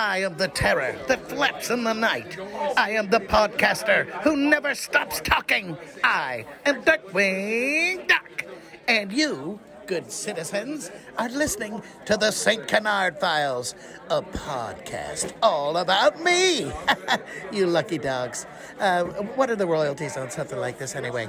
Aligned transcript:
I 0.00 0.22
am 0.22 0.38
the 0.38 0.48
terror 0.48 0.96
that 1.08 1.28
flaps 1.28 1.68
in 1.68 1.84
the 1.84 1.92
night. 1.92 2.38
I 2.74 2.92
am 2.92 3.10
the 3.10 3.20
podcaster 3.20 4.06
who 4.22 4.34
never 4.34 4.74
stops 4.74 5.20
talking. 5.20 5.76
I 6.02 6.46
am 6.64 6.82
Darkwing 6.84 8.08
Duck. 8.08 8.46
And 8.88 9.12
you, 9.12 9.60
good 9.86 10.10
citizens, 10.10 10.90
are 11.18 11.28
listening 11.28 11.82
to 12.06 12.16
the 12.16 12.30
St. 12.30 12.66
Canard 12.66 13.20
Files, 13.20 13.74
a 14.08 14.22
podcast 14.22 15.34
all 15.42 15.76
about 15.76 16.18
me. 16.24 16.72
you 17.52 17.66
lucky 17.66 17.98
dogs. 17.98 18.46
Uh, 18.78 19.04
what 19.04 19.50
are 19.50 19.56
the 19.56 19.66
royalties 19.66 20.16
on 20.16 20.30
something 20.30 20.58
like 20.58 20.78
this 20.78 20.96
anyway? 20.96 21.28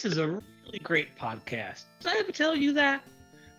This 0.00 0.12
is 0.12 0.18
a 0.18 0.28
really 0.28 0.78
great 0.82 1.14
podcast. 1.18 1.82
Did 2.00 2.12
I 2.12 2.18
ever 2.20 2.32
tell 2.32 2.56
you 2.56 2.72
that? 2.72 3.02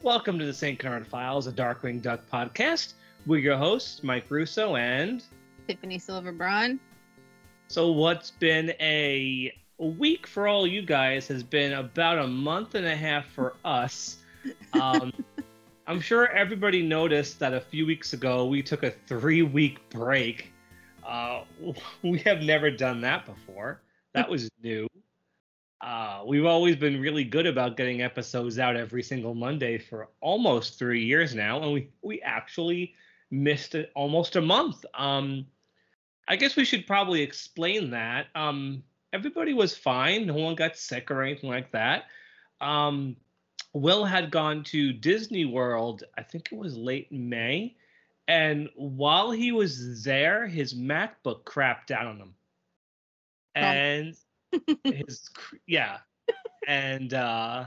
Welcome 0.02 0.40
to 0.40 0.45
the 0.48 0.54
St. 0.55 0.80
Canard 0.80 1.05
Files, 1.05 1.45
a 1.45 1.52
Darkwing 1.52 2.02
Duck 2.02 2.22
podcast. 2.34 2.94
We're 3.27 3.41
your 3.41 3.58
hosts, 3.58 4.02
Mike 4.02 4.26
Russo 4.27 4.76
and. 4.76 5.23
Tiffany 5.67 6.00
Silver 6.00 6.31
Braun. 6.31 6.80
So, 7.67 7.91
what's 7.91 8.31
been 8.31 8.73
a 8.80 9.54
week 9.77 10.26
for 10.26 10.48
all 10.48 10.66
you 10.66 10.81
guys 10.81 11.28
has 11.28 11.44
been 11.44 11.73
about 11.73 12.17
a 12.17 12.25
month 12.25 12.73
and 12.73 12.88
a 12.88 12.95
half 12.95 13.28
for 13.28 13.53
us. 13.64 14.17
Um, 14.73 15.14
I'm 15.86 16.02
sure 16.02 16.28
everybody 16.31 16.81
noticed 16.81 17.38
that 17.38 17.53
a 17.53 17.62
few 17.62 17.86
weeks 17.86 18.14
ago 18.14 18.47
we 18.47 18.64
took 18.64 18.81
a 18.81 18.89
three 18.89 19.44
week 19.44 19.88
break. 19.92 20.52
Uh, 21.06 21.44
we 22.02 22.17
have 22.19 22.42
never 22.42 22.72
done 22.72 23.00
that 23.02 23.28
before. 23.28 23.80
That 24.16 24.28
was 24.28 24.50
new. 24.64 24.88
Uh, 25.82 26.22
we've 26.28 26.46
always 26.46 26.76
been 26.76 27.02
really 27.02 27.24
good 27.24 27.48
about 27.48 27.76
getting 27.76 28.04
episodes 28.04 28.60
out 28.60 28.76
every 28.76 29.02
single 29.02 29.34
Monday 29.34 29.80
for 29.80 30.10
almost 30.22 30.78
three 30.78 31.04
years 31.04 31.34
now, 31.34 31.62
and 31.62 31.74
we 31.74 31.90
we 32.04 32.22
actually 32.22 32.94
missed 33.32 33.74
it 33.74 33.92
almost 33.96 34.36
a 34.36 34.42
month. 34.42 34.86
Um, 34.94 35.48
I 36.28 36.36
guess 36.36 36.56
we 36.56 36.66
should 36.66 36.86
probably 36.86 37.22
explain 37.22 37.90
that. 37.92 38.28
Um, 38.36 38.84
everybody 39.12 39.54
was 39.54 39.76
fine; 39.76 40.28
no 40.28 40.36
one 40.36 40.54
got 40.54 40.78
sick 40.78 41.09
or 41.09 41.24
anything 41.24 41.50
like 41.50 41.72
that. 41.72 42.06
Um, 42.59 43.16
Will 43.74 44.06
had 44.06 44.30
gone 44.30 44.64
to 44.66 44.94
Disney 44.94 45.46
World. 45.46 46.04
I 46.16 46.22
think 46.22 46.50
it 46.52 46.59
was 46.59 46.78
late 46.78 47.12
May, 47.12 47.76
and 48.28 48.70
while 48.76 49.32
he 49.32 49.52
was 49.52 50.04
there, 50.04 50.46
his 50.46 50.76
MacBook 50.76 51.44
crapped 51.44 51.90
out 51.90 52.06
on 52.06 52.18
him, 52.18 52.36
and 53.56 54.16
his 54.83 55.30
yeah. 55.67 55.97
And 56.67 57.13
uh 57.13 57.66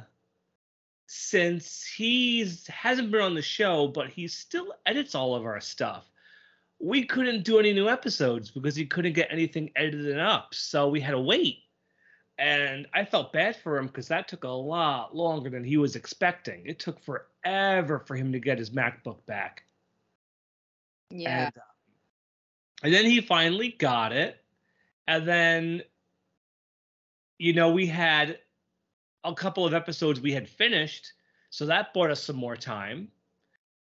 since 1.07 1.87
he's 1.87 2.67
hasn't 2.67 3.11
been 3.13 3.21
on 3.21 3.35
the 3.35 3.43
show 3.43 3.87
but 3.87 4.09
he 4.09 4.27
still 4.27 4.75
edits 4.85 5.15
all 5.15 5.35
of 5.37 5.45
our 5.45 5.61
stuff 5.61 6.11
we 6.85 7.05
couldn't 7.05 7.45
do 7.45 7.59
any 7.59 7.73
new 7.73 7.89
episodes 7.89 8.51
because 8.51 8.77
he 8.77 8.85
couldn't 8.85 9.15
get 9.15 9.29
anything 9.31 9.71
edited 9.77 10.19
up. 10.19 10.55
So 10.55 10.89
we 10.89 11.01
had 11.01 11.13
to 11.13 11.21
wait. 11.21 11.61
And 12.37 12.87
i 12.93 13.05
felt 13.05 13.33
bad 13.33 13.57
for 13.57 13.79
him 13.79 13.87
because 13.87 14.09
that 14.09 14.27
took 14.27 14.45
a 14.45 14.49
lot 14.49 15.15
longer 15.15 15.49
than 15.51 15.65
he 15.65 15.77
was 15.77 15.95
expecting. 15.95 16.67
It 16.67 16.79
took 16.79 17.01
forever 17.01 18.01
for 18.01 18.17
him 18.17 18.33
to 18.33 18.41
get 18.41 18.59
his 18.59 18.71
macbook 18.71 19.25
back. 19.25 19.63
Yeah. 21.11 21.47
and, 21.47 21.57
uh, 21.57 21.61
and 22.83 22.93
then 22.93 23.05
he 23.07 23.21
finally 23.21 23.71
got 23.71 24.13
it. 24.13 24.43
And 25.07 25.29
then, 25.29 25.83
you 27.39 27.53
know, 27.53 27.71
we 27.71 27.87
had 27.87 28.39
a 29.25 29.35
couple 29.35 29.67
of 29.67 29.75
episodes 29.75 30.21
we 30.21 30.33
had 30.33 30.49
finished. 30.49 31.13
So 31.51 31.67
that 31.67 31.95
bought 31.95 32.11
us 32.11 32.23
some 32.23 32.37
more 32.37 32.57
time. 32.57 33.09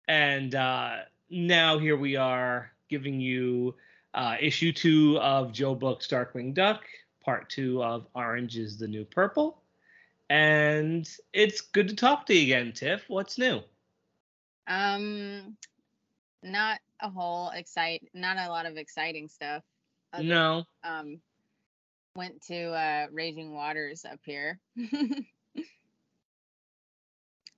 And 0.07 0.55
uh, 0.55 0.97
now 1.29 1.77
here 1.79 1.97
we 1.97 2.15
are 2.15 2.71
giving 2.89 3.19
you 3.19 3.75
uh, 4.13 4.35
issue 4.39 4.71
two 4.71 5.17
of 5.19 5.51
Joe 5.51 5.73
Book's 5.75 6.07
Darkwing 6.07 6.53
Duck, 6.53 6.83
part 7.23 7.49
two 7.49 7.83
of 7.83 8.05
Orange 8.13 8.57
is 8.57 8.77
the 8.77 8.87
New 8.87 9.05
Purple. 9.05 9.61
And 10.29 11.09
it's 11.33 11.61
good 11.61 11.87
to 11.89 11.95
talk 11.95 12.25
to 12.27 12.33
you 12.35 12.43
again, 12.43 12.71
Tiff. 12.73 13.05
What's 13.07 13.37
new? 13.37 13.61
Um, 14.67 15.57
not 16.41 16.79
a 17.01 17.09
whole 17.09 17.49
excite, 17.51 18.07
not 18.13 18.37
a 18.37 18.49
lot 18.49 18.65
of 18.65 18.77
exciting 18.77 19.27
stuff. 19.27 19.63
other- 20.13 20.23
No. 20.23 20.63
Um, 20.83 21.19
went 22.15 22.41
to 22.47 22.71
uh 22.71 23.07
Raging 23.11 23.53
Waters 23.53 24.05
up 24.05 24.19
here 24.23 24.59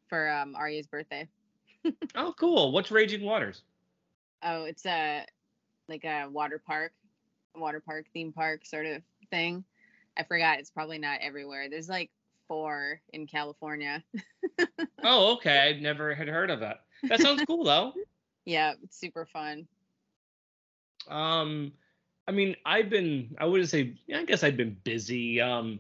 for 0.08 0.30
um 0.30 0.56
Arya's 0.56 0.88
birthday. 0.88 1.28
Oh, 2.16 2.34
cool. 2.40 2.72
What's 2.72 2.90
Raging 2.92 3.24
Waters? 3.24 3.62
Oh, 4.44 4.64
it's 4.64 4.86
a 4.86 5.26
like 5.88 6.04
a 6.04 6.28
water 6.30 6.62
park, 6.66 6.94
water 7.56 7.80
park 7.80 8.06
theme 8.14 8.32
park 8.32 8.66
sort 8.66 8.86
of 8.86 9.02
thing. 9.30 9.64
I 10.18 10.24
forgot. 10.24 10.60
It's 10.60 10.72
probably 10.72 10.98
not 10.98 11.20
everywhere. 11.22 11.70
There's 11.70 11.90
like 11.90 12.10
four 12.48 13.02
in 13.14 13.28
California. 13.28 14.04
Oh, 15.08 15.34
okay. 15.34 15.60
I 15.60 15.80
never 15.80 16.16
had 16.16 16.28
heard 16.28 16.50
of 16.50 16.62
that. 16.62 16.82
That 17.04 17.22
sounds 17.22 17.44
cool 17.46 17.64
though. 17.64 17.94
yeah, 18.46 18.74
it's 18.82 18.98
super 19.00 19.26
fun. 19.26 19.68
Um, 21.08 21.74
I 22.28 22.32
mean, 22.32 22.56
I've 22.66 22.90
been, 22.90 23.36
I 23.40 23.46
wouldn't 23.46 23.70
say, 23.70 23.94
I 24.14 24.24
guess 24.24 24.44
I've 24.44 24.58
been 24.58 24.78
busy. 24.84 25.40
Um, 25.40 25.80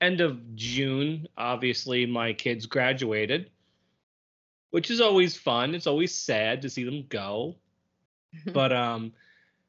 end 0.00 0.20
of 0.20 0.56
June, 0.56 1.28
obviously, 1.38 2.06
my 2.06 2.32
kids 2.32 2.66
graduated, 2.66 3.50
which 4.70 4.90
is 4.90 5.00
always 5.00 5.36
fun. 5.36 5.74
It's 5.74 5.86
always 5.86 6.14
sad 6.14 6.62
to 6.62 6.70
see 6.70 6.84
them 6.84 7.06
go. 7.08 7.54
But 8.52 8.72
um, 8.72 9.12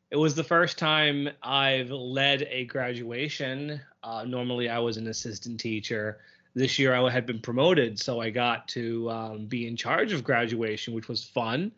it 0.09 0.17
was 0.17 0.35
the 0.35 0.43
first 0.43 0.77
time 0.77 1.29
I've 1.43 1.91
led 1.91 2.47
a 2.49 2.65
graduation. 2.65 3.79
Uh, 4.03 4.25
normally, 4.25 4.69
I 4.69 4.79
was 4.79 4.97
an 4.97 5.07
assistant 5.07 5.59
teacher. 5.59 6.19
This 6.55 6.79
year, 6.79 6.95
I 6.95 7.09
had 7.09 7.27
been 7.27 7.39
promoted, 7.39 7.99
so 7.99 8.19
I 8.19 8.31
got 8.31 8.67
to 8.69 9.09
um, 9.11 9.45
be 9.45 9.67
in 9.67 9.75
charge 9.75 10.11
of 10.11 10.23
graduation, 10.23 10.95
which 10.95 11.07
was 11.07 11.23
fun 11.23 11.71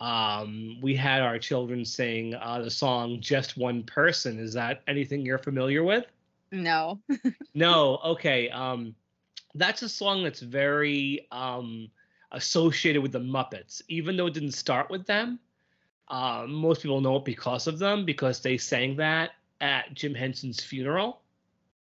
um, 0.00 0.78
we 0.80 0.96
had 0.96 1.20
our 1.20 1.38
children 1.38 1.84
sing 1.84 2.34
uh, 2.34 2.60
the 2.60 2.70
song 2.70 3.20
"Just 3.20 3.56
One 3.56 3.82
Person." 3.82 4.38
Is 4.38 4.54
that 4.54 4.82
anything 4.88 5.24
you're 5.24 5.38
familiar 5.38 5.84
with? 5.84 6.06
no. 6.52 7.00
No. 7.54 7.98
Okay. 8.04 8.48
Um, 8.50 8.94
that's 9.54 9.82
a 9.82 9.88
song 9.88 10.22
that's 10.22 10.40
very 10.40 11.26
um, 11.32 11.90
associated 12.32 13.02
with 13.02 13.12
the 13.12 13.20
Muppets, 13.20 13.82
even 13.88 14.16
though 14.16 14.26
it 14.26 14.34
didn't 14.34 14.52
start 14.52 14.90
with 14.90 15.06
them. 15.06 15.38
Uh, 16.08 16.44
most 16.48 16.82
people 16.82 17.00
know 17.00 17.16
it 17.16 17.24
because 17.24 17.66
of 17.66 17.78
them 17.78 18.04
because 18.04 18.40
they 18.40 18.56
sang 18.56 18.96
that 18.96 19.32
at 19.60 19.94
Jim 19.94 20.14
Henson's 20.14 20.62
funeral. 20.62 21.20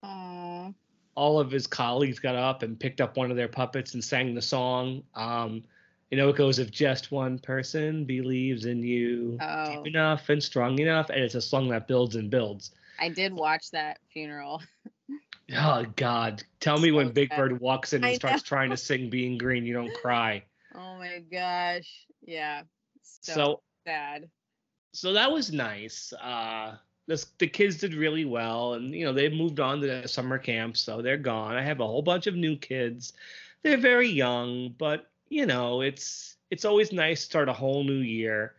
Oh. 0.04 0.74
All 1.16 1.40
of 1.40 1.52
his 1.52 1.68
colleagues 1.68 2.20
got 2.20 2.36
up 2.36 2.64
and 2.64 2.80
picked 2.80 3.02
up 3.02 3.18
one 3.18 3.32
of 3.32 3.38
their 3.38 3.48
puppets 3.48 3.94
and 3.94 4.04
sang 4.04 4.34
the 4.34 4.42
song. 4.42 5.04
Um, 5.16 5.64
you 6.12 6.18
know, 6.18 6.30
it 6.30 6.36
goes 6.36 6.60
if 6.60 6.70
just 6.72 7.12
one 7.12 7.40
person 7.40 8.06
believes 8.06 8.66
in 8.66 8.84
you 8.84 9.38
Oh. 9.42 9.78
deep 9.78 9.88
enough 9.88 10.30
and 10.30 10.44
strong 10.44 10.78
enough, 10.80 11.10
and 11.10 11.22
it's 11.24 11.36
a 11.36 11.42
song 11.42 11.70
that 11.70 11.88
builds 11.88 12.16
and 12.16 12.30
builds. 12.30 12.72
I 13.00 13.10
did 13.10 13.34
watch 13.34 13.72
that 13.72 14.00
funeral. 14.14 14.62
Oh 15.54 15.86
God! 15.98 16.44
Tell 16.62 16.80
me 16.80 16.92
when 16.92 17.12
Big 17.12 17.30
sad. 17.30 17.38
Bird 17.38 17.60
walks 17.60 17.92
in 17.94 18.06
I 18.06 18.10
and 18.10 18.16
starts 18.16 18.44
know. 18.44 18.48
trying 18.48 18.70
to 18.70 18.78
sing 18.78 19.10
"Being 19.10 19.38
Green," 19.38 19.66
you 19.66 19.74
don't 19.74 19.94
cry. 19.96 20.44
Oh 20.74 20.98
my 20.98 21.20
gosh. 21.30 22.08
Yeah. 22.22 22.62
So, 23.04 23.34
So, 23.34 23.62
sad. 23.86 24.30
so 24.94 25.12
that 25.12 25.30
was 25.30 25.52
nice. 25.52 26.14
Uh, 26.14 26.78
this, 27.08 27.26
the 27.40 27.48
kids 27.48 27.78
did 27.80 27.94
really 27.94 28.24
well, 28.24 28.76
and 28.76 28.96
you 28.96 29.04
know 29.04 29.12
they've 29.12 29.34
moved 29.34 29.60
on 29.60 29.82
to 29.82 30.08
summer 30.08 30.38
camp, 30.38 30.78
so 30.78 31.02
they're 31.02 31.18
gone. 31.18 31.58
I 31.58 31.62
have 31.64 31.82
a 31.82 31.86
whole 31.88 32.02
bunch 32.02 32.28
of 32.28 32.36
new 32.36 32.56
kids. 32.56 33.12
They're 33.64 33.76
very 33.76 34.08
young, 34.08 34.74
but 34.78 35.11
you 35.32 35.46
know 35.46 35.82
it's 35.82 36.36
it's 36.52 36.66
always 36.66 36.92
nice 36.92 37.22
to 37.22 37.26
start 37.26 37.50
a 37.50 37.54
whole 37.54 37.84
new 37.84 37.94
year. 38.02 38.54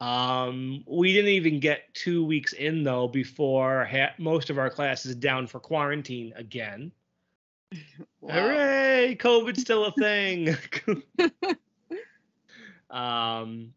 Um, 0.00 0.82
we 0.86 1.12
didn't 1.12 1.30
even 1.30 1.60
get 1.60 1.94
two 1.94 2.24
weeks 2.24 2.54
in 2.54 2.82
though 2.82 3.06
before 3.06 3.84
ha- 3.84 4.14
most 4.18 4.50
of 4.50 4.58
our 4.58 4.70
classes 4.70 5.14
down 5.14 5.46
for 5.46 5.60
quarantine 5.60 6.32
again. 6.34 6.90
Wow. 8.20 8.34
Hooray! 8.34 9.16
COVID's 9.20 9.60
still 9.60 9.84
a 9.84 9.92
thing. 9.92 10.56
um, 12.90 13.72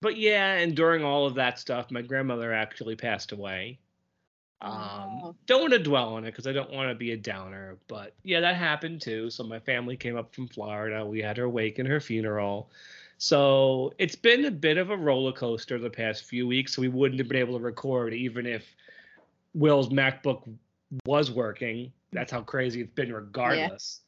but 0.00 0.16
yeah, 0.16 0.54
and 0.54 0.74
during 0.74 1.04
all 1.04 1.26
of 1.26 1.34
that 1.34 1.58
stuff, 1.58 1.90
my 1.90 2.00
grandmother 2.00 2.54
actually 2.54 2.96
passed 2.96 3.32
away. 3.32 3.78
Um, 4.62 4.72
Oh. 4.72 5.36
don't 5.46 5.60
want 5.60 5.72
to 5.74 5.78
dwell 5.78 6.14
on 6.14 6.24
it 6.24 6.30
because 6.30 6.46
I 6.46 6.52
don't 6.52 6.72
want 6.72 6.88
to 6.88 6.94
be 6.94 7.12
a 7.12 7.16
downer, 7.16 7.76
but 7.88 8.14
yeah, 8.22 8.40
that 8.40 8.56
happened 8.56 9.02
too. 9.02 9.28
So 9.30 9.44
my 9.44 9.58
family 9.58 9.96
came 9.96 10.16
up 10.16 10.34
from 10.34 10.48
Florida. 10.48 11.04
We 11.04 11.20
had 11.20 11.36
her 11.36 11.48
wake 11.48 11.78
and 11.78 11.88
her 11.88 12.00
funeral. 12.00 12.70
So 13.18 13.92
it's 13.98 14.16
been 14.16 14.46
a 14.46 14.50
bit 14.50 14.78
of 14.78 14.90
a 14.90 14.96
roller 14.96 15.32
coaster 15.32 15.78
the 15.78 15.90
past 15.90 16.24
few 16.24 16.46
weeks. 16.46 16.74
So 16.74 16.82
we 16.82 16.88
wouldn't 16.88 17.18
have 17.18 17.28
been 17.28 17.38
able 17.38 17.58
to 17.58 17.64
record 17.64 18.14
even 18.14 18.46
if 18.46 18.74
Will's 19.54 19.90
MacBook 19.90 20.48
was 21.04 21.30
working. 21.30 21.92
That's 22.12 22.32
how 22.32 22.40
crazy 22.42 22.80
it's 22.80 22.92
been, 22.94 23.12
regardless. 23.12 24.00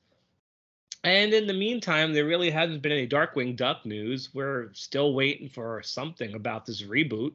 And 1.05 1.33
in 1.33 1.47
the 1.47 1.55
meantime, 1.55 2.13
there 2.13 2.25
really 2.25 2.51
hasn't 2.51 2.83
been 2.83 2.93
any 2.93 3.07
Darkwing 3.07 3.55
Duck 3.57 3.85
news. 3.87 4.31
We're 4.35 4.73
still 4.73 5.15
waiting 5.15 5.49
for 5.49 5.83
something 5.83 6.35
about 6.35 6.67
this 6.67 6.83
reboot. 6.83 7.33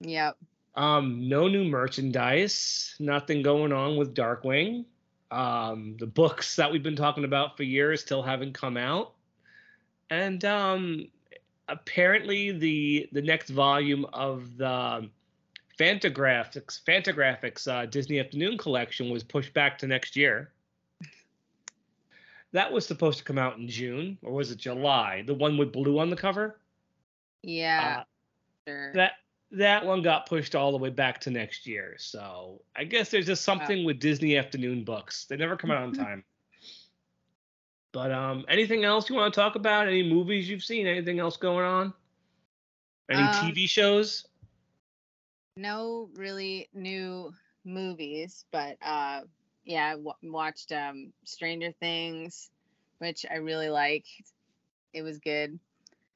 Yep. 0.00 0.36
Um, 0.74 1.28
no 1.28 1.48
new 1.48 1.64
merchandise, 1.64 2.94
nothing 2.98 3.42
going 3.42 3.72
on 3.72 3.96
with 3.96 4.14
Darkwing. 4.14 4.84
Um, 5.30 5.96
the 5.98 6.06
books 6.06 6.56
that 6.56 6.70
we've 6.70 6.82
been 6.82 6.96
talking 6.96 7.24
about 7.24 7.56
for 7.56 7.62
years 7.62 8.00
still 8.00 8.22
haven't 8.22 8.54
come 8.54 8.76
out. 8.76 9.12
And 10.10 10.44
um, 10.44 11.08
apparently 11.68 12.52
the 12.52 13.08
the 13.12 13.22
next 13.22 13.50
volume 13.50 14.06
of 14.12 14.56
the 14.56 15.08
Fantagraphics 15.78 16.82
Fantagraphics 16.84 17.66
uh, 17.66 17.86
Disney 17.86 18.20
Afternoon 18.20 18.58
collection 18.58 19.10
was 19.10 19.22
pushed 19.22 19.54
back 19.54 19.78
to 19.78 19.86
next 19.86 20.16
year. 20.16 20.50
That 22.52 22.70
was 22.70 22.86
supposed 22.86 23.16
to 23.18 23.24
come 23.24 23.38
out 23.38 23.56
in 23.56 23.66
June, 23.66 24.18
or 24.22 24.32
was 24.32 24.50
it 24.50 24.58
July? 24.58 25.24
The 25.26 25.32
one 25.32 25.56
with 25.56 25.72
blue 25.72 25.98
on 25.98 26.10
the 26.10 26.16
cover. 26.16 26.60
Yeah. 27.42 28.00
Uh, 28.00 28.04
sure. 28.68 28.92
that 28.92 29.12
that 29.52 29.84
one 29.84 30.02
got 30.02 30.26
pushed 30.28 30.54
all 30.54 30.72
the 30.72 30.78
way 30.78 30.90
back 30.90 31.20
to 31.20 31.30
next 31.30 31.66
year. 31.66 31.94
So 31.98 32.62
I 32.76 32.84
guess 32.84 33.10
there's 33.10 33.26
just 33.26 33.44
something 33.44 33.84
with 33.84 34.00
Disney 34.00 34.36
afternoon 34.36 34.84
books. 34.84 35.26
They 35.26 35.36
never 35.36 35.56
come 35.56 35.70
out 35.70 35.82
on 35.82 35.92
time. 35.94 36.24
But 37.92 38.10
um, 38.12 38.44
anything 38.48 38.84
else 38.84 39.08
you 39.10 39.16
want 39.16 39.34
to 39.34 39.40
talk 39.40 39.54
about? 39.54 39.86
Any 39.88 40.02
movies 40.02 40.48
you've 40.48 40.64
seen? 40.64 40.86
Anything 40.86 41.18
else 41.18 41.36
going 41.36 41.64
on? 41.66 41.92
Any 43.10 43.24
Um, 43.24 43.28
TV 43.28 43.68
shows? 43.68 44.26
no 45.56 46.08
really 46.14 46.68
new 46.72 47.34
movies, 47.64 48.44
but 48.52 48.76
uh, 48.82 49.20
yeah, 49.64 49.88
I 49.88 49.92
w- 49.92 50.14
watched 50.22 50.72
um, 50.72 51.12
Stranger 51.24 51.72
Things, 51.78 52.50
which 52.98 53.26
I 53.30 53.36
really 53.36 53.68
liked. 53.68 54.08
It 54.94 55.02
was 55.02 55.18
good, 55.18 55.58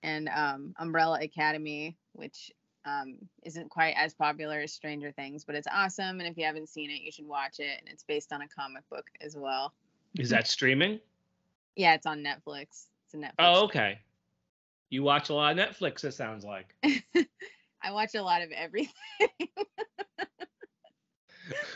and 0.03 0.29
um, 0.31 0.75
Umbrella 0.79 1.21
Academy, 1.23 1.97
which 2.15 2.51
um, 2.87 3.17
isn't 3.43 3.69
quite 3.69 3.95
as 3.97 4.15
popular 4.15 4.61
as 4.61 4.73
Stranger 4.73 5.13
Things, 5.13 5.45
but 5.45 5.55
it's 5.55 5.67
awesome. 5.73 6.21
And 6.21 6.29
if 6.29 6.39
you 6.39 6.45
haven't 6.45 6.69
seen 6.69 6.91
it, 6.91 7.03
you 7.03 7.11
should 7.11 7.27
watch 7.27 7.59
it. 7.59 7.81
And 7.81 7.89
it's 7.89 8.05
based 8.05 8.33
on 8.33 8.43
a 8.43 8.49
comic 8.49 8.89
book 8.89 9.07
as 9.21 9.37
well. 9.37 9.75
Is 10.19 10.31
that 10.31 10.47
streaming? 10.47 11.01
Yeah, 11.75 11.95
it's 11.95 12.07
on 12.07 12.25
Netflix. 12.25 12.87
It's 13.05 13.15
a 13.15 13.17
Netflix. 13.17 13.33
Oh, 13.39 13.65
okay. 13.65 13.99
You 14.89 15.03
watch 15.03 15.31
a 15.31 15.35
lot 15.35 15.59
of 15.59 15.61
Netflix. 15.69 16.05
It 16.05 16.13
sounds 16.13 16.45
like. 16.45 16.75
I 17.83 17.91
watch 17.91 18.15
a 18.15 18.23
lot 18.23 18.43
of 18.43 18.51
everything. 18.53 18.93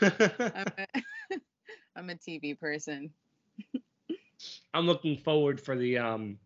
I'm 0.01 0.65
a, 0.77 0.87
I'm 1.95 2.09
a 2.09 2.15
TV 2.15 2.59
person. 2.59 3.11
I'm 4.73 4.87
looking 4.87 5.17
forward 5.17 5.61
for 5.61 5.77
the 5.77 5.97
um, 5.97 6.37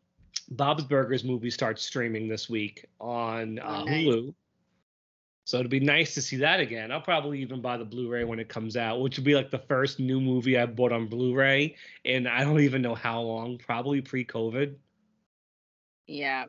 Bob's 0.50 0.84
Burgers 0.84 1.24
movie 1.24 1.50
starts 1.50 1.84
streaming 1.84 2.28
this 2.28 2.50
week 2.50 2.86
on 3.00 3.60
uh, 3.60 3.82
Oh, 3.82 3.86
nice. 3.86 4.06
Hulu. 4.06 4.34
So 5.46 5.60
it'd 5.60 5.70
be 5.70 5.80
nice 5.80 6.16
to 6.16 6.22
see 6.24 6.38
that 6.38 6.60
again. 6.60 6.92
I'll 6.92 7.02
probably 7.02 7.40
even 7.40 7.62
buy 7.62 7.78
the 7.78 7.86
Blu-ray 7.86 8.24
when 8.24 8.40
it 8.40 8.50
comes 8.50 8.76
out, 8.76 9.00
which 9.00 9.18
would 9.18 9.26
be 9.26 9.36
like 9.36 9.52
the 9.52 9.60
first 9.60 10.00
new 10.00 10.20
movie 10.20 10.58
I 10.58 10.66
bought 10.66 10.92
on 10.92 11.08
Blu-ray, 11.08 11.76
and 12.04 12.28
I 12.28 12.44
don't 12.44 12.60
even 12.62 12.82
know 12.82 12.96
how 12.96 13.22
long. 13.22 13.60
Probably 13.60 14.02
pre-COVID. 14.02 14.76
Yeah. 16.08 16.46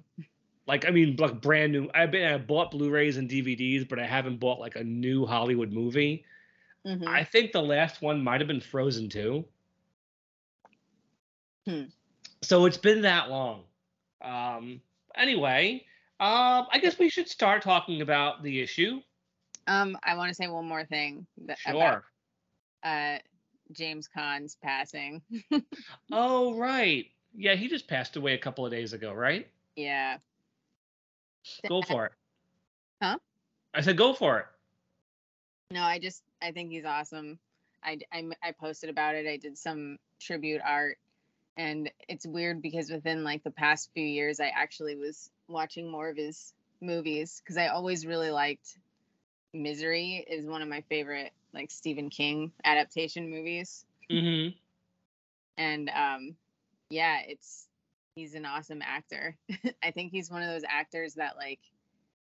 Like 0.67 0.87
I 0.87 0.91
mean, 0.91 1.15
like 1.17 1.43
brand 1.43 1.73
new. 1.73 1.91
I've 1.95 2.11
been 2.11 2.33
I 2.33 2.39
bought 2.39 2.71
Blu-rays 2.71 3.19
and 3.19 3.29
DVDs, 3.29 3.87
but 3.87 3.99
I 3.99 4.07
haven't 4.07 4.41
bought 4.41 4.59
like 4.61 4.77
a 4.77 4.85
new 4.85 5.27
Hollywood 5.27 5.73
movie. 5.73 6.25
Mhm. 6.87 7.07
I 7.07 7.23
think 7.23 7.53
the 7.53 7.63
last 7.63 8.01
one 8.01 8.25
might 8.25 8.41
have 8.41 8.49
been 8.49 8.61
Frozen 8.61 9.11
too. 9.11 9.45
Hmm. 11.67 11.85
So 12.43 12.65
it's 12.65 12.77
been 12.79 13.03
that 13.03 13.29
long. 13.29 13.65
Um, 14.23 14.81
anyway, 15.15 15.85
um, 16.21 16.67
I 16.73 16.79
guess 16.81 16.99
we 16.99 17.09
should 17.09 17.29
start 17.29 17.63
talking 17.63 18.01
about 18.01 18.43
the 18.43 18.61
issue. 18.61 19.01
Um, 19.67 19.99
I 20.05 20.15
want 20.17 20.29
to 20.29 20.35
say 20.35 20.47
one 20.49 20.67
more 20.67 20.85
thing 20.85 21.27
that, 21.47 21.59
Sure. 21.59 21.73
about 21.75 22.03
uh 22.85 23.19
James 23.73 24.09
Caan's 24.09 24.57
passing. 24.63 25.23
Oh, 26.13 26.57
right. 26.57 27.07
Yeah, 27.35 27.55
he 27.57 27.69
just 27.69 27.89
passed 27.89 28.17
away 28.17 28.35
a 28.35 28.39
couple 28.39 28.65
of 28.65 28.71
days 28.73 28.93
ago, 28.93 29.13
right? 29.13 29.49
yeah. 29.77 30.19
Go 31.69 31.83
for 31.83 32.07
it. 32.07 32.13
Huh? 33.03 33.19
I 33.75 33.81
said 33.81 33.97
go 33.97 34.15
for 34.15 34.39
it. 34.39 34.47
No, 35.71 35.83
I 35.83 35.99
just 35.99 36.23
I 36.43 36.51
think 36.53 36.71
he's 36.71 36.85
awesome. 36.85 37.39
I, 37.85 37.99
I 38.12 38.25
I 38.43 38.53
posted 38.53 38.89
about 38.91 39.15
it. 39.15 39.27
I 39.27 39.37
did 39.37 39.57
some 39.59 39.99
tribute 40.21 40.61
art, 40.65 40.99
and 41.56 41.91
it's 42.08 42.26
weird 42.26 42.61
because 42.62 42.91
within 42.91 43.25
like 43.25 43.43
the 43.44 43.50
past 43.50 43.91
few 43.94 44.05
years, 44.05 44.41
I 44.41 44.49
actually 44.49 44.97
was 44.97 45.31
watching 45.49 45.91
more 45.91 46.08
of 46.08 46.17
his 46.17 46.53
movies 46.81 47.41
because 47.43 47.56
I 47.56 47.69
always 47.69 48.06
really 48.06 48.31
liked 48.31 48.79
Misery. 49.55 50.25
Is 50.29 50.47
one 50.47 50.62
of 50.62 50.69
my 50.69 50.82
favorite 50.88 51.32
like 51.55 51.70
Stephen 51.70 52.11
King 52.11 52.53
adaptation 52.64 53.31
movies. 53.31 53.85
hmm 54.11 54.49
and 55.58 55.91
um 55.91 56.35
yeah 56.91 57.20
it's 57.26 57.67
he's 58.14 58.35
an 58.35 58.44
awesome 58.44 58.82
actor 58.82 59.37
i 59.82 59.91
think 59.91 60.12
he's 60.12 60.31
one 60.31 60.43
of 60.43 60.49
those 60.50 60.64
actors 60.69 61.14
that 61.14 61.37
like 61.37 61.61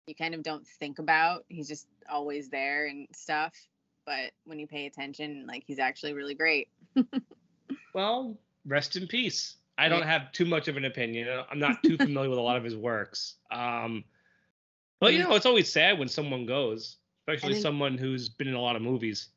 you 0.08 0.16
kind 0.16 0.34
of 0.34 0.42
don't 0.42 0.66
think 0.80 1.00
about 1.00 1.44
he's 1.50 1.68
just 1.68 1.88
always 2.10 2.50
there 2.50 2.86
and 2.86 3.08
stuff 3.14 3.54
but 4.06 4.32
when 4.46 4.58
you 4.58 4.68
pay 4.68 4.86
attention 4.86 5.46
like 5.48 5.64
he's 5.68 5.80
actually 5.80 6.14
really 6.14 6.36
great 6.36 6.70
Well, 7.94 8.38
rest 8.66 8.96
in 8.96 9.08
peace. 9.08 9.56
I 9.78 9.90
don't 9.90 10.04
have 10.04 10.32
too 10.32 10.46
much 10.46 10.68
of 10.70 10.78
an 10.78 10.86
opinion. 10.86 11.28
I'm 11.52 11.60
not 11.60 11.84
too 11.84 11.98
familiar 11.98 12.30
with 12.30 12.40
a 12.40 12.42
lot 12.42 12.56
of 12.56 12.64
his 12.64 12.76
works. 12.78 13.36
Um, 13.52 14.06
but 15.02 15.14
you 15.14 15.20
know, 15.20 15.36
it's 15.36 15.46
always 15.46 15.72
sad 15.72 16.00
when 16.00 16.08
someone 16.08 16.46
goes, 16.46 16.98
especially 17.28 17.54
think- 17.54 17.64
someone 17.64 17.98
who's 17.98 18.30
been 18.30 18.48
in 18.48 18.54
a 18.56 18.62
lot 18.62 18.76
of 18.76 18.82
movies. 18.82 19.30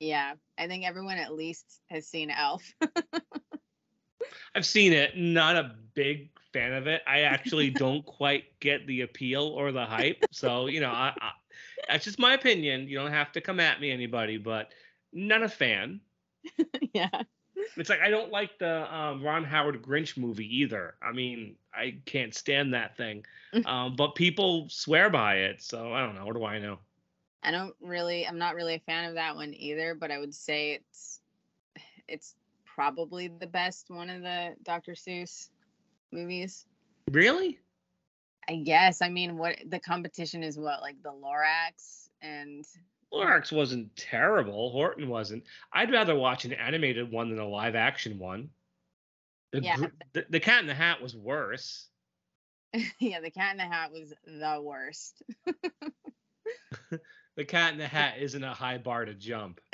yeah 0.00 0.34
i 0.58 0.66
think 0.66 0.84
everyone 0.84 1.16
at 1.18 1.32
least 1.32 1.80
has 1.88 2.06
seen 2.06 2.28
elf 2.30 2.62
I've 4.54 4.66
seen 4.66 4.92
it, 4.92 5.16
not 5.16 5.56
a 5.56 5.74
big 5.94 6.30
fan 6.52 6.72
of 6.72 6.86
it. 6.86 7.02
I 7.06 7.20
actually 7.20 7.70
don't 7.84 8.04
quite 8.04 8.58
get 8.60 8.86
the 8.86 9.00
appeal 9.02 9.42
or 9.48 9.72
the 9.72 9.84
hype. 9.84 10.24
So, 10.30 10.66
you 10.66 10.80
know, 10.80 10.90
I, 10.90 11.12
I, 11.20 11.30
that's 11.88 12.04
just 12.04 12.18
my 12.18 12.34
opinion. 12.34 12.88
You 12.88 12.96
don't 12.96 13.10
have 13.10 13.32
to 13.32 13.40
come 13.40 13.58
at 13.58 13.80
me, 13.80 13.90
anybody, 13.90 14.36
but 14.36 14.72
not 15.12 15.42
a 15.42 15.48
fan. 15.48 16.00
yeah 16.94 17.22
It's 17.76 17.90
like 17.90 18.00
I 18.00 18.10
don't 18.10 18.30
like 18.30 18.58
the 18.58 18.94
um, 18.94 19.22
Ron 19.22 19.44
Howard 19.44 19.82
Grinch 19.82 20.16
movie 20.16 20.60
either. 20.60 20.94
I 21.02 21.12
mean, 21.12 21.56
I 21.74 21.98
can't 22.06 22.34
stand 22.34 22.74
that 22.74 22.96
thing. 22.96 23.24
Um, 23.66 23.94
but 23.94 24.16
people 24.16 24.66
swear 24.68 25.10
by 25.10 25.36
it, 25.36 25.62
so 25.62 25.92
I 25.92 26.00
don't 26.00 26.16
know. 26.16 26.26
What 26.26 26.34
do 26.34 26.44
I 26.44 26.58
know? 26.58 26.80
i 27.44 27.50
don't 27.50 27.76
really 27.80 28.26
i'm 28.26 28.38
not 28.38 28.54
really 28.54 28.74
a 28.74 28.78
fan 28.80 29.04
of 29.04 29.14
that 29.14 29.36
one 29.36 29.52
either 29.54 29.94
but 29.94 30.10
i 30.10 30.18
would 30.18 30.34
say 30.34 30.72
it's 30.72 31.20
it's 32.08 32.36
probably 32.64 33.28
the 33.28 33.46
best 33.46 33.90
one 33.90 34.08
of 34.08 34.22
the 34.22 34.54
dr 34.64 34.90
seuss 34.92 35.50
movies 36.10 36.64
Really? 37.10 37.58
I 38.48 38.56
guess. 38.56 39.02
I 39.02 39.08
mean, 39.08 39.36
what 39.36 39.56
the 39.66 39.78
competition 39.78 40.42
is 40.42 40.58
what 40.58 40.80
like 40.80 41.02
the 41.02 41.12
Lorax 41.12 42.08
and 42.22 42.64
Lorax 43.14 43.52
wasn't 43.52 43.94
terrible. 43.96 44.70
Horton 44.70 45.08
wasn't. 45.08 45.44
I'd 45.72 45.92
rather 45.92 46.14
watch 46.14 46.44
an 46.44 46.52
animated 46.52 47.10
one 47.10 47.30
than 47.30 47.38
a 47.38 47.48
live 47.48 47.74
action 47.74 48.18
one. 48.18 48.50
The, 49.52 49.62
Yeah. 49.62 49.76
the, 50.12 50.26
the 50.28 50.40
Cat 50.40 50.60
in 50.62 50.66
the 50.66 50.74
Hat 50.74 51.00
was 51.00 51.14
worse. 51.16 51.88
yeah, 52.98 53.20
the 53.20 53.30
Cat 53.30 53.52
in 53.52 53.58
the 53.58 53.64
Hat 53.64 53.92
was 53.92 54.12
the 54.26 54.60
worst. 54.60 55.22
The 57.36 57.44
Cat 57.44 57.72
in 57.72 57.78
the 57.78 57.88
Hat 57.88 58.18
isn't 58.20 58.44
a 58.44 58.54
high 58.54 58.78
bar 58.78 59.04
to 59.04 59.12
jump. 59.14 59.60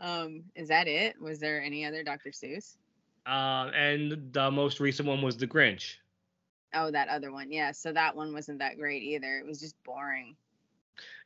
Um, 0.00 0.44
is 0.54 0.68
that 0.68 0.88
it? 0.88 1.20
Was 1.20 1.38
there 1.40 1.62
any 1.62 1.84
other 1.84 2.02
Dr. 2.02 2.30
Seuss? 2.30 2.76
Uh, 3.26 3.70
and 3.74 4.32
the 4.32 4.50
most 4.50 4.78
recent 4.78 5.08
one 5.08 5.22
was 5.22 5.36
The 5.36 5.46
Grinch. 5.46 5.94
Oh, 6.74 6.90
that 6.90 7.08
other 7.08 7.32
one. 7.32 7.50
Yeah, 7.52 7.72
so 7.72 7.92
that 7.92 8.14
one 8.16 8.32
wasn't 8.32 8.58
that 8.58 8.76
great 8.78 9.02
either. 9.02 9.38
It 9.38 9.46
was 9.46 9.60
just 9.60 9.82
boring. 9.84 10.36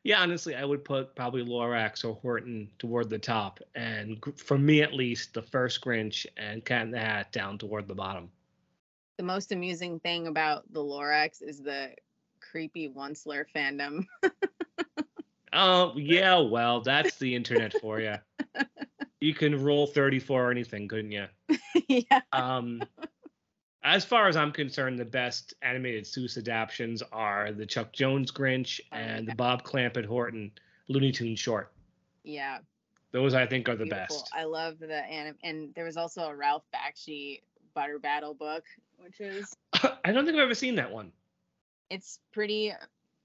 Yeah, 0.02 0.20
honestly, 0.20 0.54
I 0.54 0.64
would 0.64 0.84
put 0.84 1.14
probably 1.14 1.44
Lorax 1.44 2.04
or 2.04 2.14
Horton 2.14 2.70
toward 2.78 3.10
the 3.10 3.18
top, 3.18 3.60
and 3.74 4.18
for 4.36 4.56
me 4.58 4.82
at 4.82 4.94
least, 4.94 5.34
the 5.34 5.42
first 5.42 5.80
Grinch 5.82 6.26
and 6.36 6.64
Cat 6.64 6.82
in 6.82 6.90
the 6.90 6.98
Hat 6.98 7.30
down 7.32 7.58
toward 7.58 7.86
the 7.86 7.94
bottom. 7.94 8.30
the 9.18 9.22
most 9.22 9.52
amusing 9.52 10.00
thing 10.00 10.26
about 10.26 10.64
the 10.72 10.80
Lorax 10.80 11.42
is 11.42 11.60
the 11.62 11.90
creepy 12.40 12.88
Onceler 12.88 13.44
fandom. 13.54 14.06
Oh, 15.52 15.94
yeah, 15.96 16.38
well, 16.38 16.80
that's 16.80 17.16
the 17.18 17.34
internet 17.34 17.74
for 17.80 18.00
you. 18.00 18.14
You 19.22 19.34
can 19.34 19.62
rule 19.62 19.86
34 19.86 20.46
or 20.46 20.50
anything, 20.50 20.88
couldn't 20.88 21.12
you? 21.12 21.26
yeah. 21.88 22.20
Um, 22.32 22.82
as 23.82 24.04
far 24.04 24.28
as 24.28 24.36
I'm 24.36 24.52
concerned, 24.52 24.98
the 24.98 25.04
best 25.04 25.54
animated 25.62 26.04
Seuss 26.04 26.36
adaptations 26.36 27.02
are 27.12 27.52
the 27.52 27.66
Chuck 27.66 27.92
Jones 27.92 28.30
Grinch 28.30 28.80
Oh, 28.92 28.96
and 28.96 29.28
the. 29.28 29.34
Bob 29.34 29.62
Clampett 29.64 30.04
Horton 30.04 30.50
Looney 30.88 31.12
Tunes 31.12 31.38
short. 31.40 31.72
Yeah. 32.24 32.58
Those 33.12 33.34
I 33.34 33.46
think 33.46 33.68
are 33.68 33.76
the 33.76 33.84
beautiful. 33.84 34.18
best. 34.18 34.30
I 34.34 34.44
love 34.44 34.78
the 34.78 34.94
anim 34.94 35.36
and 35.42 35.74
there 35.74 35.84
was 35.84 35.96
also 35.96 36.22
a 36.22 36.34
Ralph 36.36 36.64
Bakshi 36.74 37.40
Butter 37.74 37.98
Battle 37.98 38.34
book, 38.34 38.64
which 38.98 39.20
is 39.20 39.56
I 40.04 40.12
don't 40.12 40.24
think 40.26 40.36
I've 40.36 40.44
ever 40.44 40.54
seen 40.54 40.74
that 40.76 40.90
one. 40.92 41.10
it's 41.88 42.20
pretty 42.32 42.72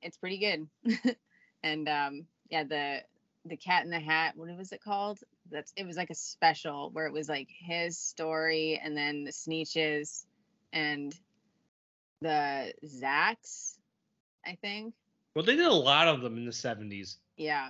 it's 0.02 0.18
pretty 0.18 0.38
good. 0.38 1.16
and 1.64 1.88
um 1.90 2.26
yeah, 2.50 2.64
the 2.64 3.02
the 3.46 3.58
cat 3.58 3.84
in 3.84 3.92
the 3.92 4.00
hat, 4.00 4.36
what 4.36 4.56
was 4.58 4.72
it 4.72 4.82
called? 4.84 5.20
That's 5.52 5.72
it 5.76 5.86
was 5.86 5.98
like 5.98 6.10
a 6.10 6.16
special 6.16 6.90
where 6.92 7.06
it 7.06 7.14
was 7.14 7.30
like 7.30 7.50
his 7.50 7.98
story 8.00 8.80
and 8.84 8.96
then 8.98 9.24
the 9.24 9.32
Sneetches 9.32 10.26
and 10.76 11.16
the 12.22 12.74
Zax, 12.86 13.78
I 14.46 14.58
think. 14.62 14.94
Well, 15.34 15.44
they 15.44 15.56
did 15.56 15.66
a 15.66 15.74
lot 15.74 16.08
of 16.08 16.22
them 16.22 16.38
in 16.38 16.46
the 16.46 16.52
70s. 16.52 17.18
Yeah. 17.38 17.70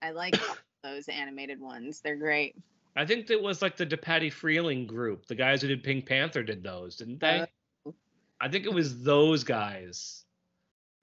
I 0.00 0.10
like 0.10 0.36
those 0.84 1.08
animated 1.08 1.60
ones. 1.60 2.00
They're 2.00 2.16
great. 2.16 2.54
I 2.96 3.04
think 3.04 3.28
it 3.30 3.42
was 3.42 3.60
like 3.60 3.76
the 3.76 3.86
DePatie-Freleng 3.86 4.86
group. 4.86 5.26
The 5.26 5.34
guys 5.34 5.62
who 5.62 5.68
did 5.68 5.82
Pink 5.82 6.06
Panther 6.06 6.44
did 6.44 6.62
those, 6.62 6.96
didn't 6.96 7.20
they? 7.20 7.46
Oh. 7.86 7.94
I 8.40 8.48
think 8.48 8.66
it 8.66 8.72
was 8.72 9.02
those 9.02 9.42
guys. 9.42 10.24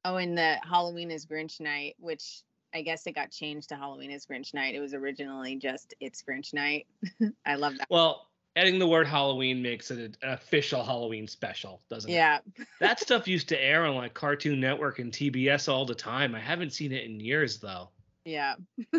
Oh, 0.05 0.15
and 0.15 0.37
the 0.37 0.57
Halloween 0.63 1.11
is 1.11 1.25
Grinch 1.25 1.59
Night, 1.59 1.95
which 1.99 2.43
I 2.73 2.81
guess 2.81 3.05
it 3.07 3.13
got 3.13 3.31
changed 3.31 3.69
to 3.69 3.75
Halloween 3.75 4.11
is 4.11 4.25
Grinch 4.25 4.53
Night. 4.53 4.73
It 4.73 4.79
was 4.79 4.93
originally 4.93 5.57
just 5.57 5.93
It's 5.99 6.23
Grinch 6.23 6.53
Night. 6.53 6.87
I 7.45 7.55
love 7.55 7.77
that. 7.77 7.87
Well, 7.89 8.27
adding 8.55 8.79
the 8.79 8.87
word 8.87 9.07
Halloween 9.07 9.61
makes 9.61 9.91
it 9.91 9.99
an 10.21 10.29
official 10.29 10.83
Halloween 10.83 11.27
special, 11.27 11.81
doesn't 11.89 12.09
it? 12.09 12.15
Yeah. 12.15 12.39
That 12.79 12.99
stuff 12.99 13.27
used 13.27 13.49
to 13.49 13.63
air 13.63 13.85
on 13.85 13.95
like 13.95 14.13
Cartoon 14.13 14.59
Network 14.59 14.99
and 14.99 15.11
TBS 15.11 15.71
all 15.71 15.85
the 15.85 15.95
time. 15.95 16.35
I 16.35 16.39
haven't 16.39 16.73
seen 16.73 16.91
it 16.91 17.05
in 17.05 17.19
years 17.19 17.59
though. 17.59 17.89
Yeah. 18.25 18.55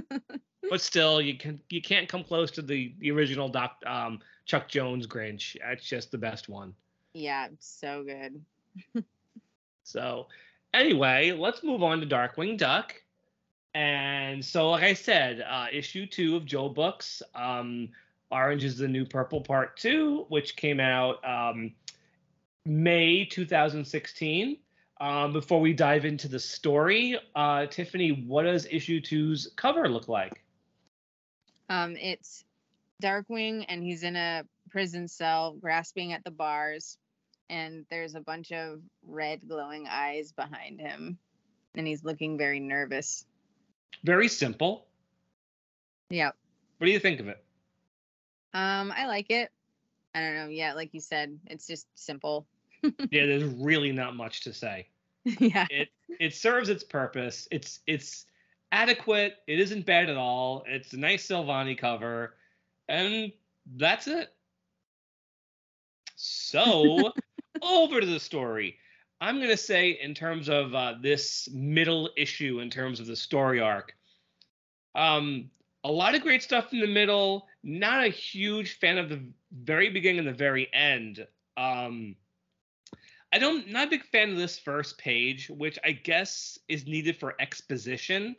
But 0.70 0.80
still, 0.80 1.20
you 1.20 1.36
can 1.36 1.60
you 1.70 1.82
can't 1.82 2.08
come 2.08 2.22
close 2.22 2.50
to 2.52 2.62
the, 2.62 2.94
the 3.00 3.10
original 3.10 3.48
Doc 3.48 3.76
um, 3.84 4.20
Chuck 4.46 4.68
Jones 4.68 5.06
Grinch. 5.06 5.56
That's 5.60 5.84
just 5.84 6.10
the 6.12 6.18
best 6.18 6.48
one. 6.48 6.72
Yeah. 7.14 7.48
So 7.58 8.04
good. 8.04 9.04
So, 9.84 10.28
anyway, 10.72 11.32
let's 11.32 11.62
move 11.62 11.82
on 11.82 12.00
to 12.00 12.06
Darkwing 12.06 12.56
Duck. 12.56 12.94
And 13.74 14.44
so, 14.44 14.70
like 14.70 14.84
I 14.84 14.94
said, 14.94 15.44
uh, 15.46 15.66
issue 15.72 16.06
two 16.06 16.36
of 16.36 16.44
Joe 16.44 16.68
Books, 16.68 17.22
um, 17.34 17.88
Orange 18.32 18.64
is 18.64 18.78
the 18.78 18.88
New 18.88 19.04
Purple 19.04 19.40
Part 19.40 19.76
Two, 19.76 20.26
which 20.28 20.56
came 20.56 20.80
out 20.80 21.24
um, 21.24 21.72
May 22.64 23.24
2016. 23.24 24.56
Um, 25.00 25.32
before 25.32 25.60
we 25.60 25.72
dive 25.72 26.04
into 26.04 26.28
the 26.28 26.38
story, 26.38 27.18
uh, 27.34 27.66
Tiffany, 27.66 28.24
what 28.26 28.44
does 28.44 28.66
issue 28.70 29.00
two's 29.00 29.52
cover 29.56 29.88
look 29.88 30.08
like? 30.08 30.44
Um, 31.68 31.96
it's 31.96 32.44
Darkwing 33.02 33.64
and 33.68 33.82
he's 33.82 34.04
in 34.04 34.14
a 34.14 34.44
prison 34.70 35.08
cell 35.08 35.56
grasping 35.60 36.12
at 36.12 36.22
the 36.22 36.30
bars 36.30 36.98
and 37.50 37.84
there's 37.90 38.14
a 38.14 38.20
bunch 38.20 38.52
of 38.52 38.80
red 39.04 39.46
glowing 39.48 39.86
eyes 39.90 40.32
behind 40.32 40.80
him 40.80 41.18
and 41.74 41.86
he's 41.86 42.04
looking 42.04 42.38
very 42.38 42.60
nervous. 42.60 43.26
Very 44.04 44.28
simple. 44.28 44.86
Yep. 46.10 46.36
What 46.78 46.86
do 46.86 46.92
you 46.92 47.00
think 47.00 47.20
of 47.20 47.28
it? 47.28 47.42
Um, 48.54 48.92
I 48.94 49.06
like 49.06 49.30
it. 49.30 49.50
I 50.14 50.20
don't 50.20 50.34
know. 50.34 50.48
Yeah, 50.48 50.74
like 50.74 50.92
you 50.92 51.00
said, 51.00 51.38
it's 51.46 51.66
just 51.66 51.86
simple. 51.94 52.46
yeah, 52.82 53.26
there's 53.26 53.44
really 53.44 53.92
not 53.92 54.16
much 54.16 54.42
to 54.42 54.52
say. 54.52 54.88
yeah. 55.24 55.66
it 55.70 55.88
it 56.20 56.34
serves 56.34 56.68
its 56.68 56.84
purpose. 56.84 57.48
It's 57.50 57.80
it's 57.86 58.26
adequate. 58.72 59.36
It 59.46 59.60
isn't 59.60 59.86
bad 59.86 60.10
at 60.10 60.16
all. 60.16 60.64
It's 60.66 60.92
a 60.92 60.98
nice 60.98 61.26
Silvani 61.26 61.78
cover, 61.78 62.34
and 62.88 63.32
that's 63.76 64.06
it. 64.06 64.34
So 66.16 67.12
over 67.62 68.00
to 68.00 68.06
the 68.06 68.20
story. 68.20 68.76
I'm 69.20 69.40
gonna 69.40 69.56
say 69.56 69.90
in 70.02 70.14
terms 70.14 70.48
of 70.48 70.74
uh, 70.74 70.94
this 71.00 71.48
middle 71.52 72.10
issue, 72.16 72.58
in 72.58 72.70
terms 72.70 72.98
of 72.98 73.06
the 73.06 73.14
story 73.14 73.60
arc, 73.60 73.94
um, 74.96 75.48
a 75.84 75.90
lot 75.90 76.14
of 76.14 76.22
great 76.22 76.42
stuff 76.42 76.72
in 76.72 76.80
the 76.80 76.86
middle. 76.86 77.46
Not 77.62 78.04
a 78.04 78.08
huge 78.08 78.78
fan 78.78 78.98
of 78.98 79.08
the 79.08 79.22
very 79.52 79.88
beginning 79.88 80.20
and 80.20 80.28
the 80.28 80.32
very 80.32 80.68
end. 80.72 81.26
Um, 81.56 82.16
I 83.32 83.38
don't 83.38 83.68
not 83.70 83.86
a 83.86 83.90
big 83.90 84.04
fan 84.04 84.30
of 84.30 84.36
this 84.36 84.58
first 84.58 84.98
page, 84.98 85.48
which 85.48 85.78
I 85.84 85.92
guess 85.92 86.58
is 86.68 86.86
needed 86.86 87.16
for 87.16 87.34
exposition, 87.40 88.36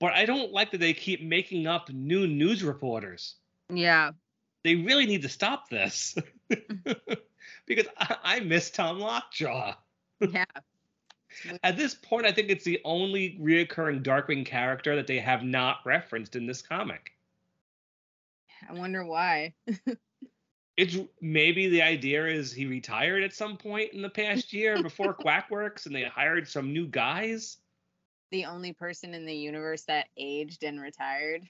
but 0.00 0.12
I 0.12 0.24
don't 0.24 0.52
like 0.52 0.70
that 0.72 0.78
they 0.78 0.92
keep 0.92 1.22
making 1.22 1.66
up 1.66 1.88
new 1.90 2.26
news 2.26 2.64
reporters. 2.64 3.36
Yeah. 3.72 4.10
They 4.64 4.76
really 4.76 5.06
need 5.06 5.22
to 5.22 5.28
stop 5.28 5.68
this. 5.68 6.16
because 7.66 7.86
I, 7.98 8.16
I 8.22 8.40
miss 8.40 8.70
Tom 8.70 8.98
Lockjaw. 8.98 9.74
Yeah. 10.20 10.44
At 11.64 11.76
this 11.76 11.94
point, 11.94 12.26
I 12.26 12.32
think 12.32 12.48
it's 12.48 12.64
the 12.64 12.80
only 12.84 13.38
reoccurring 13.40 14.04
Darkwing 14.04 14.46
character 14.46 14.94
that 14.96 15.06
they 15.06 15.18
have 15.18 15.42
not 15.42 15.78
referenced 15.84 16.36
in 16.36 16.46
this 16.46 16.62
comic. 16.62 17.13
I 18.68 18.72
wonder 18.74 19.04
why. 19.04 19.54
It's 20.76 20.98
maybe 21.20 21.68
the 21.68 21.82
idea 21.82 22.26
is 22.26 22.52
he 22.52 22.66
retired 22.66 23.22
at 23.22 23.32
some 23.32 23.56
point 23.56 23.92
in 23.92 24.02
the 24.02 24.08
past 24.08 24.52
year 24.52 24.82
before 24.82 25.14
Quackwerks 25.24 25.86
and 25.86 25.94
they 25.94 26.02
hired 26.02 26.48
some 26.48 26.72
new 26.72 26.88
guys. 26.88 27.58
The 28.32 28.46
only 28.46 28.72
person 28.72 29.14
in 29.14 29.24
the 29.24 29.36
universe 29.36 29.84
that 29.84 30.08
aged 30.16 30.64
and 30.64 30.80
retired. 30.80 31.48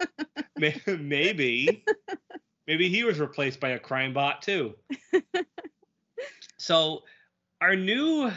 Maybe 0.56 1.84
maybe 2.66 2.88
he 2.88 3.04
was 3.04 3.18
replaced 3.18 3.60
by 3.60 3.70
a 3.70 3.78
crime 3.78 4.12
bot 4.12 4.42
too 4.42 4.74
so 6.58 7.02
our 7.60 7.74
new 7.74 8.30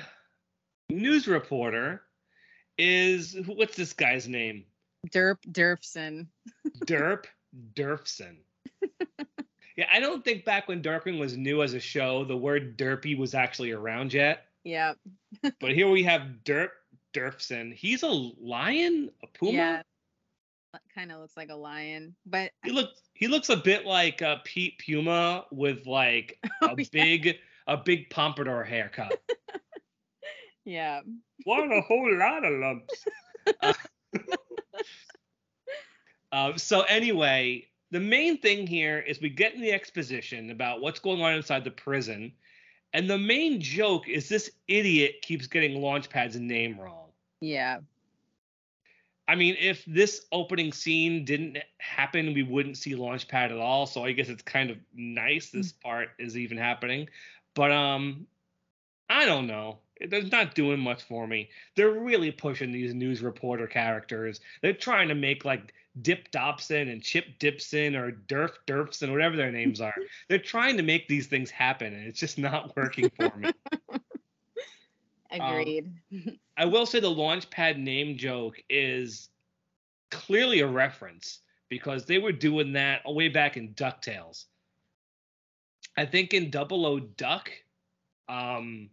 news 0.89 1.27
reporter 1.27 2.01
is 2.77 3.37
what's 3.45 3.75
this 3.75 3.93
guy's 3.93 4.27
name 4.27 4.63
Derp 5.11 5.37
Derfson. 5.51 6.27
derp 6.85 7.25
derfson 7.73 8.35
yeah 9.77 9.87
i 9.91 9.99
don't 9.99 10.23
think 10.23 10.45
back 10.45 10.67
when 10.67 10.81
darkwing 10.81 11.19
was 11.19 11.35
new 11.37 11.61
as 11.63 11.73
a 11.73 11.79
show 11.79 12.23
the 12.25 12.35
word 12.37 12.77
derpy 12.77 13.17
was 13.17 13.33
actually 13.33 13.71
around 13.71 14.13
yet 14.13 14.45
Yeah. 14.63 14.93
but 15.59 15.71
here 15.71 15.89
we 15.89 16.03
have 16.03 16.21
derp 16.43 16.69
derfson 17.13 17.73
he's 17.73 18.03
a 18.03 18.07
lion 18.07 19.09
a 19.23 19.27
puma 19.27 19.51
Yeah. 19.53 19.81
Kind 20.93 21.09
of 21.11 21.21
looks 21.21 21.37
like 21.37 21.49
a 21.49 21.55
lion, 21.55 22.15
but 22.25 22.51
He 22.65 22.71
looks 22.71 23.01
he 23.13 23.29
looks 23.29 23.47
a 23.49 23.55
bit 23.55 23.85
like 23.85 24.21
uh, 24.21 24.37
Pete 24.43 24.77
Puma 24.85 25.45
with 25.49 25.85
like 25.87 26.37
a 26.61 26.71
Oh, 26.71 26.75
yeah. 26.77 26.85
big 26.91 27.37
a 27.67 27.77
big 27.77 28.09
pompadour 28.09 28.61
haircut. 28.65 29.17
yeah. 30.65 30.99
what 31.45 31.71
a 31.71 31.79
whole 31.79 32.17
lot 32.17 32.43
of 32.43 32.59
lumps. 32.59 33.05
Uh, 33.61 33.73
um, 36.35 36.57
so 36.57 36.81
anyway, 36.81 37.65
the 37.91 37.99
main 37.99 38.37
thing 38.37 38.67
here 38.67 38.99
is 38.99 39.21
we 39.21 39.29
get 39.29 39.53
in 39.53 39.61
the 39.61 39.71
exposition 39.71 40.51
about 40.51 40.81
what's 40.81 40.99
going 40.99 41.21
on 41.21 41.33
inside 41.33 41.63
the 41.63 41.71
prison, 41.71 42.33
and 42.91 43.09
the 43.09 43.17
main 43.17 43.61
joke 43.61 44.09
is 44.09 44.27
this 44.27 44.51
idiot 44.67 45.21
keeps 45.21 45.47
getting 45.47 45.79
Launchpad's 45.79 46.35
name 46.35 46.77
wrong. 46.77 47.07
Yeah. 47.39 47.79
I 49.29 49.35
mean, 49.35 49.55
if 49.59 49.83
this 49.85 50.25
opening 50.33 50.73
scene 50.73 51.23
didn't 51.23 51.57
happen, 51.77 52.33
we 52.33 52.43
wouldn't 52.43 52.77
see 52.77 52.95
Launchpad 52.95 53.51
at 53.51 53.57
all. 53.57 53.87
So 53.87 54.03
I 54.03 54.11
guess 54.11 54.27
it's 54.27 54.43
kind 54.43 54.69
of 54.69 54.77
nice 54.93 55.49
this 55.49 55.71
part 55.71 56.09
is 56.19 56.37
even 56.37 56.57
happening. 56.57 57.07
But 57.53 57.71
um, 57.71 58.27
I 59.09 59.25
don't 59.25 59.47
know. 59.47 59.79
It's 59.95 60.31
not 60.31 60.53
doing 60.53 60.81
much 60.81 61.03
for 61.03 61.25
me. 61.25 61.49
They're 61.75 61.91
really 61.91 62.31
pushing 62.31 62.73
these 62.73 62.93
news 62.93 63.21
reporter 63.21 63.65
characters. 63.65 64.41
They're 64.61 64.73
trying 64.73 65.07
to 65.07 65.15
make 65.15 65.45
like 65.45 65.73
Dip 66.01 66.31
Dobson 66.31 66.89
and 66.89 67.01
Chip 67.01 67.39
Dipson 67.39 67.95
or 67.95 68.11
Durf 68.11 68.51
Durfson, 68.67 69.11
whatever 69.11 69.35
their 69.35 69.51
names 69.51 69.79
are. 69.81 69.95
They're 70.29 70.39
trying 70.39 70.77
to 70.77 70.83
make 70.83 71.07
these 71.07 71.27
things 71.27 71.49
happen, 71.49 71.93
and 71.93 72.07
it's 72.07 72.19
just 72.19 72.37
not 72.37 72.75
working 72.75 73.09
for 73.15 73.35
me. 73.37 73.51
Um, 75.31 75.41
Agreed. 75.41 75.91
I 76.55 76.65
will 76.65 76.85
say 76.85 77.01
the 77.01 77.07
Launchpad 77.07 77.77
name 77.77 78.15
joke 78.15 78.61
is 78.69 79.29
clearly 80.11 80.61
a 80.61 80.67
reference 80.67 81.39
because 81.67 82.05
they 82.05 82.19
were 82.19 82.31
doing 82.31 82.73
that 82.73 83.01
way 83.05 83.27
back 83.27 83.57
in 83.57 83.73
DuckTales. 83.73 84.45
I 85.97 86.05
think 86.05 86.33
in 86.33 86.49
Double 86.49 86.85
O 86.85 86.99
Duck, 86.99 87.51
um, 88.29 88.89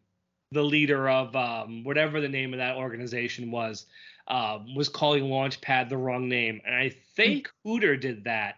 the 0.52 0.62
leader 0.62 1.08
of 1.08 1.34
um, 1.36 1.84
whatever 1.84 2.20
the 2.20 2.28
name 2.28 2.52
of 2.52 2.58
that 2.58 2.76
organization 2.76 3.50
was, 3.50 3.86
um, 4.28 4.74
was 4.74 4.88
calling 4.88 5.24
Launchpad 5.24 5.88
the 5.88 5.96
wrong 5.96 6.28
name, 6.28 6.60
and 6.64 6.74
I 6.74 6.90
think 7.16 7.50
Hooter 7.64 7.96
did 7.96 8.24
that 8.24 8.56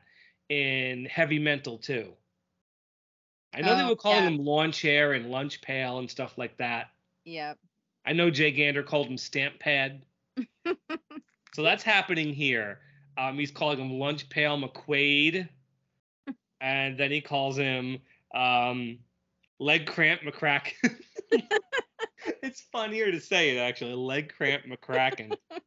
in 0.48 1.06
Heavy 1.06 1.38
Mental 1.38 1.78
too. 1.78 2.12
I 3.54 3.60
know 3.60 3.76
they 3.76 3.82
Oh, 3.82 3.88
were 3.90 3.96
calling 3.96 4.24
yeah. 4.24 4.30
him 4.30 4.38
Lawn 4.44 4.72
Chair 4.72 5.12
and 5.12 5.30
Lunch 5.30 5.60
Pail 5.62 5.98
and 5.98 6.10
stuff 6.10 6.36
like 6.36 6.56
that. 6.58 6.90
Yep. 7.24 7.58
I 8.04 8.12
know 8.12 8.30
J. 8.30 8.50
Gander 8.50 8.82
called 8.82 9.06
him 9.06 9.16
Stamp 9.16 9.58
Pad. 9.58 10.04
so 11.54 11.62
that's 11.62 11.82
happening 11.84 12.34
here. 12.34 12.80
Um, 13.16 13.38
he's 13.38 13.50
calling 13.52 13.78
him 13.78 13.98
Lunch 13.98 14.28
Pail 14.28 14.58
McQuaid, 14.60 15.48
and 16.60 16.98
then 16.98 17.10
he 17.12 17.20
calls 17.20 17.56
him 17.56 17.98
um, 18.34 18.98
Leg 19.60 19.86
Cramp 19.86 20.22
McCracken. 20.22 20.72
it's 22.42 22.62
funnier 22.72 23.10
to 23.10 23.20
say 23.20 23.56
it 23.56 23.60
actually, 23.60 23.94
Leg 23.94 24.32
Cramp 24.36 24.64
McCracken. 24.64 25.36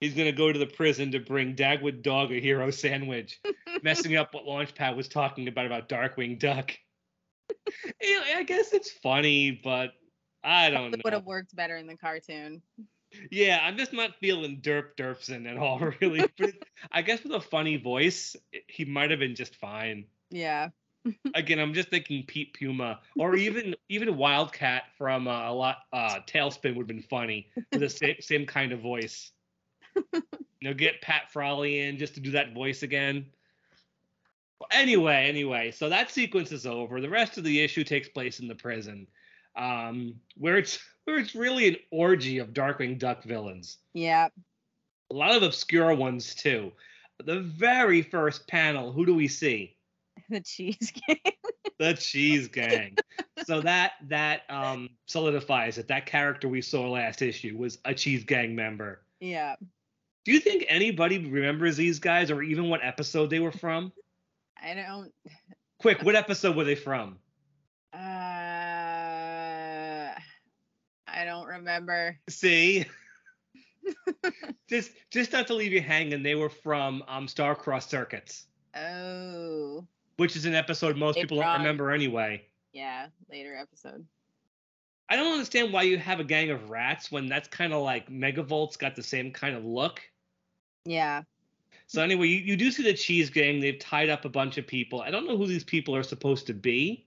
He's 0.00 0.14
gonna 0.14 0.32
go 0.32 0.52
to 0.52 0.58
the 0.58 0.66
prison 0.66 1.12
to 1.12 1.20
bring 1.20 1.56
Dagwood 1.56 2.02
Dog 2.02 2.30
a 2.30 2.40
hero 2.40 2.70
sandwich, 2.70 3.40
messing 3.82 4.16
up 4.16 4.34
what 4.34 4.44
Launchpad 4.44 4.94
was 4.94 5.08
talking 5.08 5.48
about 5.48 5.64
about 5.66 5.88
Darkwing 5.88 6.38
Duck. 6.38 6.72
I 8.02 8.44
guess 8.46 8.74
it's 8.74 8.90
funny, 8.90 9.58
but 9.64 9.92
I 10.44 10.70
don't 10.70 10.90
know. 10.90 10.98
It 10.98 11.04
would 11.04 11.14
have 11.14 11.24
worked 11.24 11.56
better 11.56 11.76
in 11.76 11.86
the 11.86 11.96
cartoon. 11.96 12.60
Yeah, 13.30 13.60
I'm 13.62 13.78
just 13.78 13.94
not 13.94 14.16
feeling 14.20 14.60
Derp 14.60 14.96
Derpson 14.98 15.50
at 15.50 15.56
all, 15.56 15.78
really. 16.00 16.28
but 16.36 16.52
I 16.92 17.02
guess 17.02 17.22
with 17.22 17.32
a 17.32 17.40
funny 17.40 17.78
voice, 17.78 18.36
he 18.68 18.84
might 18.84 19.10
have 19.10 19.20
been 19.20 19.34
just 19.34 19.56
fine. 19.56 20.04
Yeah. 20.30 20.68
Again, 21.34 21.58
I'm 21.58 21.74
just 21.74 21.88
thinking 21.88 22.24
Pete 22.26 22.54
Puma 22.58 23.00
or 23.16 23.36
even 23.36 23.74
even 23.88 24.16
Wildcat 24.16 24.84
from 24.98 25.28
uh, 25.28 25.50
a 25.50 25.52
lot 25.52 25.78
uh, 25.92 26.20
TaleSpin 26.26 26.74
would 26.76 26.82
have 26.82 26.86
been 26.86 27.02
funny 27.02 27.48
with 27.72 27.80
the 27.80 27.90
same 27.90 28.16
same 28.20 28.46
kind 28.46 28.72
of 28.72 28.80
voice. 28.80 29.32
you 30.12 30.22
know, 30.62 30.74
get 30.74 31.00
Pat 31.00 31.30
Fraley 31.32 31.80
in 31.80 31.98
just 31.98 32.14
to 32.14 32.20
do 32.20 32.32
that 32.32 32.54
voice 32.54 32.82
again. 32.82 33.26
Well, 34.60 34.68
anyway, 34.70 35.26
anyway, 35.28 35.70
so 35.70 35.88
that 35.88 36.10
sequence 36.10 36.50
is 36.52 36.66
over. 36.66 37.00
The 37.00 37.10
rest 37.10 37.36
of 37.38 37.44
the 37.44 37.62
issue 37.62 37.84
takes 37.84 38.08
place 38.08 38.40
in 38.40 38.48
the 38.48 38.54
prison, 38.54 39.06
um, 39.54 40.14
where 40.36 40.56
it's 40.56 40.78
where 41.04 41.18
it's 41.18 41.34
really 41.34 41.68
an 41.68 41.76
orgy 41.90 42.38
of 42.38 42.52
Darkwing 42.52 42.98
Duck 42.98 43.22
villains. 43.24 43.78
Yeah. 43.92 44.28
A 45.10 45.14
lot 45.14 45.36
of 45.36 45.42
obscure 45.42 45.94
ones 45.94 46.34
too. 46.34 46.72
The 47.24 47.40
very 47.40 48.02
first 48.02 48.48
panel, 48.48 48.92
who 48.92 49.06
do 49.06 49.14
we 49.14 49.28
see? 49.28 49.75
The 50.30 50.40
cheese 50.40 50.92
gang. 51.06 51.20
The 51.78 51.94
Cheese 51.94 52.48
Gang. 52.48 52.96
so 53.44 53.60
that 53.70 53.92
that 54.08 54.42
um 54.48 54.88
solidifies 55.06 55.76
that 55.76 55.88
That 55.88 56.06
character 56.06 56.48
we 56.48 56.62
saw 56.62 56.88
last 56.90 57.22
issue 57.22 57.56
was 57.56 57.78
a 57.84 57.94
Cheese 57.94 58.24
Gang 58.24 58.54
member. 58.56 59.02
yeah. 59.20 59.56
Do 60.24 60.32
you 60.32 60.40
think 60.40 60.64
anybody 60.68 61.18
remembers 61.18 61.76
these 61.76 62.00
guys 62.00 62.32
or 62.32 62.42
even 62.42 62.68
what 62.68 62.84
episode 62.84 63.30
they 63.30 63.38
were 63.38 63.52
from? 63.52 63.92
I 64.62 64.74
don't. 64.74 65.12
Quick, 65.78 66.02
what 66.02 66.16
episode 66.16 66.56
were 66.56 66.64
they 66.64 66.74
from? 66.74 67.18
Uh. 67.92 67.98
I 71.08 71.24
don't 71.24 71.46
remember. 71.46 72.18
See? 72.28 72.84
just 74.68 74.90
just 75.10 75.32
not 75.32 75.46
to 75.46 75.54
leave 75.54 75.72
you 75.72 75.80
hanging, 75.80 76.22
they 76.24 76.34
were 76.34 76.50
from 76.50 77.04
um 77.06 77.28
Star 77.28 77.54
Crossed 77.54 77.90
Circuits, 77.90 78.46
Oh. 78.74 79.86
Which 80.16 80.36
is 80.36 80.44
an 80.44 80.54
episode 80.54 80.96
most 80.96 81.16
They 81.16 81.22
people 81.22 81.38
don't 81.38 81.58
remember 81.58 81.90
anyway. 81.90 82.42
Yeah. 82.72 83.08
Later 83.30 83.56
episode. 83.56 84.04
I 85.08 85.16
don't 85.16 85.32
understand 85.32 85.72
why 85.72 85.82
you 85.82 85.98
have 85.98 86.18
a 86.20 86.24
gang 86.24 86.50
of 86.50 86.68
rats 86.68 87.12
when 87.12 87.26
that's 87.26 87.48
kind 87.48 87.72
of 87.72 87.82
like 87.82 88.10
Megavolt's 88.10 88.76
got 88.76 88.96
the 88.96 89.02
same 89.02 89.30
kind 89.30 89.54
of 89.56 89.64
look. 89.64 90.02
Yeah. 90.84 91.22
So 91.86 92.02
anyway, 92.02 92.26
you, 92.26 92.38
you 92.38 92.56
do 92.56 92.72
see 92.72 92.82
the 92.82 92.94
cheese 92.94 93.30
gang. 93.30 93.60
They've 93.60 93.78
tied 93.78 94.08
up 94.08 94.24
a 94.24 94.28
bunch 94.28 94.58
of 94.58 94.66
people. 94.66 95.00
I 95.02 95.10
don't 95.10 95.26
know 95.26 95.36
who 95.36 95.46
these 95.46 95.62
people 95.62 95.94
are 95.94 96.02
supposed 96.02 96.46
to 96.48 96.54
be. 96.54 97.06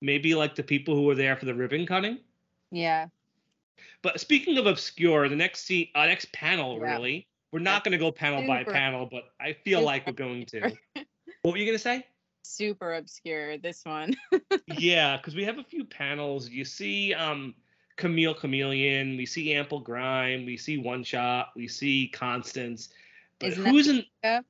Maybe 0.00 0.34
like 0.34 0.56
the 0.56 0.64
people 0.64 0.96
who 0.96 1.02
were 1.02 1.14
there 1.14 1.36
for 1.36 1.44
the 1.44 1.54
ribbon 1.54 1.86
cutting. 1.86 2.18
Yeah. 2.72 3.06
But 4.02 4.18
speaking 4.18 4.58
of 4.58 4.66
obscure, 4.66 5.28
the 5.28 5.36
next 5.36 5.64
scene, 5.64 5.88
uh, 5.94 6.06
next 6.06 6.32
panel, 6.32 6.78
Yeah. 6.80 6.94
really, 6.94 7.28
we're 7.52 7.60
not 7.60 7.84
going 7.84 7.92
to 7.92 7.98
go 7.98 8.10
panel 8.10 8.44
by 8.44 8.64
panel, 8.64 9.06
but 9.06 9.24
I 9.40 9.52
feel 9.52 9.82
like 9.82 10.06
we're 10.06 10.12
going 10.14 10.46
to. 10.46 10.72
What 11.42 11.52
were 11.52 11.58
you 11.58 11.66
going 11.66 11.76
to 11.76 11.82
say? 11.82 12.06
Super 12.44 12.94
obscure. 12.94 13.58
This 13.58 13.84
one. 13.84 14.14
yeah, 14.78 15.16
because 15.16 15.34
we 15.34 15.44
have 15.44 15.58
a 15.58 15.64
few 15.64 15.84
panels. 15.84 16.48
You 16.48 16.64
see 16.64 17.14
um 17.14 17.54
Camille 17.96 18.34
Chameleon, 18.34 19.16
we 19.16 19.26
see 19.26 19.54
Ample 19.54 19.80
Grime, 19.80 20.46
we 20.46 20.56
see 20.56 20.78
One 20.78 21.04
Shot, 21.04 21.50
we 21.54 21.68
see 21.68 22.08
Constance. 22.08 22.88
But 23.38 23.50
Isn't 23.50 23.64
that 23.64 23.70
who's 23.70 23.88
in 23.88 24.04
Bianca? 24.22 24.44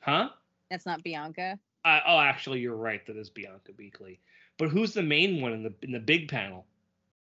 Huh? 0.00 0.28
That's 0.70 0.86
not 0.86 1.02
Bianca. 1.02 1.58
Uh, 1.84 2.00
oh, 2.06 2.18
actually, 2.18 2.60
you're 2.60 2.76
right. 2.76 3.06
That 3.06 3.16
is 3.16 3.30
Bianca 3.30 3.72
Beakley. 3.72 4.18
But 4.58 4.68
who's 4.68 4.92
the 4.92 5.02
main 5.02 5.40
one 5.40 5.52
in 5.52 5.62
the 5.62 5.74
in 5.82 5.92
the 5.92 6.00
big 6.00 6.28
panel? 6.28 6.66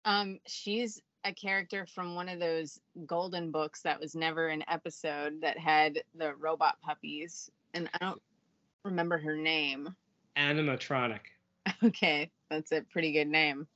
Um, 0.04 0.40
she's 0.46 1.00
a 1.24 1.32
character 1.32 1.86
from 1.86 2.16
one 2.16 2.28
of 2.28 2.40
those 2.40 2.80
golden 3.06 3.52
books 3.52 3.82
that 3.82 4.00
was 4.00 4.16
never 4.16 4.48
an 4.48 4.64
episode 4.68 5.40
that 5.40 5.58
had 5.58 6.02
the 6.16 6.34
robot 6.34 6.80
puppies, 6.82 7.50
and 7.74 7.88
I 7.94 7.98
don't 7.98 8.20
remember 8.84 9.18
her 9.18 9.36
name. 9.36 9.94
Animatronic. 10.36 11.20
Okay, 11.84 12.28
that's 12.50 12.72
a 12.72 12.80
pretty 12.80 13.12
good 13.12 13.28
name. 13.28 13.68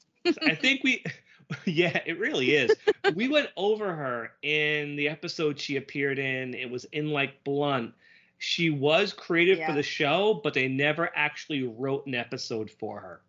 I 0.43 0.57
think 0.57 0.83
we, 0.83 1.05
yeah, 1.67 2.01
it 2.05 2.19
really 2.19 2.53
is. 2.55 2.73
we 3.15 3.29
went 3.29 3.49
over 3.57 3.95
her 3.95 4.33
in 4.43 4.97
the 4.97 5.09
episode 5.09 5.59
she 5.59 5.77
appeared 5.77 6.19
in. 6.19 6.55
It 6.55 6.69
was 6.69 6.85
in 6.87 7.11
like 7.11 7.45
Blunt. 7.45 7.95
She 8.39 8.71
was 8.71 9.13
created 9.13 9.65
for 9.65 9.73
the 9.73 9.83
show, 9.83 10.41
but 10.43 10.53
they 10.53 10.69
never 10.69 11.11
actually 11.15 11.63
wrote 11.63 12.07
an 12.07 12.15
episode 12.15 12.71
for 12.71 13.01
her. 13.01 13.21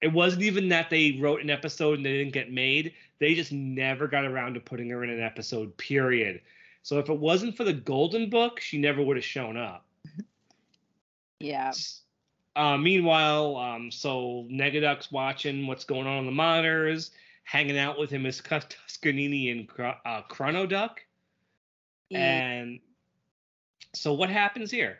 It 0.00 0.12
wasn't 0.12 0.42
even 0.42 0.68
that 0.68 0.90
they 0.90 1.18
wrote 1.20 1.40
an 1.40 1.50
episode 1.50 1.96
and 1.96 2.06
they 2.06 2.18
didn't 2.18 2.34
get 2.34 2.52
made. 2.52 2.92
They 3.18 3.34
just 3.34 3.52
never 3.52 4.06
got 4.06 4.26
around 4.26 4.54
to 4.54 4.60
putting 4.60 4.90
her 4.90 5.02
in 5.02 5.10
an 5.10 5.20
episode, 5.20 5.76
period. 5.76 6.42
So 6.82 6.98
if 6.98 7.08
it 7.08 7.18
wasn't 7.18 7.56
for 7.56 7.64
the 7.64 7.72
Golden 7.72 8.28
Book, 8.28 8.60
she 8.60 8.78
never 8.78 9.02
would 9.02 9.16
have 9.16 9.24
shown 9.24 9.56
up. 9.56 9.86
Yeah. 11.44 11.72
Uh, 12.56 12.76
meanwhile, 12.76 13.56
um, 13.56 13.90
so 13.90 14.46
Negaduck's 14.50 15.10
watching 15.10 15.66
what's 15.66 15.84
going 15.84 16.06
on 16.06 16.18
on 16.18 16.26
the 16.26 16.32
monitors. 16.32 17.10
Hanging 17.42 17.78
out 17.78 17.98
with 17.98 18.10
him 18.10 18.24
is 18.24 18.40
Tuskernini 18.40 19.50
and 19.50 19.94
uh, 20.06 20.22
Chrono 20.22 20.66
Duck. 20.66 21.00
Yeah. 22.08 22.18
And 22.18 22.80
so 23.94 24.12
what 24.14 24.30
happens 24.30 24.70
here? 24.70 24.98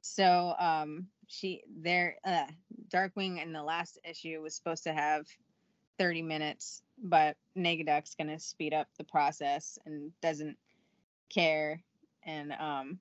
So 0.00 0.54
um 0.58 1.08
she 1.26 1.62
there 1.80 2.16
uh 2.24 2.46
Darkwing 2.88 3.42
in 3.42 3.52
the 3.52 3.62
last 3.62 3.98
issue 4.08 4.40
was 4.40 4.54
supposed 4.54 4.84
to 4.84 4.92
have 4.92 5.26
30 5.98 6.22
minutes, 6.22 6.82
but 7.02 7.36
Negaduck's 7.56 8.14
gonna 8.14 8.38
speed 8.38 8.72
up 8.72 8.88
the 8.96 9.04
process 9.04 9.78
and 9.84 10.12
doesn't 10.22 10.56
care. 11.28 11.82
And 12.24 12.52
um 12.52 12.98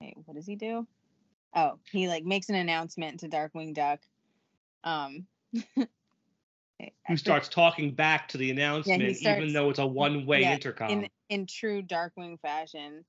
wait, 0.00 0.16
what 0.24 0.34
does 0.34 0.46
he 0.46 0.56
do? 0.56 0.86
Oh, 1.54 1.78
he 1.90 2.08
like 2.08 2.24
makes 2.24 2.48
an 2.48 2.54
announcement 2.54 3.20
to 3.20 3.28
Darkwing 3.28 3.74
Duck. 3.74 4.00
Um 4.84 5.26
Who 7.08 7.16
starts 7.16 7.48
talking 7.48 7.94
back 7.94 8.28
to 8.28 8.38
the 8.38 8.50
announcement, 8.50 9.02
even 9.02 9.20
starts- 9.20 9.52
though 9.52 9.70
it's 9.70 9.78
a 9.78 9.86
one-way 9.86 10.40
yeah, 10.40 10.54
intercom? 10.54 10.90
in 10.90 11.08
in 11.28 11.46
true 11.46 11.82
Darkwing 11.82 12.40
fashion, 12.40 13.04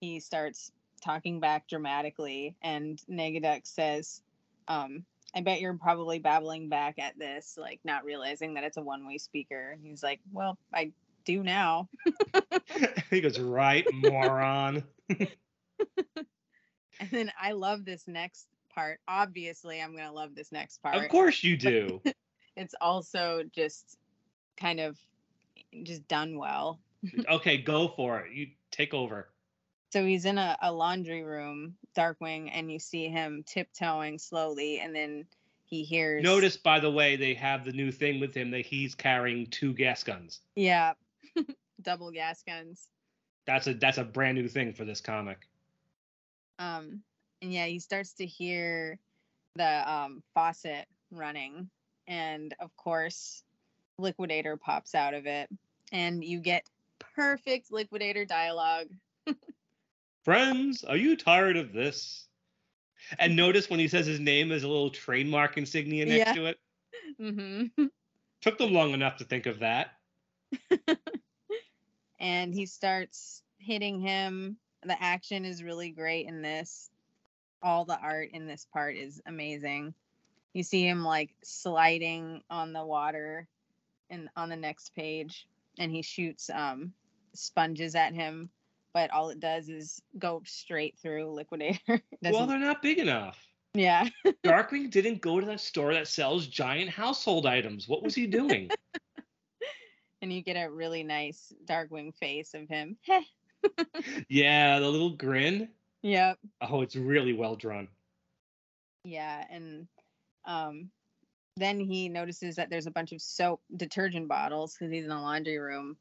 he 0.00 0.20
starts 0.20 0.72
talking 1.02 1.40
back 1.40 1.68
dramatically, 1.68 2.56
and 2.62 3.00
Negaduck 3.10 3.66
says, 3.66 4.22
um, 4.68 5.04
"I 5.34 5.42
bet 5.42 5.60
you're 5.60 5.74
probably 5.74 6.18
babbling 6.18 6.68
back 6.68 6.98
at 6.98 7.18
this, 7.18 7.56
like 7.58 7.80
not 7.84 8.04
realizing 8.04 8.54
that 8.54 8.64
it's 8.64 8.76
a 8.76 8.82
one-way 8.82 9.18
speaker." 9.18 9.72
And 9.72 9.84
he's 9.84 10.02
like, 10.02 10.20
"Well, 10.32 10.58
I 10.72 10.92
do 11.24 11.42
now." 11.42 11.88
he 13.10 13.20
goes, 13.20 13.38
"Right, 13.38 13.86
moron." 13.92 14.84
And 17.00 17.10
then 17.10 17.32
I 17.40 17.52
love 17.52 17.84
this 17.84 18.04
next 18.06 18.48
part. 18.74 19.00
Obviously, 19.08 19.80
I'm 19.80 19.96
gonna 19.96 20.12
love 20.12 20.34
this 20.34 20.52
next 20.52 20.82
part. 20.82 20.96
of 20.96 21.08
course 21.08 21.42
you 21.42 21.56
do. 21.56 22.00
It's 22.56 22.74
also 22.80 23.44
just 23.54 23.98
kind 24.56 24.80
of 24.80 24.98
just 25.84 26.08
done 26.08 26.36
well. 26.36 26.80
okay, 27.30 27.56
go 27.56 27.86
for 27.86 28.18
it. 28.20 28.32
You 28.32 28.48
take 28.72 28.92
over. 28.92 29.28
So 29.90 30.04
he's 30.04 30.24
in 30.24 30.36
a, 30.38 30.56
a 30.60 30.72
laundry 30.72 31.22
room, 31.22 31.76
Darkwing, 31.96 32.50
and 32.52 32.70
you 32.70 32.78
see 32.78 33.08
him 33.08 33.44
tiptoeing 33.46 34.18
slowly, 34.18 34.80
and 34.80 34.94
then 34.94 35.24
he 35.64 35.82
hears. 35.82 36.22
Notice, 36.22 36.56
by 36.56 36.80
the 36.80 36.90
way, 36.90 37.16
they 37.16 37.32
have 37.34 37.64
the 37.64 37.72
new 37.72 37.90
thing 37.90 38.20
with 38.20 38.34
him 38.34 38.50
that 38.50 38.66
he's 38.66 38.94
carrying 38.94 39.46
two 39.46 39.72
gas 39.72 40.02
guns. 40.02 40.40
Yeah, 40.56 40.92
double 41.82 42.10
gas 42.10 42.42
guns. 42.46 42.88
That's 43.46 43.66
a 43.66 43.74
that's 43.74 43.98
a 43.98 44.04
brand 44.04 44.36
new 44.36 44.48
thing 44.48 44.74
for 44.74 44.84
this 44.84 45.00
comic. 45.00 45.47
Um, 46.58 47.02
and 47.42 47.52
yeah, 47.52 47.66
he 47.66 47.78
starts 47.78 48.14
to 48.14 48.26
hear 48.26 48.98
the 49.56 49.90
um, 49.92 50.22
faucet 50.34 50.86
running, 51.10 51.68
and 52.06 52.54
of 52.60 52.76
course, 52.76 53.42
Liquidator 53.98 54.56
pops 54.56 54.94
out 54.94 55.14
of 55.14 55.26
it, 55.26 55.48
and 55.92 56.24
you 56.24 56.40
get 56.40 56.64
perfect 56.98 57.72
Liquidator 57.72 58.24
dialogue. 58.24 58.88
Friends, 60.24 60.84
are 60.84 60.96
you 60.96 61.16
tired 61.16 61.56
of 61.56 61.72
this? 61.72 62.26
And 63.18 63.36
notice 63.36 63.70
when 63.70 63.78
he 63.80 63.88
says 63.88 64.06
his 64.06 64.20
name, 64.20 64.48
there's 64.48 64.64
a 64.64 64.68
little 64.68 64.90
trademark 64.90 65.56
insignia 65.56 66.04
next 66.04 66.28
Yeah. 66.28 66.32
to 66.34 66.46
it. 66.46 66.58
Mm-hmm. 67.20 67.86
Took 68.42 68.58
them 68.58 68.72
long 68.72 68.92
enough 68.92 69.16
to 69.18 69.24
think 69.24 69.46
of 69.46 69.60
that. 69.60 69.92
and 72.20 72.52
he 72.54 72.66
starts 72.66 73.42
hitting 73.58 74.00
him. 74.00 74.56
The 74.84 75.00
action 75.02 75.44
is 75.44 75.62
really 75.62 75.90
great 75.90 76.26
in 76.26 76.42
this. 76.42 76.90
All 77.62 77.84
the 77.84 77.98
art 77.98 78.30
in 78.32 78.46
this 78.46 78.66
part 78.72 78.96
is 78.96 79.20
amazing. 79.26 79.94
You 80.54 80.62
see 80.62 80.86
him 80.86 81.04
like 81.04 81.30
sliding 81.42 82.42
on 82.50 82.72
the 82.72 82.84
water 82.84 83.46
and 84.10 84.28
on 84.36 84.48
the 84.48 84.56
next 84.56 84.94
page 84.94 85.46
and 85.78 85.90
he 85.92 86.02
shoots 86.02 86.50
um 86.50 86.92
sponges 87.34 87.94
at 87.94 88.14
him, 88.14 88.48
but 88.94 89.10
all 89.10 89.28
it 89.30 89.38
does 89.40 89.68
is 89.68 90.00
go 90.18 90.42
straight 90.44 90.96
through 91.00 91.32
liquidator. 91.32 92.00
Well, 92.22 92.46
they're 92.46 92.58
not 92.58 92.82
big 92.82 92.98
enough. 92.98 93.38
yeah. 93.74 94.08
Darkwing 94.44 94.90
didn't 94.90 95.20
go 95.20 95.38
to 95.40 95.46
that 95.46 95.60
store 95.60 95.94
that 95.94 96.08
sells 96.08 96.46
giant 96.46 96.90
household 96.90 97.46
items. 97.46 97.86
What 97.88 98.02
was 98.02 98.14
he 98.14 98.26
doing? 98.26 98.70
And 100.20 100.32
you 100.32 100.42
get 100.42 100.54
a 100.56 100.68
really 100.68 101.04
nice 101.04 101.52
Darkwing 101.64 102.12
face 102.12 102.52
of 102.52 102.68
him. 102.68 102.96
Yeah, 104.28 104.78
the 104.78 104.88
little 104.88 105.10
grin. 105.10 105.68
Yep. 106.02 106.38
Oh, 106.60 106.82
it's 106.82 106.96
really 106.96 107.32
well 107.32 107.56
drawn. 107.56 107.88
Yeah, 109.04 109.44
and 109.50 109.86
um, 110.44 110.90
then 111.56 111.80
he 111.80 112.08
notices 112.08 112.56
that 112.56 112.70
there's 112.70 112.86
a 112.86 112.90
bunch 112.90 113.12
of 113.12 113.22
soap 113.22 113.60
detergent 113.76 114.28
bottles 114.28 114.74
because 114.74 114.92
he's 114.92 115.04
in 115.04 115.10
the 115.10 115.16
laundry 115.16 115.58
room, 115.58 115.96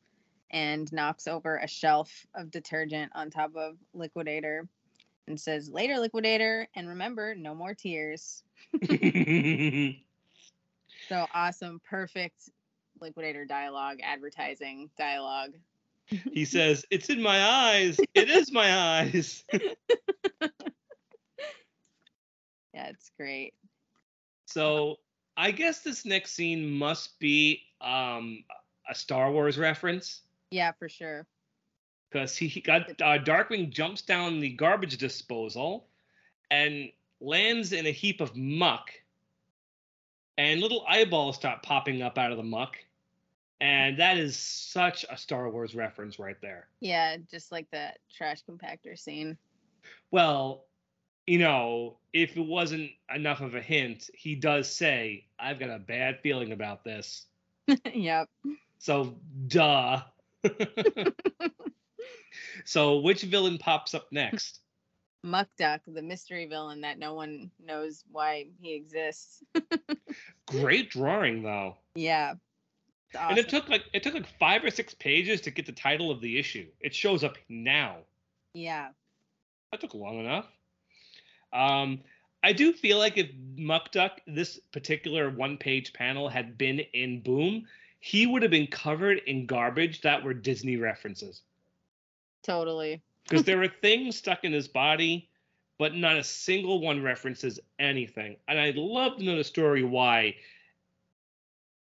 and 0.51 0.91
knocks 0.93 1.27
over 1.27 1.57
a 1.57 1.67
shelf 1.67 2.25
of 2.35 2.51
detergent 2.51 3.11
on 3.15 3.29
top 3.29 3.55
of 3.55 3.77
Liquidator, 3.93 4.67
and 5.27 5.39
says, 5.39 5.69
"Later, 5.69 5.99
Liquidator, 5.99 6.67
and 6.75 6.87
remember, 6.87 7.35
no 7.35 7.55
more 7.55 7.73
tears." 7.73 8.43
So 11.09 11.25
awesome, 11.33 11.79
perfect 11.89 12.49
Liquidator 12.99 13.45
dialogue, 13.45 13.99
advertising 14.03 14.89
dialogue. 14.97 15.53
He 16.07 16.45
says, 16.45 16.85
"It's 16.89 17.09
in 17.09 17.21
my 17.21 17.43
eyes. 17.43 17.99
It 18.13 18.29
is 18.29 18.51
my 18.51 18.73
eyes." 18.75 19.43
Yeah, 22.73 22.89
it's 22.89 23.09
great. 23.17 23.53
So 24.45 24.97
I 25.35 25.51
guess 25.51 25.79
this 25.81 26.05
next 26.05 26.33
scene 26.33 26.69
must 26.69 27.19
be 27.19 27.63
um, 27.81 28.43
a 28.89 28.93
Star 28.93 29.31
Wars 29.31 29.57
reference 29.57 30.21
Yeah, 30.51 30.71
for 30.77 30.87
sure. 30.87 31.25
because 32.11 32.35
he, 32.37 32.47
he 32.47 32.61
got 32.61 32.89
uh, 33.01 33.17
Darkwing 33.17 33.71
jumps 33.71 34.01
down 34.03 34.39
the 34.39 34.49
garbage 34.51 34.97
disposal 34.97 35.87
and 36.51 36.91
lands 37.19 37.73
in 37.73 37.87
a 37.87 37.91
heap 37.91 38.21
of 38.21 38.35
muck, 38.35 38.91
and 40.37 40.61
little 40.61 40.85
eyeballs 40.87 41.35
start 41.35 41.63
popping 41.63 42.03
up 42.03 42.17
out 42.19 42.31
of 42.31 42.37
the 42.37 42.43
muck, 42.43 42.77
and 43.59 43.99
that 43.99 44.17
is 44.17 44.37
such 44.37 45.05
a 45.09 45.17
Star 45.17 45.49
Wars 45.49 45.75
reference 45.75 46.19
right 46.19 46.39
there. 46.41 46.67
Yeah, 46.79 47.17
just 47.29 47.51
like 47.51 47.69
that 47.71 47.99
trash 48.15 48.43
compactor 48.49 48.97
scene. 48.97 49.37
Well, 50.11 50.65
you 51.25 51.39
know, 51.39 51.97
if 52.13 52.37
it 52.37 52.45
wasn't 52.45 52.91
enough 53.13 53.41
of 53.41 53.55
a 53.55 53.61
hint, 53.61 54.09
he 54.13 54.35
does 54.35 54.71
say, 54.71 55.25
"I've 55.39 55.59
got 55.59 55.69
a 55.69 55.79
bad 55.79 56.19
feeling 56.21 56.51
about 56.51 56.83
this." 56.83 57.25
yep. 57.93 58.29
So, 58.79 59.17
duh. 59.47 60.01
so, 62.65 62.99
which 62.99 63.23
villain 63.23 63.57
pops 63.57 63.93
up 63.93 64.07
next? 64.11 64.61
Muck 65.23 65.49
Duck, 65.57 65.81
the 65.85 66.01
mystery 66.01 66.45
villain 66.45 66.81
that 66.81 66.99
no 66.99 67.15
one 67.15 67.51
knows 67.61 68.03
why 68.11 68.45
he 68.61 68.75
exists. 68.75 69.43
Great 70.45 70.91
drawing, 70.91 71.41
though. 71.41 71.75
Yeah. 71.95 72.35
It's 73.11 73.19
And 73.19 73.37
it 73.37 73.49
took 73.49 73.69
like 73.69 73.83
it 73.93 74.03
took 74.03 74.13
like 74.13 74.27
five 74.39 74.63
or 74.63 74.69
six 74.69 74.93
pages 74.93 75.41
to 75.41 75.51
get 75.51 75.65
the 75.65 75.71
title 75.71 76.11
of 76.11 76.21
the 76.21 76.37
issue. 76.37 76.67
It 76.79 76.93
shows 76.93 77.23
up 77.23 77.37
now. 77.49 77.97
Yeah. 78.53 78.89
That 79.71 79.81
took 79.81 79.93
long 79.93 80.19
enough. 80.19 80.45
Um, 81.53 82.01
I 82.43 82.53
do 82.53 82.73
feel 82.73 82.97
like 82.97 83.17
if 83.17 83.29
Muck 83.57 83.91
Duck, 83.91 84.21
this 84.27 84.59
particular 84.71 85.29
one-page 85.29 85.93
panel, 85.93 86.29
had 86.29 86.57
been 86.57 86.79
in 86.79 87.21
Boom, 87.21 87.65
he 87.99 88.25
would 88.25 88.41
have 88.41 88.51
been 88.51 88.67
covered 88.67 89.19
in 89.25 89.45
garbage 89.45 90.01
that 90.01 90.23
were 90.23 90.33
Disney 90.33 90.77
references. 90.77 91.41
Totally. 92.43 93.01
because 93.27 93.43
there 93.43 93.57
were 93.57 93.67
things 93.67 94.15
stuck 94.15 94.43
in 94.43 94.53
his 94.53 94.67
body, 94.67 95.29
but 95.77 95.95
not 95.95 96.17
a 96.17 96.23
single 96.23 96.79
one 96.79 97.03
references 97.03 97.59
anything. 97.79 98.37
And 98.47 98.59
I'd 98.59 98.75
love 98.75 99.17
to 99.17 99.23
know 99.23 99.37
the 99.37 99.43
story 99.43 99.83
why 99.83 100.35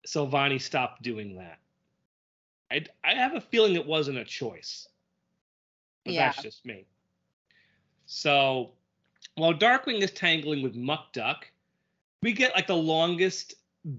Silvani 0.07 0.61
stopped 0.61 1.03
doing 1.03 1.37
that. 1.37 1.59
I 2.71 2.85
I 3.05 3.15
have 3.15 3.35
a 3.35 3.41
feeling 3.41 3.75
it 3.75 3.87
wasn't 3.87 4.19
a 4.19 4.25
choice, 4.25 4.89
but 6.05 6.15
Yeah. 6.15 6.27
that's 6.31 6.43
just 6.43 6.65
me. 6.67 6.87
So 8.07 8.73
while 9.37 9.55
Darkwing 9.55 10.03
is 10.03 10.11
tangling 10.11 10.63
with 10.63 10.75
Muck 10.75 11.13
Duck, 11.13 11.51
we 12.23 12.33
get 12.33 12.55
like 12.55 12.67
the 12.67 12.77
longest 12.77 13.55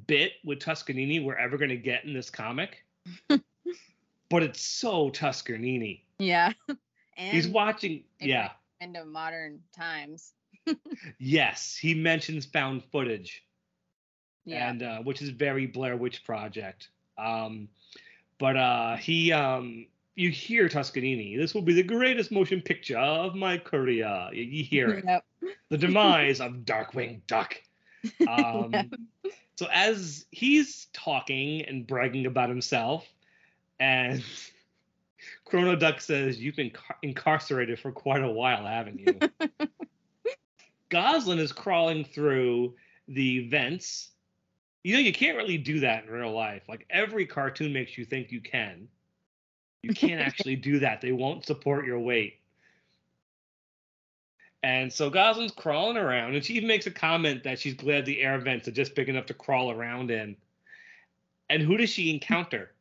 bit 0.08 0.34
with 0.44 0.60
Tuskernini 0.60 1.24
we're 1.24 1.36
ever 1.38 1.58
going 1.58 1.70
to 1.70 1.78
get 1.78 2.06
in 2.06 2.14
this 2.14 2.30
comic. 2.30 2.84
but 3.28 4.44
it's 4.44 4.62
so 4.62 5.10
Tuskernini. 5.10 6.02
Yeah. 6.20 6.54
and 7.18 7.36
He's 7.36 7.48
watching. 7.48 8.04
Yeah. 8.20 8.52
end 8.82 8.98
of 8.98 9.08
modern 9.08 9.62
times. 9.76 10.34
Yes, 11.20 11.76
he 11.76 11.94
mentions 11.94 12.46
found 12.46 12.84
footage, 12.86 13.44
Yeah. 14.46 14.70
and 14.70 14.84
uh, 14.84 14.98
which 15.00 15.22
is 15.22 15.30
very 15.30 15.66
Blair 15.68 15.96
Witch 15.98 16.24
Project. 16.24 16.90
Um, 17.18 17.68
but 18.40 18.58
uh, 18.58 18.98
he, 18.98 19.32
um, 19.32 19.86
you 20.16 20.30
hear 20.30 20.68
Tuskernini. 20.68 21.38
This 21.38 21.54
will 21.54 21.62
be 21.62 21.74
the 21.74 21.84
greatest 21.84 22.32
motion 22.32 22.62
picture 22.62 22.98
of 22.98 23.36
my 23.36 23.58
career. 23.58 24.30
You, 24.34 24.44
you 24.44 24.64
hear 24.64 24.90
it. 24.90 25.06
Yep. 25.06 25.26
The 25.70 25.78
demise 25.78 26.42
of 26.42 26.52
Darkwing 26.66 27.22
Duck. 27.28 27.56
Um, 28.28 28.72
Yeah. 28.74 28.84
So 29.56 29.68
as 29.72 30.26
he's 30.32 30.88
talking 30.94 31.62
and 31.62 31.86
bragging 31.88 32.26
about 32.26 32.50
himself, 32.50 33.08
and 33.80 34.22
Chrono 35.46 35.76
Duck 35.76 36.02
says, 36.02 36.42
"You've 36.42 36.56
been 36.56 36.72
car- 36.72 36.98
incarcerated 37.04 37.80
for 37.80 37.92
quite 37.92 38.24
a 38.24 38.30
while, 38.30 38.66
haven't 38.66 39.00
you?" 39.00 39.20
Gosalyn 40.90 41.40
is 41.40 41.52
crawling 41.52 42.04
through 42.04 42.76
the 43.08 43.48
vents. 43.50 44.12
You 44.84 44.96
know, 44.96 45.00
you 45.00 45.14
can't 45.14 45.38
really 45.38 45.58
do 45.58 45.80
that 45.82 46.06
in 46.06 46.12
real 46.12 46.32
life. 46.32 46.64
Like 46.68 46.86
every 46.90 47.26
cartoon 47.26 47.72
makes 47.72 47.98
you 47.98 48.06
think 48.06 48.32
you 48.32 48.42
can. 48.42 48.88
You 49.82 49.94
can't 49.94 50.22
actually 50.26 50.56
do 50.56 50.80
that. 50.80 51.02
They 51.02 51.12
won't 51.12 51.46
support 51.46 51.86
your 51.86 52.00
weight. 52.00 52.40
And 54.62 54.92
so 54.92 55.10
Gosalyn's 55.10 55.52
crawling 55.52 55.98
around, 55.98 56.36
and 56.36 56.44
she 56.44 56.54
even 56.54 56.70
makes 56.70 56.88
a 56.88 56.92
comment 56.92 57.44
that 57.44 57.60
she's 57.60 57.74
glad 57.74 58.06
the 58.06 58.22
air 58.22 58.40
vents 58.40 58.68
are 58.68 58.72
just 58.72 58.96
big 58.96 59.10
enough 59.10 59.26
to 59.26 59.34
crawl 59.34 59.72
around 59.72 60.10
in. 60.10 60.38
And 61.50 61.62
who 61.62 61.76
does 61.76 61.90
she 61.90 62.10
encounter? 62.10 62.72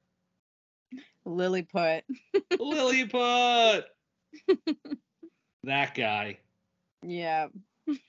Lilliput. 1.25 2.05
Lilliput. 2.59 3.85
that 5.65 5.95
guy. 5.95 6.39
Yeah. 7.03 7.49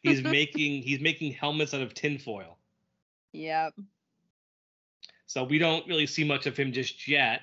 He's 0.03 0.23
making 0.23 0.83
he's 0.83 1.01
making 1.01 1.33
helmets 1.33 1.73
out 1.73 1.81
of 1.81 1.93
tinfoil. 1.93 2.57
Yep. 3.33 3.73
So 5.25 5.43
we 5.43 5.57
don't 5.57 5.87
really 5.87 6.07
see 6.07 6.23
much 6.23 6.45
of 6.45 6.55
him 6.55 6.71
just 6.71 7.07
yet. 7.07 7.41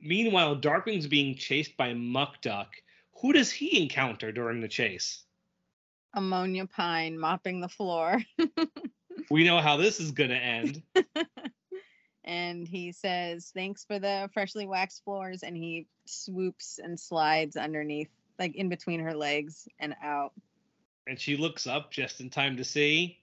Meanwhile, 0.00 0.56
Darkwing's 0.56 1.06
being 1.06 1.34
chased 1.34 1.76
by 1.76 1.94
Muck 1.94 2.40
Duck. 2.42 2.74
Who 3.20 3.32
does 3.32 3.50
he 3.50 3.82
encounter 3.82 4.30
during 4.30 4.60
the 4.60 4.68
chase? 4.68 5.24
Ammonia 6.12 6.66
Pine 6.66 7.18
mopping 7.18 7.60
the 7.60 7.68
floor. 7.68 8.22
We 9.30 9.44
know 9.44 9.60
how 9.60 9.76
this 9.76 10.00
is 10.00 10.10
going 10.10 10.30
to 10.30 10.36
end. 10.36 10.82
and 12.24 12.66
he 12.66 12.92
says, 12.92 13.50
Thanks 13.54 13.84
for 13.84 13.98
the 13.98 14.28
freshly 14.32 14.66
waxed 14.66 15.04
floors. 15.04 15.42
And 15.42 15.56
he 15.56 15.86
swoops 16.06 16.78
and 16.82 16.98
slides 16.98 17.56
underneath, 17.56 18.10
like 18.38 18.54
in 18.56 18.68
between 18.68 19.00
her 19.00 19.14
legs 19.14 19.68
and 19.78 19.94
out. 20.02 20.32
And 21.06 21.18
she 21.18 21.36
looks 21.36 21.66
up 21.66 21.90
just 21.90 22.20
in 22.20 22.30
time 22.30 22.56
to 22.56 22.64
see. 22.64 23.18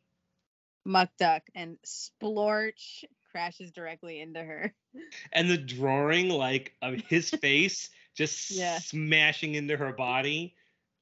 Muck 0.85 1.09
Duck 1.17 1.43
and 1.55 1.77
Splorch 1.85 3.03
crashes 3.31 3.71
directly 3.71 4.19
into 4.21 4.41
her. 4.43 4.73
And 5.31 5.49
the 5.49 5.57
drawing, 5.57 6.27
like, 6.29 6.73
of 6.81 6.95
his 7.07 7.29
face 7.41 7.89
just 8.13 8.51
Yeah. 8.51 8.77
smashing 8.79 9.55
into 9.55 9.77
her 9.77 9.93
body. 9.93 10.53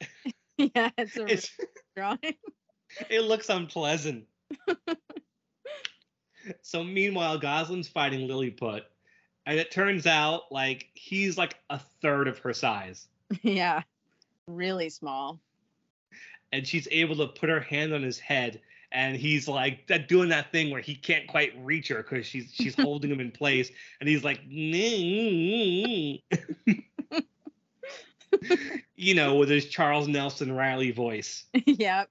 yeah, 0.58 0.92
it's 0.98 1.18
a 1.18 1.26
It's 1.26 1.52
drawing. 1.96 2.20
it 3.10 3.22
looks 3.22 3.50
unpleasant. 3.50 4.26
so 6.62 6.84
meanwhile, 6.84 7.40
Gosalyn's 7.40 7.88
fighting 7.88 8.28
Lilliput, 8.28 8.84
and 9.46 9.60
it 9.60 9.72
turns 9.72 10.06
out 10.06 10.52
like 10.52 10.90
he's 10.94 11.38
like 11.38 11.56
a 11.70 11.80
third 12.02 12.28
of 12.28 12.38
her 12.40 12.54
size, 12.54 13.08
yeah. 13.42 13.82
Really 14.48 14.90
small. 14.90 15.40
and 16.52 16.68
she's 16.68 16.88
able 16.92 17.16
to 17.18 17.28
put 17.28 17.50
her 17.50 17.60
hand 17.60 17.94
on 17.94 18.02
his 18.04 18.20
head, 18.20 18.62
and 18.92 19.16
he's 19.16 19.48
like 19.48 19.88
that 19.88 20.08
doing 20.08 20.30
that 20.30 20.52
thing 20.52 20.72
where 20.72 20.82
he 20.82 20.96
can't 20.96 21.28
quite 21.28 21.54
reach 21.64 21.88
her 21.90 21.98
because 21.98 22.26
she's 22.26 22.52
she's 22.54 22.76
holding 22.82 23.12
him 23.12 23.20
in 23.20 23.32
place, 23.32 23.70
and 24.00 24.10
he's 24.10 24.24
like, 24.24 24.42
you 28.96 29.16
know, 29.16 29.36
with 29.36 29.50
his 29.50 29.66
Charles 29.68 30.08
Nelson 30.08 30.52
Reilly 30.52 30.92
voice. 30.92 31.46
yep. 31.66 32.10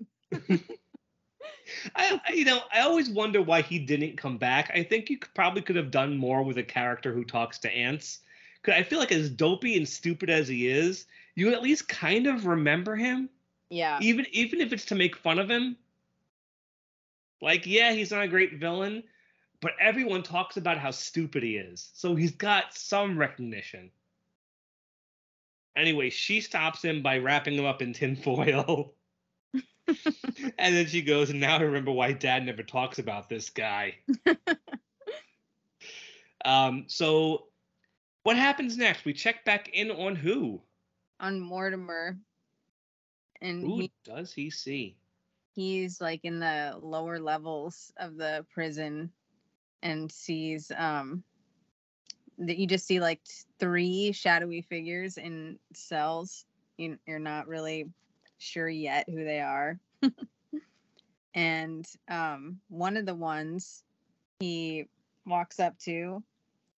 I, 1.94 2.20
I- 2.26 2.32
you 2.32 2.44
know, 2.44 2.60
I 2.72 2.80
always 2.80 3.10
wonder 3.10 3.42
why 3.42 3.62
he 3.62 3.78
didn't 3.78 4.16
come 4.16 4.38
back. 4.38 4.70
I 4.74 4.82
think 4.82 5.10
you 5.10 5.18
could, 5.18 5.34
probably 5.34 5.62
could 5.62 5.76
have 5.76 5.90
done 5.90 6.16
more 6.16 6.42
with 6.42 6.58
a 6.58 6.62
character 6.62 7.12
who 7.12 7.24
talks 7.24 7.58
to 7.60 7.70
ants. 7.70 8.20
Cause 8.62 8.74
I 8.76 8.82
feel 8.82 8.98
like 8.98 9.12
as 9.12 9.30
dopey 9.30 9.76
and 9.76 9.88
stupid 9.88 10.28
as 10.30 10.48
he 10.48 10.66
is, 10.66 11.06
you 11.36 11.52
at 11.52 11.62
least 11.62 11.88
kind 11.88 12.26
of 12.26 12.46
remember 12.46 12.96
him, 12.96 13.28
Yeah. 13.70 13.98
even 14.02 14.26
even 14.32 14.60
if 14.60 14.72
it's 14.72 14.84
to 14.86 14.94
make 14.96 15.16
fun 15.16 15.38
of 15.38 15.48
him. 15.48 15.76
Like, 17.40 17.66
yeah, 17.66 17.92
he's 17.92 18.10
not 18.10 18.22
a 18.22 18.28
great 18.28 18.58
villain, 18.58 19.02
but 19.60 19.72
everyone 19.80 20.22
talks 20.22 20.56
about 20.56 20.78
how 20.78 20.90
stupid 20.90 21.42
he 21.42 21.56
is, 21.56 21.90
so 21.94 22.14
he's 22.14 22.32
got 22.32 22.74
some 22.74 23.18
recognition. 23.18 23.90
Anyway, 25.76 26.10
she 26.10 26.40
stops 26.40 26.82
him 26.82 27.02
by 27.02 27.18
wrapping 27.18 27.54
him 27.54 27.64
up 27.64 27.82
in 27.82 27.92
tinfoil. 27.92 28.94
and 29.86 30.76
then 30.76 30.86
she 30.86 31.02
goes, 31.02 31.30
and 31.30 31.40
now 31.40 31.56
I 31.56 31.62
remember 31.62 31.92
why 31.92 32.12
dad 32.12 32.44
never 32.44 32.62
talks 32.62 32.98
about 32.98 33.28
this 33.28 33.50
guy. 33.50 33.96
um, 36.44 36.84
so 36.88 37.44
what 38.24 38.36
happens 38.36 38.76
next? 38.76 39.04
We 39.04 39.12
check 39.12 39.44
back 39.44 39.70
in 39.72 39.90
on 39.90 40.16
who? 40.16 40.60
On 41.20 41.40
Mortimer. 41.40 42.18
And 43.40 43.62
Who 43.62 43.80
he, 43.80 43.92
does 44.04 44.32
he 44.32 44.50
see? 44.50 44.96
He's 45.58 46.00
like 46.00 46.20
in 46.22 46.38
the 46.38 46.78
lower 46.80 47.18
levels 47.18 47.92
of 47.96 48.16
the 48.16 48.46
prison 48.54 49.10
and 49.82 50.10
sees 50.10 50.70
um 50.76 51.24
that 52.38 52.58
you 52.58 52.66
just 52.68 52.86
see 52.86 53.00
like 53.00 53.20
three 53.58 54.12
shadowy 54.12 54.62
figures 54.62 55.18
in 55.18 55.58
cells. 55.74 56.44
You, 56.76 56.96
you're 57.08 57.18
not 57.18 57.48
really 57.48 57.90
sure 58.38 58.68
yet 58.68 59.06
who 59.08 59.24
they 59.24 59.40
are. 59.40 59.80
and 61.34 61.84
um 62.08 62.60
one 62.68 62.96
of 62.96 63.04
the 63.04 63.14
ones 63.14 63.82
he 64.38 64.86
walks 65.26 65.58
up 65.58 65.76
to 65.78 66.22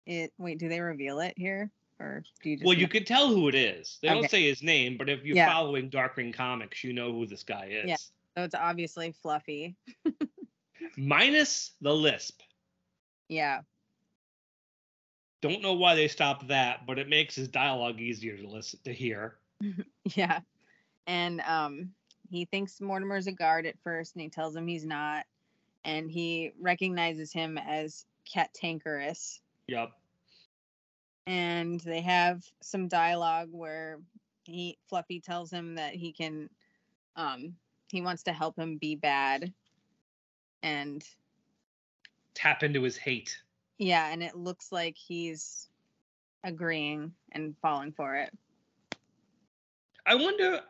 it 0.07 0.33
wait 0.38 0.59
do 0.59 0.69
they 0.71 0.81
reveal 0.81 1.21
it 1.21 1.35
here 1.37 1.71
or 2.01 2.25
do 2.43 2.49
you 2.51 2.57
just 2.57 2.66
Well, 2.66 2.75
you 2.75 2.85
know? 2.85 2.88
could 2.88 3.07
tell 3.07 3.29
who 3.29 3.49
it 3.49 3.55
is. 3.55 3.99
They 4.01 4.09
don't 4.09 4.29
say 4.31 4.43
his 4.49 4.62
name, 4.62 4.97
but 4.97 5.11
if 5.11 5.23
you're 5.25 5.37
Yeah. 5.37 5.47
following 5.47 5.90
Darkwing 5.90 6.33
Comics, 6.33 6.83
you 6.83 6.95
know 6.95 7.12
who 7.12 7.27
this 7.27 7.43
guy 7.43 7.66
is. 7.66 7.88
Yeah. 7.90 7.97
So 8.37 8.45
it's 8.45 8.55
obviously 8.55 9.12
fluffy 9.23 9.77
Minus 10.97 11.73
the 11.81 11.95
lisp. 11.95 12.40
yeah 13.29 13.61
Don't 15.40 15.62
know 15.62 15.75
why 15.75 15.95
they 15.95 16.09
stopped 16.09 16.49
that, 16.49 16.87
but 16.87 16.99
it 16.99 17.09
makes 17.09 17.35
his 17.35 17.49
dialogue 17.49 18.01
easier 18.01 18.37
to 18.37 18.47
listen 18.49 18.81
to 18.85 18.93
hear. 18.93 19.37
Yeah. 20.16 20.40
And 21.07 21.40
um 21.43 21.90
he 22.31 22.45
thinks 22.45 22.81
Mortimer's 22.81 23.27
a 23.27 23.33
guard 23.33 23.66
at 23.66 23.79
first 23.83 24.14
and 24.14 24.23
he 24.23 24.29
tells 24.29 24.55
him 24.55 24.66
he's 24.66 24.85
not. 24.87 25.25
And 25.85 26.11
he 26.11 26.53
recognizes 26.61 27.33
him 27.33 27.59
as 27.59 28.05
Cat 28.31 28.51
Tankerus. 28.55 29.40
Yup. 29.66 29.99
And 31.27 31.81
they 31.81 32.01
have 32.03 32.45
some 32.61 32.88
dialogue 32.88 33.49
where 33.51 33.99
he 34.45 34.79
Fluffy 34.88 35.21
tells 35.21 35.51
him 35.51 35.75
that 35.77 35.95
he 35.95 36.12
can 36.12 36.49
um 37.16 37.55
he 37.90 38.00
wants 38.00 38.22
to 38.24 38.33
help 38.33 38.59
him 38.59 38.76
be 38.76 38.94
bad. 38.96 39.53
And 40.62 41.05
Tap 42.35 42.62
into 42.62 42.83
his 42.83 42.96
hate. 42.96 43.37
yeah, 43.79 44.11
and 44.12 44.22
it 44.22 44.37
looks 44.37 44.72
like 44.72 44.96
he's 44.96 45.68
agreeing 46.44 47.12
and 47.33 47.55
falling 47.61 47.92
for 47.92 48.14
it. 48.16 48.31
I 50.07 50.14
wonder. 50.14 50.61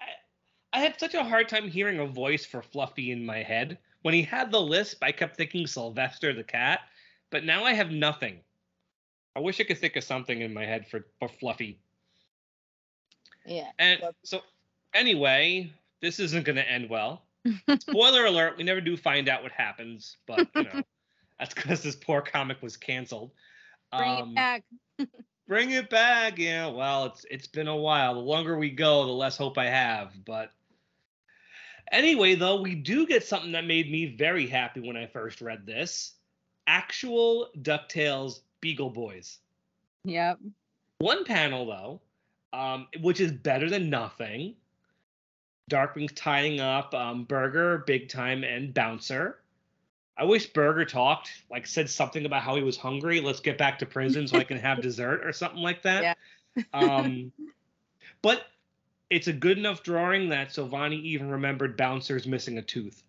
I, 0.00 0.78
I 0.78 0.80
had 0.80 0.98
such 0.98 1.14
a 1.14 1.24
hard 1.24 1.48
time 1.48 1.68
hearing 1.68 1.98
a 1.98 2.06
voice 2.06 2.46
for 2.46 2.62
Fluffy 2.62 3.10
in 3.10 3.24
my 3.24 3.42
head. 3.42 3.78
When 4.02 4.14
he 4.14 4.22
had 4.22 4.50
the 4.50 4.60
lisp, 4.60 5.02
I 5.02 5.12
kept 5.12 5.36
thinking 5.36 5.66
Sylvester 5.66 6.32
the 6.32 6.44
cat, 6.44 6.80
but 7.30 7.44
now 7.44 7.64
I 7.64 7.72
have 7.74 7.90
nothing. 7.90 8.40
I 9.36 9.40
wish 9.40 9.60
I 9.60 9.64
could 9.64 9.78
think 9.78 9.96
of 9.96 10.04
something 10.04 10.40
in 10.40 10.54
my 10.54 10.64
head 10.64 10.86
for, 10.88 11.06
for 11.18 11.28
Fluffy. 11.28 11.78
Yeah. 13.44 13.70
And 13.78 14.00
so, 14.24 14.40
anyway, 14.94 15.72
this 16.00 16.20
isn't 16.20 16.44
going 16.44 16.56
to 16.56 16.70
end 16.70 16.88
well. 16.88 17.22
Spoiler 17.80 18.26
alert: 18.26 18.56
we 18.56 18.64
never 18.64 18.80
do 18.80 18.96
find 18.96 19.28
out 19.28 19.42
what 19.42 19.52
happens, 19.52 20.16
but 20.26 20.46
you 20.54 20.64
know, 20.64 20.82
that's 21.38 21.54
because 21.54 21.82
this 21.82 21.96
poor 21.96 22.20
comic 22.20 22.60
was 22.62 22.76
canceled. 22.76 23.30
Bring 23.96 24.08
Um, 24.10 24.28
it 24.30 24.34
back. 24.34 24.64
Bring 25.48 25.70
it 25.70 25.88
back. 25.88 26.38
Yeah, 26.38 26.66
well, 26.66 27.06
it's 27.06 27.24
it's 27.30 27.46
been 27.46 27.68
a 27.68 27.76
while. 27.76 28.14
The 28.14 28.20
longer 28.20 28.58
we 28.58 28.70
go, 28.70 29.06
the 29.06 29.12
less 29.12 29.36
hope 29.36 29.56
I 29.56 29.66
have. 29.66 30.12
But 30.26 30.50
anyway, 31.90 32.34
though, 32.34 32.60
we 32.60 32.74
do 32.74 33.06
get 33.06 33.24
something 33.24 33.52
that 33.52 33.64
made 33.64 33.90
me 33.90 34.14
very 34.16 34.46
happy 34.46 34.80
when 34.80 34.96
I 34.96 35.06
first 35.06 35.40
read 35.40 35.64
this. 35.64 36.14
Actual 36.66 37.48
DuckTales 37.62 38.40
Beagle 38.60 38.90
Boys. 38.90 39.38
Yep. 40.04 40.38
One 40.98 41.24
panel 41.24 41.64
though, 41.66 42.00
um, 42.58 42.88
which 43.00 43.20
is 43.20 43.32
better 43.32 43.70
than 43.70 43.88
nothing. 43.88 44.54
Darkwing's 45.68 46.12
tying 46.12 46.60
up 46.60 46.94
um, 46.94 47.24
Burger, 47.24 47.84
Big 47.86 48.08
Time, 48.08 48.44
and 48.44 48.72
Bouncer. 48.72 49.38
I 50.16 50.24
wish 50.24 50.46
Burger 50.48 50.84
talked, 50.84 51.30
like 51.50 51.66
said 51.66 51.88
something 51.88 52.26
about 52.26 52.42
how 52.42 52.56
he 52.56 52.62
was 52.62 52.76
hungry. 52.76 53.20
Let's 53.20 53.40
get 53.40 53.56
back 53.56 53.78
to 53.78 53.86
prison 53.86 54.26
so 54.26 54.38
I 54.38 54.44
can 54.44 54.58
have 54.58 54.82
dessert 54.82 55.24
or 55.24 55.32
something 55.32 55.62
like 55.62 55.82
that. 55.82 56.18
Um, 56.72 57.30
but 58.22 58.46
it's 59.10 59.28
a 59.28 59.32
good 59.32 59.58
enough 59.58 59.82
drawing 59.82 60.28
that 60.30 60.48
Silvani 60.48 61.00
even 61.02 61.30
remembered 61.30 61.76
Bouncer's 61.76 62.26
missing 62.26 62.58
a 62.58 62.62
tooth. 62.62 63.02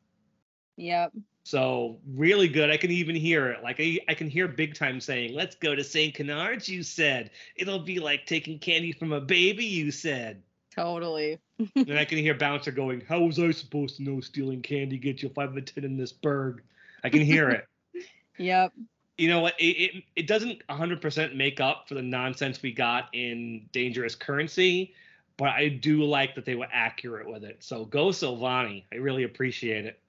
Yep. 0.78 1.14
So 1.44 2.00
really 2.08 2.48
good. 2.48 2.70
I 2.70 2.78
can 2.78 2.92
even 2.92 3.16
hear 3.16 3.50
it. 3.50 3.64
Like 3.64 3.78
I, 3.80 4.00
I 4.08 4.14
can 4.14 4.30
hear 4.30 4.48
Big 4.48 4.76
Time 4.76 5.02
saying, 5.02 5.34
"Let's 5.34 5.56
go 5.56 5.74
to 5.74 5.84
St. 5.84 6.14
Canards." 6.14 6.70
You 6.70 6.84
said 6.84 7.32
it'll 7.56 7.80
be 7.80 8.00
like 8.00 8.28
taking 8.28 8.60
candy 8.60 8.92
from 8.92 9.12
a 9.12 9.20
baby. 9.20 9.66
You 9.66 9.90
said. 9.92 10.44
Totally. 10.80 11.40
and 11.76 12.00
I 12.00 12.06
can 12.06 12.18
hear 12.18 12.34
Bouncer 12.34 12.72
going, 12.72 13.02
"How 13.02 13.20
was 13.20 13.38
I 13.38 13.52
supposed 13.52 13.98
to 13.98 14.04
know 14.04 14.22
stealing 14.22 14.62
candy 14.62 14.98
gets 14.98 15.22
you 15.22 15.30
five 15.30 15.56
and 15.56 15.68
ten 15.68 15.84
in 15.84 15.98
this 15.98 16.14
burg?" 16.14 16.64
I 17.04 17.10
can 17.10 17.22
hear 17.22 17.50
it. 17.50 17.66
Yep. 18.38 18.72
you 19.18 19.28
know 19.28 19.42
what? 19.42 19.60
It, 19.60 19.66
it 19.66 20.04
it 20.16 20.28
doesn't 20.28 20.66
100% 20.70 21.36
make 21.36 21.60
up 21.60 21.90
for 21.90 21.96
the 21.96 22.02
nonsense 22.02 22.62
we 22.62 22.72
got 22.72 23.10
in 23.12 23.68
Dangerous 23.74 24.16
Currency, 24.16 24.94
but 25.36 25.50
I 25.50 25.68
do 25.68 26.06
like 26.06 26.36
that 26.36 26.46
they 26.46 26.56
were 26.56 26.70
accurate 26.72 27.30
with 27.30 27.44
it. 27.44 27.58
So 27.60 27.84
go 27.84 28.08
Silvani. 28.12 28.86
I 28.94 28.96
really 28.96 29.24
appreciate 29.24 29.86
it. 29.86 30.00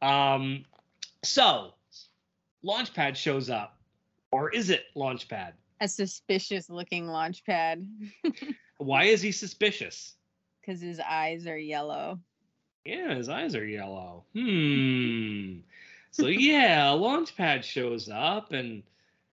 Um, 0.00 0.64
so 1.22 1.74
Launchpad 2.64 3.16
shows 3.16 3.50
up, 3.50 3.76
or 4.30 4.48
is 4.48 4.70
it 4.70 4.84
Launchpad? 4.96 5.52
A 5.82 5.88
suspicious 5.88 6.70
looking 6.70 7.08
launch 7.08 7.44
pad 7.44 7.86
Why 8.78 9.04
is 9.04 9.22
he 9.22 9.32
suspicious? 9.32 10.16
because 10.66 10.80
his 10.80 11.00
eyes 11.00 11.46
are 11.46 11.58
yellow. 11.58 12.18
Yeah, 12.84 13.14
his 13.14 13.28
eyes 13.28 13.54
are 13.54 13.66
yellow. 13.66 14.24
Hmm. 14.34 15.58
So 16.10 16.26
yeah, 16.26 16.86
Launchpad 16.88 17.62
shows 17.62 18.08
up 18.08 18.52
and 18.52 18.82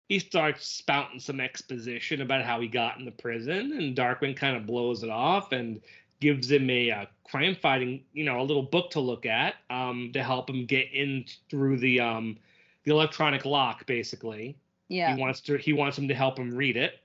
he 0.08 0.20
starts 0.20 0.66
spouting 0.66 1.20
some 1.20 1.40
exposition 1.40 2.22
about 2.22 2.44
how 2.46 2.62
he 2.62 2.68
got 2.68 2.98
in 2.98 3.06
the 3.06 3.12
prison, 3.12 3.74
and 3.74 3.96
Darkwing 3.96 4.38
kind 4.38 4.56
of 4.56 4.66
blows 4.66 5.04
it 5.04 5.10
off 5.10 5.52
and 5.52 5.82
gives 6.20 6.50
him 6.50 6.70
a, 6.70 6.92
uh 6.92 7.06
crime 7.30 7.56
fighting, 7.56 8.04
you 8.14 8.24
know, 8.24 8.40
a 8.40 8.44
little 8.44 8.64
book 8.64 8.90
to 8.92 9.02
look 9.02 9.26
at 9.26 9.56
um, 9.70 10.12
to 10.14 10.24
help 10.24 10.50
him 10.50 10.66
get 10.66 10.92
in 10.94 11.26
through 11.50 11.78
the 11.78 12.00
um, 12.00 12.38
the 12.86 12.92
electronic 12.92 13.44
lock, 13.44 13.86
basically. 13.86 14.58
Yeah. 14.88 15.14
He 15.14 15.22
wants 15.22 15.42
to 15.42 15.58
he 15.58 15.74
wants 15.74 15.98
him 15.98 16.08
to 16.08 16.14
help 16.16 16.40
him 16.40 16.56
read 16.56 16.78
it. 16.78 17.02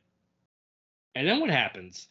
And 1.15 1.27
then 1.27 1.41
what 1.41 1.51
happens? 1.51 2.09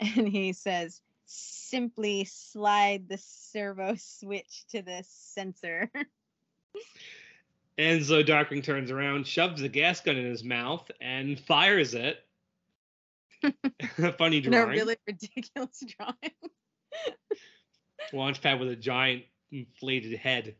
And 0.16 0.28
he 0.28 0.52
says, 0.52 1.00
simply 1.26 2.24
slide 2.24 3.08
the 3.08 3.18
servo 3.18 3.94
switch 3.96 4.64
to 4.70 4.82
the 4.82 5.04
sensor. 5.06 5.90
And 7.76 8.04
so 8.04 8.22
Darkwing 8.22 8.62
turns 8.62 8.90
around, 8.90 9.26
shoves 9.26 9.62
a 9.62 9.68
gas 9.68 10.00
gun 10.00 10.16
in 10.16 10.26
his 10.26 10.44
mouth, 10.44 10.88
and 11.00 11.38
fires 11.40 11.94
it. 11.94 12.24
A 13.42 14.12
funny 14.18 14.38
in 14.38 14.54
a 14.54 14.66
really 14.66 14.96
ridiculous 15.06 15.82
drawing. 15.98 16.34
Launchpad 18.12 18.60
with 18.60 18.68
a 18.68 18.76
giant 18.76 19.24
inflated 19.50 20.16
head. 20.18 20.54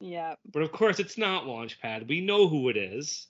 Yeah. 0.00 0.34
But 0.52 0.62
of 0.62 0.70
course, 0.70 0.98
it's 1.00 1.16
not 1.16 1.44
Launchpad. 1.44 2.06
We 2.06 2.20
know 2.20 2.48
who 2.48 2.68
it 2.68 2.76
is. 2.76 3.26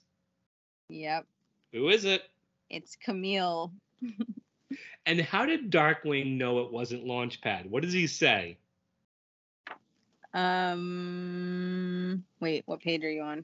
Yep. 0.89 1.25
Who 1.73 1.89
is 1.89 2.03
it? 2.03 2.23
It's 2.69 2.97
Camille. 2.97 3.71
And 5.05 5.21
how 5.21 5.45
did 5.45 5.71
Darkwing 5.71 6.37
know 6.37 6.59
it 6.59 6.71
wasn't 6.71 7.05
Launchpad? 7.05 7.69
What 7.69 7.83
does 7.83 7.93
he 7.93 8.07
say? 8.07 8.57
Um. 10.33 12.23
Wait, 12.39 12.63
what 12.65 12.81
page 12.81 13.03
are 13.03 13.11
you 13.11 13.21
on? 13.21 13.43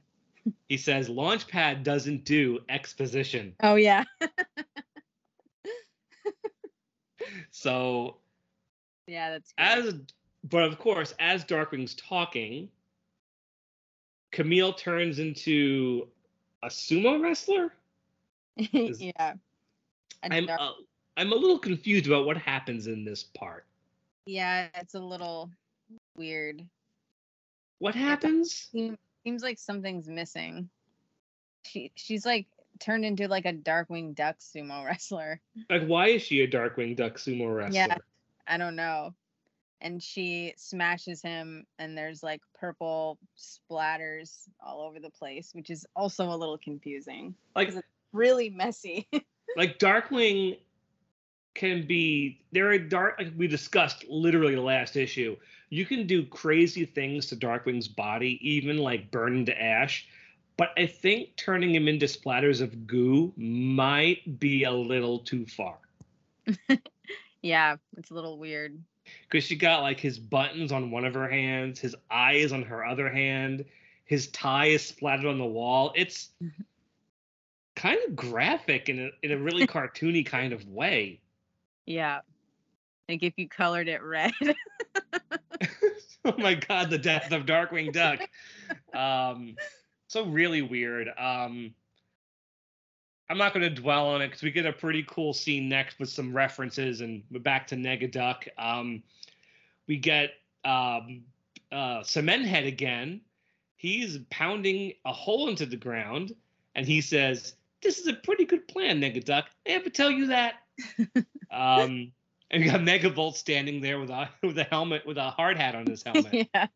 He 0.68 0.76
says 0.76 1.08
Launchpad 1.08 1.82
doesn't 1.82 2.24
do 2.24 2.60
exposition. 2.68 3.54
Oh 3.62 3.74
yeah. 3.74 4.04
So 7.50 8.18
yeah, 9.06 9.30
that's 9.30 9.52
good. 9.52 9.88
as 9.88 9.94
but 10.44 10.64
of 10.64 10.78
course, 10.78 11.14
as 11.18 11.44
Darkwing's 11.44 11.94
talking, 11.94 12.68
Camille 14.30 14.74
turns 14.74 15.18
into 15.18 16.08
a 16.62 16.68
sumo 16.68 17.20
wrestler. 17.20 17.72
yeah. 18.56 19.34
I'm, 20.22 20.48
uh, 20.48 20.72
I'm 21.16 21.32
a 21.32 21.36
little 21.36 21.58
confused 21.58 22.06
about 22.06 22.26
what 22.26 22.36
happens 22.36 22.86
in 22.86 23.04
this 23.04 23.22
part. 23.24 23.64
yeah, 24.26 24.68
it's 24.74 24.94
a 24.94 25.00
little 25.00 25.50
weird. 26.16 26.62
What 27.78 27.94
happens? 27.94 28.68
Seems 28.72 29.42
like 29.42 29.58
something's 29.58 30.08
missing. 30.08 30.68
She 31.64 31.90
she's 31.94 32.24
like 32.24 32.46
turned 32.78 33.04
into 33.04 33.28
like 33.28 33.46
a 33.46 33.52
Darkwing 33.52 34.14
Duck 34.14 34.36
sumo 34.38 34.84
wrestler. 34.86 35.40
Like, 35.70 35.86
why 35.86 36.08
is 36.08 36.22
she 36.22 36.40
a 36.42 36.48
Darkwing 36.48 36.96
Duck 36.96 37.14
sumo 37.18 37.54
wrestler? 37.54 37.76
Yeah. 37.76 37.96
I 38.46 38.56
don't 38.56 38.76
know. 38.76 39.14
And 39.80 40.02
she 40.02 40.54
smashes 40.56 41.20
him, 41.20 41.66
and 41.78 41.98
there's 41.98 42.22
like 42.22 42.40
purple 42.58 43.18
splatters 43.36 44.48
all 44.64 44.80
over 44.80 45.00
the 45.00 45.10
place, 45.10 45.50
which 45.52 45.68
is 45.68 45.86
also 45.94 46.30
a 46.30 46.36
little 46.36 46.56
confusing. 46.58 47.34
Like, 47.54 47.68
it's 47.68 47.78
Really 48.12 48.48
messy. 48.48 49.06
like 49.56 49.78
Darkwing 49.78 50.58
can 51.56 51.86
be 51.86 52.40
there 52.52 52.70
are 52.70 52.78
dark 52.78 53.16
like 53.18 53.32
we 53.36 53.48
discussed 53.48 54.04
literally 54.08 54.54
the 54.54 54.60
last 54.60 54.96
issue. 54.96 55.36
You 55.70 55.84
can 55.84 56.06
do 56.06 56.24
crazy 56.24 56.84
things 56.84 57.26
to 57.26 57.36
Darkwing's 57.36 57.88
body, 57.88 58.38
even 58.40 58.78
like 58.78 59.10
burn 59.10 59.38
him 59.38 59.46
to 59.46 59.60
ash. 59.62 60.06
But 60.56 60.70
I 60.76 60.86
think 60.86 61.36
turning 61.36 61.74
him 61.74 61.88
into 61.88 62.06
splatters 62.06 62.60
of 62.60 62.86
goo 62.86 63.32
might 63.36 64.38
be 64.38 64.64
a 64.64 64.70
little 64.70 65.18
too 65.18 65.44
far. 65.44 65.76
yeah, 67.42 67.76
it's 67.96 68.10
a 68.10 68.14
little 68.14 68.38
weird. 68.38 68.78
Because 69.22 69.44
she 69.44 69.56
got 69.56 69.82
like 69.82 70.00
his 70.00 70.18
buttons 70.18 70.72
on 70.72 70.90
one 70.90 71.04
of 71.04 71.14
her 71.14 71.28
hands, 71.28 71.78
his 71.78 71.94
eyes 72.10 72.52
on 72.52 72.62
her 72.62 72.84
other 72.84 73.10
hand, 73.10 73.64
his 74.04 74.28
tie 74.28 74.66
is 74.66 74.86
splattered 74.86 75.26
on 75.26 75.38
the 75.38 75.44
wall. 75.44 75.92
It's 75.94 76.30
mm-hmm. 76.42 76.62
kind 77.74 77.98
of 78.06 78.16
graphic 78.16 78.88
in 78.88 79.00
a 79.00 79.10
in 79.22 79.32
a 79.32 79.38
really 79.38 79.66
cartoony 79.66 80.24
kind 80.24 80.52
of 80.52 80.66
way. 80.68 81.20
Yeah. 81.86 82.20
Like 83.08 83.22
if 83.22 83.34
you 83.36 83.48
colored 83.48 83.88
it 83.88 84.02
red. 84.02 84.32
oh 86.24 86.34
my 86.38 86.54
god, 86.54 86.90
the 86.90 86.98
death 86.98 87.32
of 87.32 87.46
Darkwing 87.46 87.92
Duck. 87.92 88.28
Um, 88.94 89.56
so 90.08 90.24
really 90.24 90.62
weird. 90.62 91.08
Um, 91.08 91.74
I'm 93.28 93.38
not 93.38 93.52
going 93.52 93.62
to 93.62 93.80
dwell 93.80 94.06
on 94.08 94.22
it 94.22 94.28
because 94.28 94.42
we 94.42 94.50
get 94.50 94.66
a 94.66 94.72
pretty 94.72 95.04
cool 95.08 95.32
scene 95.32 95.68
next 95.68 95.98
with 95.98 96.08
some 96.08 96.34
references, 96.34 97.00
and 97.00 97.22
we're 97.30 97.40
back 97.40 97.66
to 97.68 97.76
Negaduck. 97.76 98.48
Um, 98.58 99.02
we 99.88 99.96
get 99.96 100.30
um, 100.64 101.22
uh, 101.72 102.02
Cement 102.02 102.46
Head 102.46 102.64
again. 102.64 103.20
He's 103.76 104.18
pounding 104.30 104.92
a 105.04 105.12
hole 105.12 105.48
into 105.48 105.66
the 105.66 105.76
ground, 105.76 106.34
and 106.74 106.86
he 106.86 107.00
says, 107.00 107.54
"This 107.82 107.98
is 107.98 108.06
a 108.06 108.14
pretty 108.14 108.44
good 108.44 108.66
plan, 108.68 109.00
Negaduck. 109.00 109.44
I 109.66 109.70
ever 109.70 109.90
tell 109.90 110.10
you 110.10 110.28
that?" 110.28 110.54
Um, 111.50 112.12
and 112.50 112.62
we 112.62 112.64
got 112.64 112.80
Megavolt 112.80 113.34
standing 113.36 113.80
there 113.80 113.98
with 113.98 114.10
a 114.10 114.28
with 114.42 114.58
a 114.58 114.64
helmet 114.64 115.06
with 115.06 115.16
a 115.18 115.30
hard 115.30 115.56
hat 115.56 115.74
on 115.74 115.86
his 115.86 116.02
helmet, 116.06 116.48
yeah. 116.54 116.66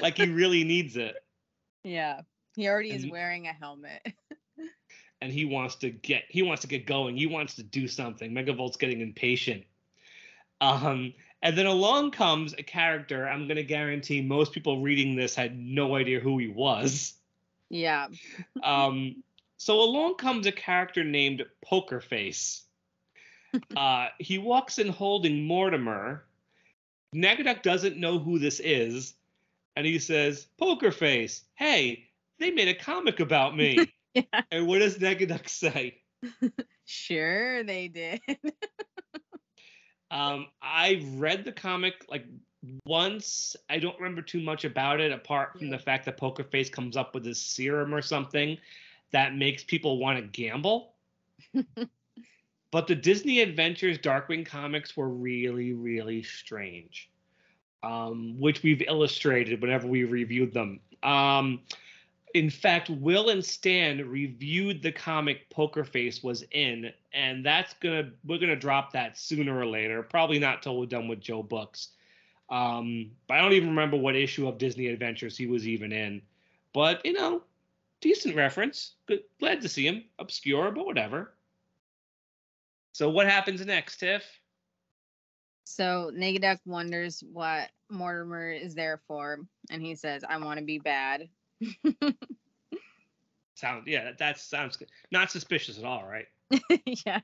like 0.00 0.16
he 0.16 0.28
really 0.28 0.64
needs 0.64 0.96
it, 0.96 1.16
Yeah. 1.84 2.20
He 2.54 2.68
already 2.68 2.90
is 2.90 3.06
wearing 3.06 3.46
a 3.46 3.52
helmet. 3.52 4.06
and 5.22 5.32
he 5.32 5.46
wants 5.46 5.76
to 5.76 5.88
get 5.90 6.24
he 6.28 6.42
wants 6.42 6.62
to 6.62 6.68
get 6.68 6.86
going. 6.86 7.16
He 7.16 7.26
wants 7.26 7.54
to 7.54 7.62
do 7.62 7.88
something. 7.88 8.32
Megavolt's 8.32 8.76
getting 8.76 9.00
impatient. 9.00 9.64
Um, 10.60 11.14
and 11.40 11.56
then 11.56 11.66
along 11.66 12.10
comes 12.12 12.52
a 12.52 12.62
character. 12.62 13.26
I'm 13.26 13.48
gonna 13.48 13.62
guarantee 13.62 14.20
most 14.20 14.52
people 14.52 14.82
reading 14.82 15.16
this 15.16 15.34
had 15.34 15.58
no 15.58 15.96
idea 15.96 16.20
who 16.20 16.38
he 16.38 16.48
was. 16.48 17.14
yeah. 17.70 18.08
Um, 18.62 19.22
so 19.56 19.80
along 19.80 20.16
comes 20.16 20.46
a 20.46 20.52
character 20.52 21.04
named 21.04 21.44
Poker 21.64 22.00
Face. 22.00 22.61
Uh, 23.76 24.08
he 24.18 24.38
walks 24.38 24.78
in 24.78 24.88
holding 24.88 25.44
Mortimer. 25.44 26.24
Negaduck 27.14 27.62
doesn't 27.62 27.98
know 27.98 28.18
who 28.18 28.38
this 28.38 28.60
is, 28.60 29.14
and 29.76 29.86
he 29.86 29.98
says, 29.98 30.46
"Poker 30.58 30.90
Face, 30.90 31.44
hey, 31.54 32.08
they 32.38 32.50
made 32.50 32.68
a 32.68 32.74
comic 32.74 33.20
about 33.20 33.56
me." 33.56 33.78
Yeah. 34.14 34.42
And 34.50 34.66
what 34.66 34.80
does 34.80 34.98
Negaduck 34.98 35.48
say? 35.48 36.02
Sure 36.84 37.62
they 37.62 37.88
did. 37.88 38.20
Um, 40.12 40.48
I 40.60 41.02
read 41.14 41.44
the 41.46 41.52
comic 41.52 42.04
like 42.10 42.26
once. 42.84 43.56
I 43.70 43.78
don't 43.78 43.98
remember 43.98 44.20
too 44.20 44.42
much 44.42 44.66
about 44.66 45.00
it, 45.00 45.10
apart 45.10 45.58
from 45.58 45.70
the 45.70 45.78
fact 45.78 46.04
that 46.04 46.18
Poker 46.18 46.44
Face 46.44 46.68
comes 46.68 46.98
up 46.98 47.14
with 47.14 47.24
this 47.24 47.40
serum 47.40 47.94
or 47.94 48.02
something 48.02 48.58
that 49.12 49.34
makes 49.34 49.64
people 49.64 49.98
want 49.98 50.18
to 50.18 50.24
gamble. 50.24 50.92
But 52.72 52.86
the 52.86 52.94
Disney 52.94 53.40
Adventures 53.40 53.98
Darkwing 53.98 54.44
comics 54.44 54.96
were 54.96 55.08
really, 55.08 55.74
really 55.74 56.22
strange, 56.22 57.10
um, 57.82 58.40
which 58.40 58.62
we've 58.62 58.82
illustrated 58.82 59.60
whenever 59.60 59.86
we 59.86 60.04
reviewed 60.04 60.54
them. 60.54 60.80
Um, 61.02 61.60
in 62.34 62.48
fact, 62.48 62.88
Will 62.88 63.28
and 63.28 63.44
Stan 63.44 64.08
reviewed 64.08 64.82
the 64.82 64.90
comic 64.90 65.50
Poker 65.50 65.84
Face 65.84 66.22
was 66.22 66.44
in, 66.50 66.90
and 67.12 67.44
that's 67.44 67.74
gonna 67.74 68.10
we're 68.24 68.38
gonna 68.38 68.56
drop 68.56 68.92
that 68.92 69.18
sooner 69.18 69.56
or 69.56 69.66
later. 69.66 70.02
Probably 70.02 70.38
not 70.38 70.62
till 70.62 70.78
we're 70.78 70.86
done 70.86 71.08
with 71.08 71.20
Joe 71.20 71.42
Books. 71.42 71.88
Um, 72.48 73.10
but 73.28 73.34
I 73.34 73.42
don't 73.42 73.52
even 73.52 73.68
remember 73.68 73.98
what 73.98 74.16
issue 74.16 74.48
of 74.48 74.56
Disney 74.56 74.86
Adventures 74.86 75.36
he 75.36 75.46
was 75.46 75.68
even 75.68 75.92
in. 75.92 76.22
But 76.72 77.04
you 77.04 77.12
know, 77.12 77.42
decent 78.00 78.34
reference. 78.34 78.92
Good, 79.06 79.24
glad 79.38 79.60
to 79.60 79.68
see 79.68 79.86
him. 79.86 80.04
Obscure, 80.18 80.70
but 80.70 80.86
whatever. 80.86 81.34
So 82.92 83.10
what 83.10 83.26
happens 83.26 83.64
next, 83.64 83.98
Tiff? 83.98 84.24
so 85.64 86.10
Negaduck 86.14 86.58
wonders 86.66 87.22
what 87.32 87.70
Mortimer 87.90 88.50
is 88.50 88.74
there 88.74 89.00
for, 89.08 89.38
and 89.70 89.82
he 89.82 89.94
says, 89.94 90.22
I 90.28 90.36
want 90.38 90.58
to 90.58 90.64
be 90.64 90.78
bad. 90.78 91.28
Sound 93.54 93.86
yeah, 93.86 94.04
that, 94.04 94.18
that 94.18 94.40
sounds 94.40 94.76
good. 94.76 94.88
Not 95.10 95.30
suspicious 95.30 95.78
at 95.78 95.84
all, 95.84 96.04
right? 96.04 96.26
yeah. 97.06 97.20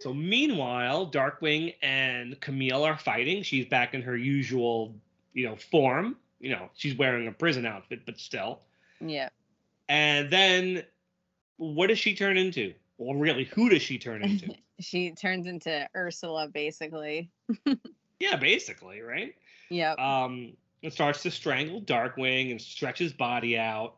So 0.00 0.14
meanwhile, 0.14 1.10
Darkwing 1.10 1.74
and 1.82 2.40
Camille 2.40 2.84
are 2.84 2.96
fighting. 2.96 3.42
She's 3.42 3.66
back 3.66 3.94
in 3.94 4.02
her 4.02 4.16
usual, 4.16 4.94
you 5.32 5.46
know, 5.46 5.56
form. 5.56 6.16
You 6.38 6.50
know, 6.50 6.70
she's 6.74 6.96
wearing 6.96 7.26
a 7.26 7.32
prison 7.32 7.66
outfit, 7.66 8.06
but 8.06 8.18
still. 8.20 8.60
Yeah. 9.00 9.30
And 9.88 10.30
then 10.30 10.84
what 11.56 11.88
does 11.88 11.98
she 11.98 12.14
turn 12.14 12.36
into? 12.36 12.74
Well, 12.98 13.16
really, 13.16 13.44
who 13.44 13.68
does 13.68 13.82
she 13.82 13.98
turn 13.98 14.22
into? 14.22 14.54
she 14.80 15.12
turns 15.12 15.46
into 15.46 15.88
Ursula 15.96 16.48
basically. 16.48 17.30
yeah, 18.20 18.36
basically, 18.36 19.00
right? 19.00 19.34
Yep. 19.70 19.98
Um, 19.98 20.52
and 20.82 20.92
starts 20.92 21.22
to 21.22 21.30
strangle 21.30 21.80
Darkwing 21.82 22.50
and 22.50 22.60
stretch 22.60 22.98
his 22.98 23.12
body 23.12 23.58
out. 23.58 23.94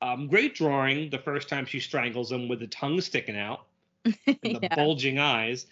Um, 0.00 0.28
great 0.28 0.54
drawing 0.54 1.10
the 1.10 1.18
first 1.18 1.48
time 1.48 1.66
she 1.66 1.80
strangles 1.80 2.30
him 2.30 2.48
with 2.48 2.60
the 2.60 2.66
tongue 2.66 3.00
sticking 3.00 3.36
out. 3.36 3.64
and 4.04 4.38
the 4.42 4.58
yeah. 4.62 4.74
bulging 4.74 5.18
eyes. 5.18 5.66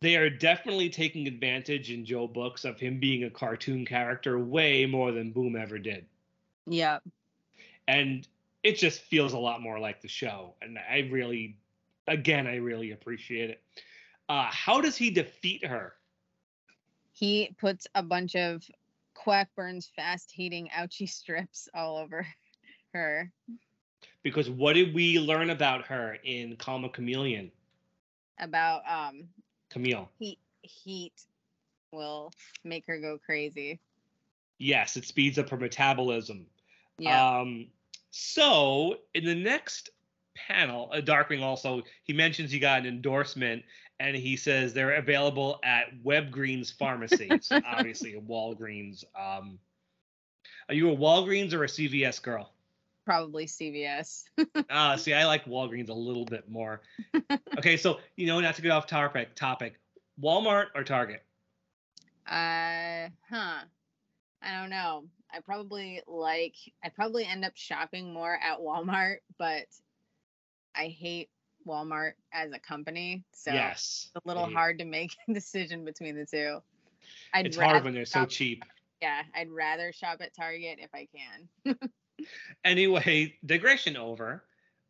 They 0.00 0.16
are 0.16 0.30
definitely 0.30 0.90
taking 0.90 1.26
advantage 1.26 1.90
in 1.90 2.04
Joe 2.04 2.28
books 2.28 2.64
of 2.64 2.78
him 2.78 3.00
being 3.00 3.24
a 3.24 3.30
cartoon 3.30 3.84
character 3.84 4.38
way 4.38 4.86
more 4.86 5.10
than 5.10 5.32
Boom 5.32 5.56
ever 5.56 5.78
did. 5.78 6.06
Yep. 6.66 7.02
And 7.88 8.26
it 8.62 8.76
just 8.76 9.00
feels 9.00 9.32
a 9.32 9.38
lot 9.38 9.60
more 9.60 9.78
like 9.80 10.00
the 10.00 10.08
show. 10.08 10.54
And 10.62 10.78
I 10.78 11.08
really, 11.10 11.56
again, 12.08 12.46
I 12.46 12.56
really 12.56 12.92
appreciate 12.92 13.50
it. 13.50 13.62
Uh, 14.28 14.48
how 14.50 14.80
does 14.80 14.96
he 14.96 15.10
defeat 15.10 15.64
her? 15.64 15.94
He 17.12 17.54
puts 17.58 17.86
a 17.94 18.02
bunch 18.02 18.36
of 18.36 18.62
Quackburn's 19.16 19.90
fast 19.96 20.30
heating 20.30 20.68
ouchie 20.76 21.08
strips 21.08 21.68
all 21.74 21.96
over 21.96 22.26
her. 22.94 23.32
Because 24.22 24.50
what 24.50 24.74
did 24.74 24.94
we 24.94 25.18
learn 25.18 25.50
about 25.50 25.86
her 25.86 26.16
in 26.24 26.56
Comma 26.56 26.88
Chameleon? 26.88 27.50
About 28.40 28.82
um 28.88 29.24
Camille. 29.70 30.08
heat 30.18 30.38
heat 30.62 31.12
will 31.92 32.32
make 32.64 32.84
her 32.86 33.00
go 33.00 33.18
crazy. 33.18 33.80
Yes, 34.58 34.96
it 34.96 35.04
speeds 35.04 35.38
up 35.38 35.48
her 35.50 35.56
metabolism. 35.56 36.46
Yeah. 36.98 37.38
Um, 37.38 37.68
so 38.10 38.96
in 39.14 39.24
the 39.24 39.34
next 39.34 39.90
panel, 40.46 40.90
uh, 40.92 41.00
Darkwing 41.00 41.42
also 41.42 41.82
he 42.04 42.12
mentions 42.12 42.50
he 42.50 42.58
got 42.58 42.80
an 42.80 42.86
endorsement, 42.86 43.62
and 44.00 44.16
he 44.16 44.36
says 44.36 44.72
they're 44.72 44.94
available 44.94 45.60
at 45.64 45.86
Webgreens 46.04 46.72
Pharmacy. 46.72 47.30
so 47.40 47.60
obviously, 47.66 48.14
a 48.14 48.20
Walgreens. 48.20 49.04
Um, 49.18 49.58
are 50.68 50.74
you 50.74 50.90
a 50.90 50.96
Walgreens 50.96 51.52
or 51.52 51.64
a 51.64 51.68
CVS 51.68 52.22
girl? 52.22 52.52
Probably 53.04 53.46
CVS. 53.46 54.24
Ah, 54.70 54.96
see, 54.96 55.14
I 55.14 55.24
like 55.24 55.46
Walgreens 55.46 55.88
a 55.88 55.94
little 55.94 56.24
bit 56.24 56.48
more. 56.48 56.82
Okay, 57.58 57.76
so 57.76 57.98
you 58.16 58.26
know, 58.26 58.38
not 58.38 58.54
to 58.54 58.62
get 58.62 58.70
off 58.70 58.86
topic, 58.86 59.34
topic, 59.34 59.80
Walmart 60.22 60.66
or 60.76 60.84
Target? 60.84 61.24
Uh, 62.24 63.08
huh. 63.28 63.64
I 64.40 64.60
don't 64.60 64.70
know. 64.70 65.04
I 65.32 65.40
probably 65.40 66.02
like. 66.06 66.54
I 66.84 66.88
probably 66.90 67.24
end 67.24 67.44
up 67.44 67.52
shopping 67.56 68.12
more 68.12 68.38
at 68.40 68.60
Walmart, 68.60 69.16
but 69.38 69.64
I 70.78 70.88
hate 70.88 71.28
Walmart 71.66 72.12
as 72.32 72.52
a 72.52 72.58
company, 72.58 73.24
so 73.32 73.52
yes. 73.52 74.10
it's 74.14 74.24
a 74.24 74.28
little 74.28 74.48
hard 74.48 74.78
to 74.78 74.84
make 74.84 75.14
a 75.28 75.34
decision 75.34 75.84
between 75.84 76.14
the 76.16 76.24
two. 76.24 76.60
I'd 77.34 77.46
It's 77.46 77.56
hard 77.56 77.84
when 77.84 77.92
they're 77.92 78.06
so 78.06 78.24
cheap. 78.24 78.64
Yeah, 79.02 79.22
I'd 79.34 79.50
rather 79.50 79.92
shop 79.92 80.18
at 80.20 80.34
Target 80.34 80.78
if 80.80 80.90
I 80.94 81.08
can. 81.14 81.78
Anyway, 82.64 83.34
digression 83.46 83.96
over. 83.96 84.44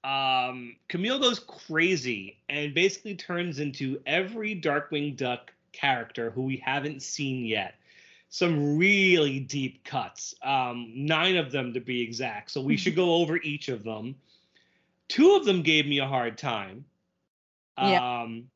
Um, 0.04 0.76
Camille 0.88 1.18
goes 1.18 1.38
crazy 1.40 2.38
and 2.48 2.74
basically 2.74 3.14
turns 3.14 3.58
into 3.58 4.00
every 4.06 4.58
Darkwing 4.58 5.16
Duck 5.16 5.52
character 5.72 6.30
who 6.30 6.42
we 6.42 6.56
haven't 6.56 7.02
seen 7.02 7.44
yet. 7.44 7.74
Some 8.30 8.76
really 8.76 9.40
deep 9.40 9.84
cuts, 9.84 10.34
um, 10.42 10.92
nine 10.94 11.36
of 11.36 11.50
them 11.50 11.72
to 11.74 11.80
be 11.80 12.02
exact. 12.02 12.50
So 12.50 12.60
we 12.60 12.76
should 12.76 12.96
go 12.96 13.14
over 13.14 13.38
each 13.38 13.68
of 13.68 13.84
them. 13.84 14.16
Two 15.08 15.34
of 15.34 15.44
them 15.44 15.62
gave 15.62 15.86
me 15.86 15.98
a 15.98 16.06
hard 16.06 16.38
time. 16.38 16.84
Yeah. 17.78 18.22
Um, 18.22 18.50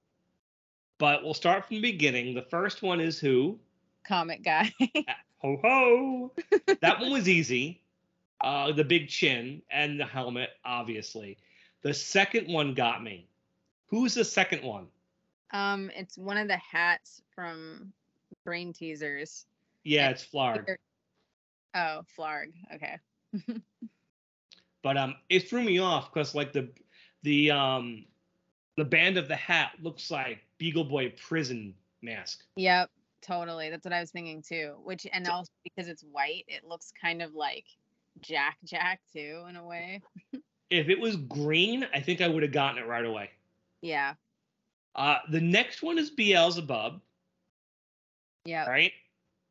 but 0.99 1.25
we'll 1.25 1.35
start 1.35 1.65
from 1.67 1.77
the 1.77 1.83
beginning. 1.83 2.35
The 2.35 2.43
first 2.43 2.83
one 2.83 3.01
is 3.01 3.19
who? 3.19 3.59
Comet 4.05 4.43
guy. 4.43 4.73
Ho 5.39 5.59
ho. 5.63 6.33
that 6.81 7.01
one 7.01 7.11
was 7.13 7.29
easy. 7.29 7.83
Uh, 8.41 8.73
the 8.73 8.85
big 8.85 9.09
chin 9.09 9.63
and 9.71 9.99
the 9.99 10.05
helmet, 10.05 10.51
obviously. 10.65 11.39
The 11.83 11.95
second 11.95 12.47
one 12.47 12.75
got 12.75 13.03
me. 13.03 13.27
Who's 13.87 14.15
the 14.15 14.25
second 14.25 14.63
one? 14.63 14.87
um, 15.53 15.91
it's 15.95 16.17
one 16.17 16.39
of 16.39 16.49
the 16.49 16.57
hats 16.57 17.23
from 17.35 17.93
Brain 18.45 18.73
Teasers. 18.73 19.47
Yeah, 19.85 20.11
it's 20.11 20.25
Flarg. 20.25 20.77
Oh, 21.75 22.01
Flarg. 22.19 22.53
Okay. 22.75 22.99
But 24.83 24.97
um, 24.97 25.15
it 25.29 25.49
threw 25.49 25.63
me 25.63 25.79
off 25.79 26.13
because 26.13 26.35
like 26.35 26.53
the 26.53 26.69
the 27.23 27.51
um 27.51 28.05
the 28.77 28.85
band 28.85 29.17
of 29.17 29.29
the 29.29 29.37
hat 29.37 29.73
looks 29.81 30.11
like 30.11 30.41
Beagle 30.59 30.85
Boy 30.85 31.13
prison 31.27 31.75
mask. 32.03 32.43
Yep, 32.57 32.91
totally. 33.23 33.71
That's 33.71 33.85
what 33.85 33.93
I 33.93 34.01
was 34.01 34.11
thinking 34.11 34.43
too. 34.43 34.75
Which 34.83 35.07
and 35.13 35.27
also 35.29 35.51
because 35.63 35.89
it's 35.89 36.03
white, 36.03 36.45
it 36.49 36.65
looks 36.67 36.93
kind 37.01 37.23
of 37.23 37.35
like 37.35 37.65
Jack 38.21 38.59
Jack 38.65 39.01
too 39.13 39.45
in 39.49 39.57
a 39.57 39.65
way. 39.65 40.03
If 40.71 40.89
it 40.89 40.99
was 40.99 41.17
green, 41.17 41.87
I 41.95 42.01
think 42.01 42.21
I 42.21 42.29
would 42.29 42.43
have 42.43 42.53
gotten 42.53 42.83
it 42.83 42.87
right 42.87 43.05
away. 43.05 43.31
Yeah. 43.83 44.15
Uh, 44.95 45.19
the 45.31 45.41
next 45.41 45.83
one 45.83 45.99
is 45.99 46.11
Beelzebub, 46.11 47.01
Yeah. 48.45 48.67
right? 48.69 48.93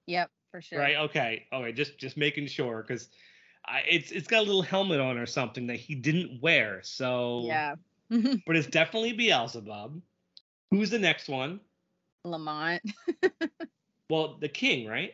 Yep. 0.07 0.29
For 0.51 0.61
sure. 0.61 0.79
Right. 0.79 0.97
Okay. 0.97 1.45
Okay. 1.53 1.71
Just 1.71 1.97
just 1.97 2.17
making 2.17 2.47
sure 2.47 2.83
because 2.85 3.09
it's 3.87 4.11
it's 4.11 4.27
got 4.27 4.39
a 4.39 4.43
little 4.45 4.61
helmet 4.61 4.99
on 4.99 5.17
or 5.17 5.25
something 5.25 5.67
that 5.67 5.77
he 5.77 5.95
didn't 5.95 6.41
wear. 6.41 6.81
So 6.83 7.43
Yeah. 7.45 7.75
But 8.45 8.55
it's 8.57 8.67
definitely 8.67 9.13
Beelzebub. 9.13 10.01
Who's 10.71 10.89
the 10.89 10.99
next 10.99 11.27
one? 11.29 11.59
Lamont. 12.25 12.81
Well, 14.09 14.35
the 14.41 14.49
king, 14.49 14.87
right? 14.87 15.13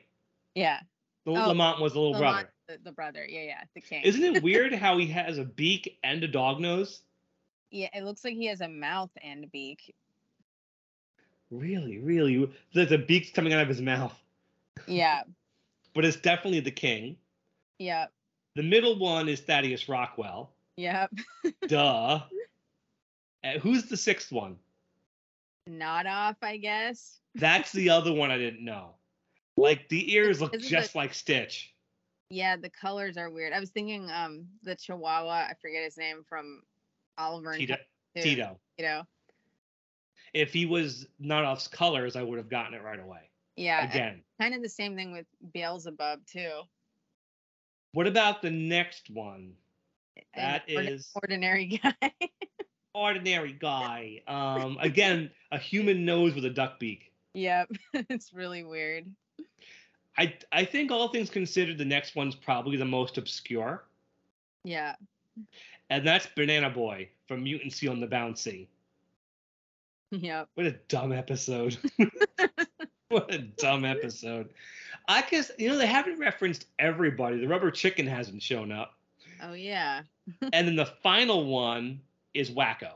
yeah. 0.55 0.79
The 1.25 1.31
Oh, 1.33 1.49
Lamont 1.49 1.79
was 1.79 1.93
the 1.93 1.99
little 1.99 2.13
Lamont, 2.13 2.47
brother. 2.67 2.79
the, 2.79 2.89
the 2.89 2.91
brother. 2.91 3.25
Yeah, 3.29 3.41
yeah. 3.43 3.61
The 3.75 3.81
king. 3.81 4.01
Isn't 4.03 4.23
it 4.23 4.41
weird 4.43 4.73
how 4.73 4.97
he 4.97 5.05
has 5.07 5.37
a 5.37 5.43
beak 5.43 5.99
and 6.03 6.23
a 6.23 6.27
dog 6.27 6.59
nose? 6.59 7.01
Yeah, 7.69 7.89
it 7.93 8.03
looks 8.05 8.23
like 8.23 8.33
he 8.33 8.47
has 8.47 8.61
a 8.61 8.67
mouth 8.67 9.11
and 9.21 9.43
a 9.43 9.47
beak. 9.47 9.93
Really, 11.51 11.99
really. 11.99 12.49
The, 12.73 12.85
the 12.85 12.97
beak's 12.97 13.29
coming 13.31 13.53
out 13.53 13.61
of 13.61 13.67
his 13.67 13.81
mouth. 13.81 14.17
Yeah. 14.87 15.21
But 15.93 16.03
it's 16.05 16.17
definitely 16.17 16.61
the 16.61 16.71
king. 16.71 17.17
Yep. 17.79 18.11
The 18.57 18.63
middle 18.63 18.97
one 18.97 19.29
is 19.29 19.39
Thaddeus 19.41 19.87
Rockwell. 19.87 20.49
Yep. 20.77 21.11
Duh. 21.67 22.21
Uh, 23.43 23.59
who's 23.61 23.83
the 23.85 23.95
sixth 23.95 24.31
one? 24.31 24.57
Not 25.67 26.07
off, 26.07 26.37
I 26.41 26.57
guess. 26.57 27.19
That's 27.35 27.71
the 27.71 27.91
other 27.91 28.11
one 28.11 28.31
I 28.31 28.39
didn't 28.39 28.65
know. 28.65 28.95
Like 29.57 29.87
the 29.89 30.11
ears 30.11 30.41
look 30.41 30.55
Isn't 30.55 30.67
just 30.67 30.93
the- 30.93 30.97
like 30.97 31.13
Stitch. 31.13 31.71
Yeah, 32.31 32.55
the 32.57 32.71
colors 32.71 33.15
are 33.15 33.29
weird. 33.29 33.53
I 33.53 33.59
was 33.59 33.69
thinking 33.69 34.09
um 34.09 34.47
the 34.63 34.75
Chihuahua, 34.75 35.49
I 35.49 35.53
forget 35.61 35.83
his 35.83 35.95
name 35.95 36.23
from 36.27 36.63
Oliver 37.15 37.51
and 37.51 37.59
Tito. 37.59 37.75
Tito. 38.15 38.57
You 38.79 38.85
know. 38.85 39.03
If 40.33 40.51
he 40.51 40.65
was 40.65 41.05
not 41.19 41.45
off's 41.45 41.67
colors, 41.67 42.15
I 42.15 42.23
would 42.23 42.39
have 42.39 42.49
gotten 42.49 42.73
it 42.73 42.81
right 42.81 42.99
away. 42.99 43.29
Yeah. 43.55 43.87
Again. 43.87 44.23
Kind 44.41 44.55
of 44.55 44.63
the 44.63 44.69
same 44.69 44.95
thing 44.95 45.11
with 45.13 45.27
Beelzebub 45.53 46.25
too. 46.25 46.63
What 47.93 48.07
about 48.07 48.41
the 48.41 48.51
next 48.51 49.09
one? 49.09 49.53
An 50.15 50.23
That 50.35 50.67
ordi- 50.67 50.89
is 50.91 51.11
ordinary 51.15 51.65
guy. 51.83 51.93
ordinary 52.93 53.53
guy. 53.53 54.21
Um, 54.27 54.77
again, 54.79 55.31
a 55.51 55.57
human 55.57 56.05
nose 56.05 56.33
with 56.35 56.45
a 56.45 56.49
duck 56.49 56.79
beak. 56.79 57.11
yep. 57.33 57.69
it's 57.93 58.33
really 58.33 58.63
weird. 58.63 59.05
I 60.17 60.33
I 60.51 60.65
think 60.65 60.91
all 60.91 61.09
things 61.09 61.29
considered, 61.29 61.77
the 61.77 61.85
next 61.85 62.15
one's 62.15 62.35
probably 62.35 62.75
the 62.77 62.85
most 62.85 63.17
obscure, 63.19 63.83
Yeah. 64.63 64.95
and 65.91 66.05
that's 66.07 66.27
Banana 66.35 66.69
Boy 66.71 67.09
from 67.27 67.45
Mutancy 67.45 67.89
on 67.89 67.99
the 67.99 68.07
Bouncy. 68.07 68.67
Yep. 70.11 70.49
What 70.55 70.65
a 70.65 70.71
dumb 70.87 71.11
episode. 71.11 71.77
what 73.09 73.33
a 73.33 73.39
dumb 73.39 73.85
episode. 73.85 74.49
I 75.07 75.21
guess 75.21 75.51
you 75.57 75.69
know 75.69 75.77
they 75.77 75.87
haven't 75.87 76.19
referenced 76.19 76.65
everybody. 76.79 77.39
The 77.39 77.47
rubber 77.47 77.71
chicken 77.71 78.05
hasn't 78.07 78.41
shown 78.41 78.71
up, 78.71 78.97
Oh 79.41 79.53
yeah. 79.53 80.01
and 80.53 80.67
then 80.67 80.75
the 80.75 80.85
final 81.03 81.45
one 81.45 82.01
is 82.33 82.51
Wacko. 82.51 82.91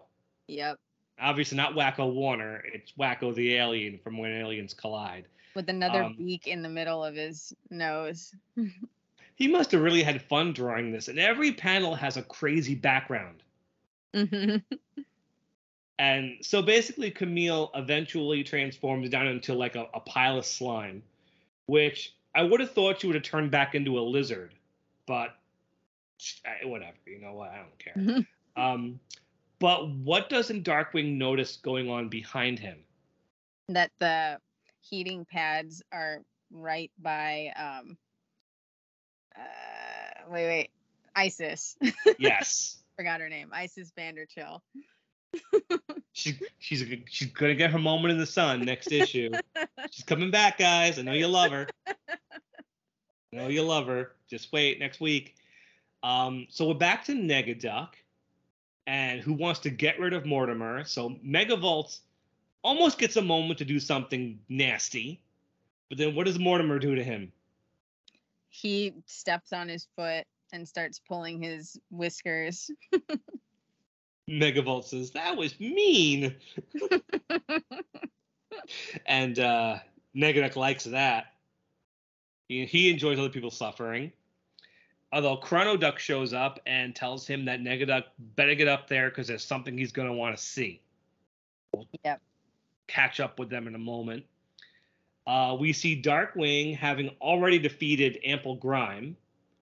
Yep. 0.47 0.77
Obviously 1.19 1.55
not 1.57 1.73
Wacko 1.73 2.11
Warner. 2.11 2.63
It's 2.73 2.91
Wacko 2.99 3.33
the 3.33 3.55
alien 3.55 3.99
from 4.03 4.17
When 4.17 4.31
Aliens 4.31 4.73
Collide. 4.73 5.25
With 5.55 5.69
another 5.69 6.03
Um, 6.03 6.15
beak 6.17 6.47
in 6.47 6.61
the 6.61 6.69
middle 6.69 7.03
of 7.03 7.15
his 7.15 7.53
nose. 7.69 8.33
He 9.35 9.47
must 9.47 9.71
have 9.71 9.81
really 9.81 10.03
had 10.03 10.21
fun 10.21 10.53
drawing 10.53 10.91
this, 10.91 11.07
and 11.07 11.17
every 11.17 11.51
panel 11.51 11.95
has 11.95 12.15
a 12.15 12.21
crazy 12.21 12.75
background. 12.75 13.41
Mhm. 14.13 14.61
And 16.01 16.37
so 16.41 16.63
basically, 16.63 17.11
Camille 17.11 17.69
eventually 17.75 18.43
transforms 18.43 19.07
down 19.11 19.27
into 19.27 19.53
like 19.53 19.75
a, 19.75 19.85
a 19.93 19.99
pile 19.99 20.39
of 20.39 20.47
slime, 20.47 21.03
which 21.67 22.15
I 22.33 22.41
would 22.41 22.59
have 22.59 22.71
thought 22.71 23.01
she 23.01 23.07
would 23.07 23.15
have 23.15 23.23
turned 23.23 23.51
back 23.51 23.75
into 23.75 23.99
a 23.99 24.01
lizard, 24.01 24.55
but 25.05 25.35
whatever. 26.63 26.97
You 27.05 27.21
know 27.21 27.33
what? 27.33 27.51
I 27.51 27.57
don't 27.57 27.77
care. 27.77 28.25
um, 28.55 28.99
but 29.59 29.89
what 29.89 30.27
doesn't 30.27 30.63
Darkwing 30.63 31.17
notice 31.17 31.57
going 31.57 31.87
on 31.87 32.09
behind 32.09 32.57
him? 32.57 32.79
that 33.69 33.91
the 33.99 34.39
heating 34.81 35.23
pads 35.23 35.83
are 35.91 36.23
right 36.51 36.91
by 36.99 37.53
um 37.55 37.95
uh 39.37 40.29
wait 40.29 40.47
wait 40.47 40.71
Isis. 41.15 41.77
Yes, 42.17 42.77
Forgot 42.95 43.19
her 43.21 43.29
name. 43.29 43.51
Isis 43.53 43.91
Vanderchill. 43.97 44.61
she, 46.13 46.39
she's 46.59 46.83
she's 47.09 47.31
gonna 47.31 47.55
get 47.55 47.71
her 47.71 47.79
moment 47.79 48.11
in 48.11 48.17
the 48.17 48.25
sun 48.25 48.61
next 48.61 48.91
issue. 48.91 49.31
She's 49.91 50.05
coming 50.05 50.31
back, 50.31 50.57
guys. 50.57 50.99
I 50.99 51.03
know 51.03 51.13
you 51.13 51.27
love 51.27 51.51
her. 51.51 51.67
I 51.87 53.37
know 53.37 53.47
you 53.47 53.63
love 53.63 53.87
her. 53.87 54.11
Just 54.29 54.51
wait 54.51 54.79
next 54.79 54.99
week. 54.99 55.35
Um, 56.03 56.47
so 56.49 56.67
we're 56.67 56.73
back 56.73 57.05
to 57.05 57.13
Negaduck, 57.13 57.89
and 58.87 59.21
who 59.21 59.33
wants 59.33 59.59
to 59.61 59.69
get 59.69 59.99
rid 59.99 60.13
of 60.13 60.25
Mortimer. 60.25 60.83
So 60.83 61.17
Megavolt 61.25 61.99
almost 62.63 62.97
gets 62.97 63.15
a 63.15 63.21
moment 63.21 63.59
to 63.59 63.65
do 63.65 63.79
something 63.79 64.39
nasty, 64.49 65.21
but 65.89 65.97
then 65.97 66.15
what 66.15 66.25
does 66.25 66.39
Mortimer 66.39 66.79
do 66.79 66.95
to 66.95 67.03
him? 67.03 67.31
He 68.49 68.93
steps 69.05 69.53
on 69.53 69.69
his 69.69 69.87
foot 69.95 70.25
and 70.51 70.67
starts 70.67 70.99
pulling 70.99 71.41
his 71.41 71.79
whiskers. 71.89 72.69
Megavolt 74.29 74.85
says 74.85 75.11
that 75.11 75.35
was 75.35 75.59
mean, 75.59 76.35
and 79.05 79.39
uh, 79.39 79.79
Negaduck 80.15 80.55
likes 80.55 80.85
that. 80.85 81.33
He, 82.47 82.65
he 82.65 82.89
enjoys 82.89 83.19
other 83.19 83.29
people 83.29 83.51
suffering. 83.51 84.11
Although 85.13 85.37
Chrono 85.37 85.75
Duck 85.75 85.99
shows 85.99 86.33
up 86.33 86.59
and 86.65 86.95
tells 86.95 87.27
him 87.27 87.43
that 87.45 87.59
Negaduck 87.61 88.03
better 88.35 88.55
get 88.55 88.69
up 88.69 88.87
there 88.87 89.09
because 89.09 89.27
there's 89.27 89.43
something 89.43 89.77
he's 89.77 89.91
going 89.91 90.07
to 90.07 90.13
want 90.13 90.37
to 90.37 90.41
see. 90.41 90.81
We'll 91.73 91.87
Yep. 92.05 92.21
catch 92.87 93.19
up 93.19 93.39
with 93.39 93.49
them 93.49 93.67
in 93.67 93.75
a 93.75 93.79
moment. 93.79 94.23
Uh, 95.27 95.55
we 95.59 95.73
see 95.73 96.01
Darkwing 96.01 96.75
having 96.75 97.09
already 97.21 97.59
defeated 97.59 98.19
Ample 98.23 98.55
Grime, 98.55 99.15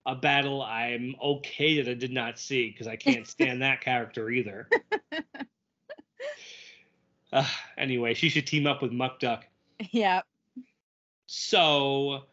a 0.06 0.16
battle 0.16 0.62
I'm 0.62 1.16
okay 1.22 1.82
that 1.82 1.90
I 1.90 1.94
did 1.94 2.12
not 2.12 2.38
see 2.38 2.70
because 2.70 2.88
I 2.88 2.96
can't 2.96 3.28
stand 3.28 3.62
that 3.62 3.82
character 3.82 4.30
either. 4.30 4.68
Uh, 7.32 7.48
anyway, 7.78 8.14
she 8.14 8.30
should 8.30 8.48
team 8.48 8.68
up 8.68 8.82
with 8.82 8.92
Muck 8.92 9.20
Duck. 9.20 9.46
Yep. 9.92 10.26
So, 11.26 12.24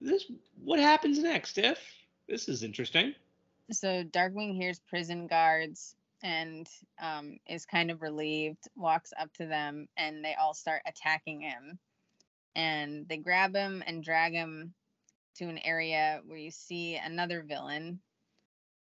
this 0.00 0.24
what 0.62 0.78
happens 0.78 1.18
next? 1.18 1.58
If 1.58 1.78
this 2.28 2.48
is 2.48 2.62
interesting. 2.62 3.14
So 3.70 4.04
Darkwing 4.04 4.54
hears 4.54 4.80
prison 4.88 5.26
guards 5.26 5.96
and 6.22 6.68
um, 7.00 7.38
is 7.48 7.66
kind 7.66 7.90
of 7.90 8.02
relieved, 8.02 8.68
walks 8.76 9.12
up 9.18 9.32
to 9.34 9.46
them, 9.46 9.88
and 9.96 10.24
they 10.24 10.34
all 10.34 10.54
start 10.54 10.82
attacking 10.86 11.40
him. 11.40 11.78
And 12.54 13.06
they 13.08 13.18
grab 13.18 13.54
him 13.54 13.82
and 13.86 14.02
drag 14.02 14.32
him 14.32 14.72
to 15.38 15.44
an 15.44 15.58
area 15.58 16.20
where 16.26 16.38
you 16.38 16.50
see 16.50 16.96
another 16.96 17.42
villain 17.42 18.00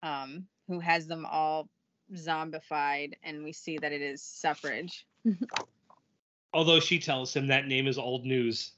um, 0.03 0.47
who 0.69 0.81
has 0.81 1.07
them 1.07 1.27
all 1.27 1.69
zombified, 2.15 3.15
and 3.23 3.43
we 3.43 3.53
see 3.53 3.79
that 3.79 3.93
it 3.93 4.03
is 4.03 4.23
Suffrage. 4.23 5.07
Although 6.53 6.81
she 6.81 6.99
tells 6.99 7.35
him 7.35 7.49
that 7.49 7.67
name 7.67 7.87
is 7.87 7.99
old 7.99 8.25
news, 8.25 8.73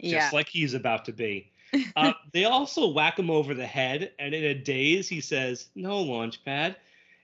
just 0.00 0.12
yeah. 0.12 0.30
like 0.32 0.48
he's 0.48 0.74
about 0.74 1.04
to 1.06 1.12
be. 1.12 1.50
Uh, 1.96 2.12
they 2.32 2.44
also 2.44 2.86
whack 2.86 3.18
him 3.18 3.30
over 3.30 3.52
the 3.52 3.66
head, 3.66 4.12
and 4.20 4.32
in 4.32 4.44
a 4.44 4.54
daze, 4.54 5.08
he 5.08 5.20
says, 5.20 5.70
"No, 5.74 6.04
Launchpad. 6.04 6.76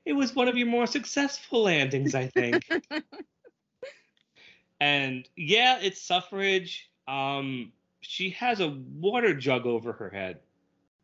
It 0.05 0.13
was 0.13 0.35
one 0.35 0.49
of 0.49 0.57
your 0.57 0.67
more 0.67 0.89
successful 0.89 1.63
landings, 1.63 2.17
I 2.17 2.27
think." 2.27 2.69
and 4.81 5.29
yeah, 5.37 5.79
it's 5.81 6.03
suffrage. 6.03 6.91
Um, 7.07 7.71
she 8.01 8.31
has 8.31 8.61
a 8.61 8.69
water 8.99 9.35
jug 9.35 9.67
over 9.67 9.93
her 9.93 10.11
head. 10.11 10.41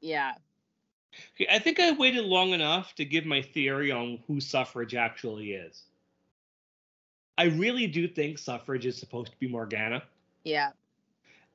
yeah. 0.01 0.33
Okay, 1.35 1.47
I 1.51 1.59
think 1.59 1.81
I 1.81 1.93
waited 1.93 2.25
long 2.27 2.51
enough 2.51 2.95
to 2.97 3.05
give 3.05 3.25
my 3.25 3.41
theory 3.41 3.91
on 3.91 4.19
who 4.27 4.39
suffrage 4.41 4.95
actually 4.95 5.53
is. 5.53 5.85
I 7.39 7.45
really 7.45 7.87
do 7.87 8.09
think 8.09 8.39
suffrage 8.39 8.87
is 8.87 8.99
supposed 8.99 9.33
to 9.33 9.39
be 9.39 9.49
Morgana. 9.49 10.03
Yeah. 10.45 10.71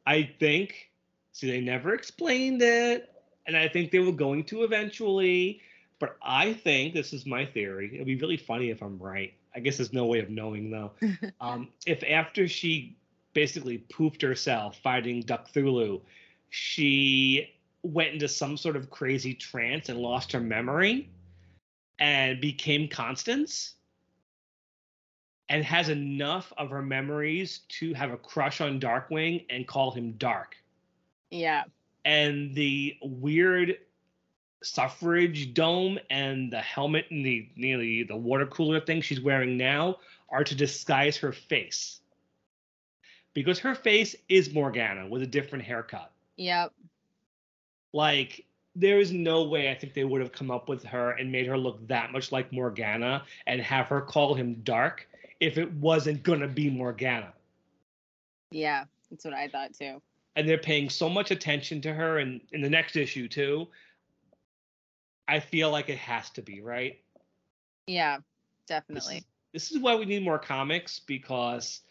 I 0.05 0.31
think, 0.39 0.89
see, 1.31 1.49
they 1.49 1.61
never 1.61 1.93
explained 1.93 2.61
it, 2.61 3.11
and 3.45 3.55
I 3.55 3.67
think 3.67 3.91
they 3.91 3.99
were 3.99 4.11
going 4.11 4.43
to 4.45 4.63
eventually. 4.63 5.61
But 5.99 6.17
I 6.23 6.53
think 6.53 6.93
this 6.93 7.13
is 7.13 7.25
my 7.25 7.45
theory. 7.45 7.91
It'd 7.93 8.07
be 8.07 8.15
really 8.15 8.37
funny 8.37 8.69
if 8.71 8.81
I'm 8.81 8.97
right. 8.97 9.33
I 9.55 9.59
guess 9.59 9.77
there's 9.77 9.93
no 9.93 10.05
way 10.05 10.19
of 10.19 10.29
knowing 10.29 10.71
though. 10.71 10.91
um, 11.41 11.67
if 11.85 12.03
after 12.03 12.47
she 12.47 12.95
basically 13.33 13.83
poofed 13.89 14.21
herself 14.21 14.79
fighting 14.81 15.23
Duckthulu, 15.23 16.01
she 16.49 17.53
went 17.83 18.13
into 18.13 18.27
some 18.27 18.57
sort 18.57 18.75
of 18.75 18.89
crazy 18.89 19.33
trance 19.33 19.89
and 19.89 19.99
lost 19.99 20.31
her 20.31 20.39
memory 20.39 21.09
and 21.99 22.41
became 22.41 22.87
Constance 22.87 23.75
and 25.49 25.63
has 25.63 25.89
enough 25.89 26.53
of 26.57 26.69
her 26.69 26.81
memories 26.81 27.59
to 27.69 27.93
have 27.93 28.11
a 28.11 28.17
crush 28.17 28.61
on 28.61 28.79
Darkwing 28.79 29.45
and 29.49 29.67
call 29.67 29.91
him 29.91 30.13
Dark. 30.13 30.55
Yeah. 31.29 31.63
And 32.05 32.53
the 32.55 32.97
weird 33.01 33.77
suffrage 34.63 35.53
dome 35.53 35.97
and 36.09 36.51
the 36.51 36.61
helmet 36.61 37.05
and 37.09 37.25
the 37.25 37.49
the, 37.57 38.03
the 38.03 38.15
water 38.15 38.45
cooler 38.45 38.79
thing 38.79 39.01
she's 39.01 39.21
wearing 39.21 39.57
now 39.57 39.97
are 40.29 40.43
to 40.43 40.55
disguise 40.55 41.17
her 41.17 41.31
face. 41.31 42.00
Because 43.33 43.59
her 43.59 43.75
face 43.75 44.15
is 44.29 44.53
Morgana 44.53 45.07
with 45.07 45.21
a 45.21 45.27
different 45.27 45.63
haircut. 45.63 46.11
Yep. 46.37 46.73
Like 47.93 48.45
there 48.75 48.99
is 48.99 49.11
no 49.11 49.43
way 49.43 49.69
I 49.69 49.75
think 49.75 49.93
they 49.93 50.03
would 50.03 50.21
have 50.21 50.31
come 50.31 50.49
up 50.49 50.69
with 50.69 50.83
her 50.85 51.11
and 51.11 51.31
made 51.31 51.47
her 51.47 51.57
look 51.57 51.85
that 51.87 52.11
much 52.11 52.31
like 52.31 52.51
Morgana 52.51 53.23
and 53.47 53.61
have 53.61 53.87
her 53.87 54.01
call 54.01 54.33
him 54.33 54.55
Dark 54.63 55.07
if 55.39 55.57
it 55.57 55.71
wasn't 55.73 56.23
gonna 56.23 56.47
be 56.47 56.69
Morgana. 56.69 57.33
Yeah. 58.51 58.85
That's 59.09 59.25
what 59.25 59.33
I 59.33 59.47
thought 59.47 59.73
too. 59.73 60.01
And 60.35 60.47
they're 60.47 60.57
paying 60.57 60.89
so 60.89 61.09
much 61.09 61.31
attention 61.31 61.81
to 61.81 61.93
her 61.93 62.19
and 62.19 62.39
in 62.53 62.61
the 62.61 62.69
next 62.69 62.95
issue 62.95 63.27
too. 63.27 63.67
I 65.27 65.39
feel 65.39 65.69
like 65.69 65.89
it 65.89 65.97
has 65.97 66.29
to 66.31 66.41
be, 66.41 66.61
right? 66.61 66.99
Yeah. 67.87 68.17
This 68.17 68.23
Definitely. 68.67 69.17
is, 69.17 69.25
this 69.53 69.71
is 69.71 69.79
why 69.79 69.95
we 69.95 70.05
need 70.05 70.23
more 70.23 70.39
comics 70.39 70.99
because 70.99 71.81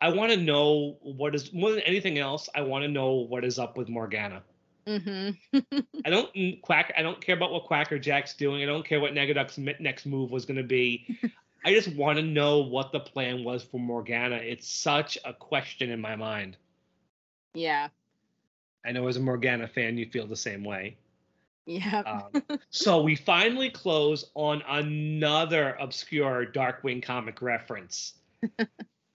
I 0.00 0.08
want 0.08 0.32
to 0.32 0.38
know 0.38 0.96
what 1.02 1.34
is 1.34 1.52
more 1.52 1.70
than 1.70 1.80
anything 1.80 2.18
else. 2.18 2.48
I 2.54 2.62
want 2.62 2.84
to 2.84 2.88
know 2.88 3.12
what 3.12 3.44
is 3.44 3.58
up 3.58 3.76
with 3.76 3.88
Morgana. 3.88 4.42
Mm-hmm. 4.86 5.58
I 6.04 6.10
don't 6.10 6.32
mm, 6.34 6.60
quack. 6.62 6.92
I 6.96 7.02
don't 7.02 7.20
care 7.20 7.36
about 7.36 7.52
what 7.52 7.64
Quackerjack's 7.64 8.34
doing. 8.34 8.62
I 8.62 8.66
don't 8.66 8.86
care 8.86 9.00
what 9.00 9.12
Negaduck's 9.12 9.58
next 9.58 10.06
move 10.06 10.30
was 10.30 10.46
going 10.46 10.56
to 10.56 10.62
be. 10.62 11.18
I 11.64 11.74
just 11.74 11.94
want 11.94 12.16
to 12.16 12.24
know 12.24 12.60
what 12.60 12.90
the 12.90 13.00
plan 13.00 13.44
was 13.44 13.62
for 13.62 13.78
Morgana. 13.78 14.36
It's 14.36 14.70
such 14.70 15.18
a 15.24 15.34
question 15.34 15.90
in 15.90 16.00
my 16.00 16.16
mind. 16.16 16.56
yeah. 17.54 17.88
I 18.82 18.92
know 18.92 19.06
as 19.08 19.18
a 19.18 19.20
Morgana 19.20 19.68
fan, 19.68 19.98
you 19.98 20.06
feel 20.06 20.26
the 20.26 20.34
same 20.34 20.64
way. 20.64 20.96
Yeah. 21.66 22.02
Um, 22.34 22.42
so 22.70 23.02
we 23.02 23.14
finally 23.14 23.68
close 23.68 24.30
on 24.34 24.62
another 24.66 25.76
obscure 25.78 26.46
Darkwing 26.46 27.02
comic 27.02 27.42
reference. 27.42 28.14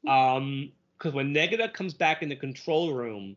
Um, 0.08 0.72
because 0.98 1.14
when 1.14 1.34
Negaduck 1.34 1.74
comes 1.74 1.94
back 1.94 2.24
in 2.24 2.30
the 2.30 2.36
control 2.36 2.94
room, 2.94 3.36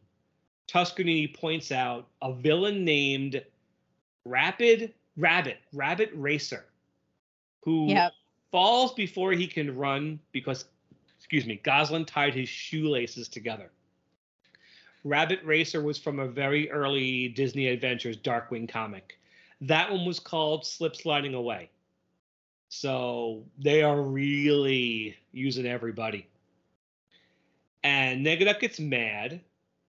Tuscany 0.68 1.26
points 1.26 1.72
out 1.72 2.06
a 2.22 2.32
villain 2.32 2.84
named 2.84 3.42
Rapid 4.24 4.94
Rabbit, 5.16 5.58
Rabbit 5.72 6.10
Racer, 6.14 6.64
who 7.62 7.88
Yep. 7.88 8.12
falls 8.52 8.94
before 8.94 9.32
he 9.32 9.48
can 9.48 9.76
run 9.76 10.20
because, 10.30 10.66
excuse 11.16 11.44
me, 11.44 11.60
Gosalyn 11.64 12.06
tied 12.06 12.34
his 12.34 12.48
shoelaces 12.48 13.28
together. 13.28 13.70
Rabbit 15.04 15.42
Racer 15.42 15.82
was 15.82 15.98
from 15.98 16.20
a 16.20 16.28
very 16.28 16.70
early 16.70 17.28
Disney 17.28 17.68
Adventures 17.68 18.16
Darkwing 18.16 18.68
comic. 18.68 19.18
That 19.60 19.90
one 19.90 20.06
was 20.06 20.20
called 20.20 20.64
Slip 20.64 20.94
Sliding 20.94 21.34
Away. 21.34 21.70
So 22.68 23.44
they 23.58 23.82
are 23.82 24.00
really 24.00 25.16
using 25.32 25.66
everybody. 25.66 26.28
And 27.88 28.26
Negaduck 28.26 28.60
gets 28.60 28.78
mad. 28.78 29.40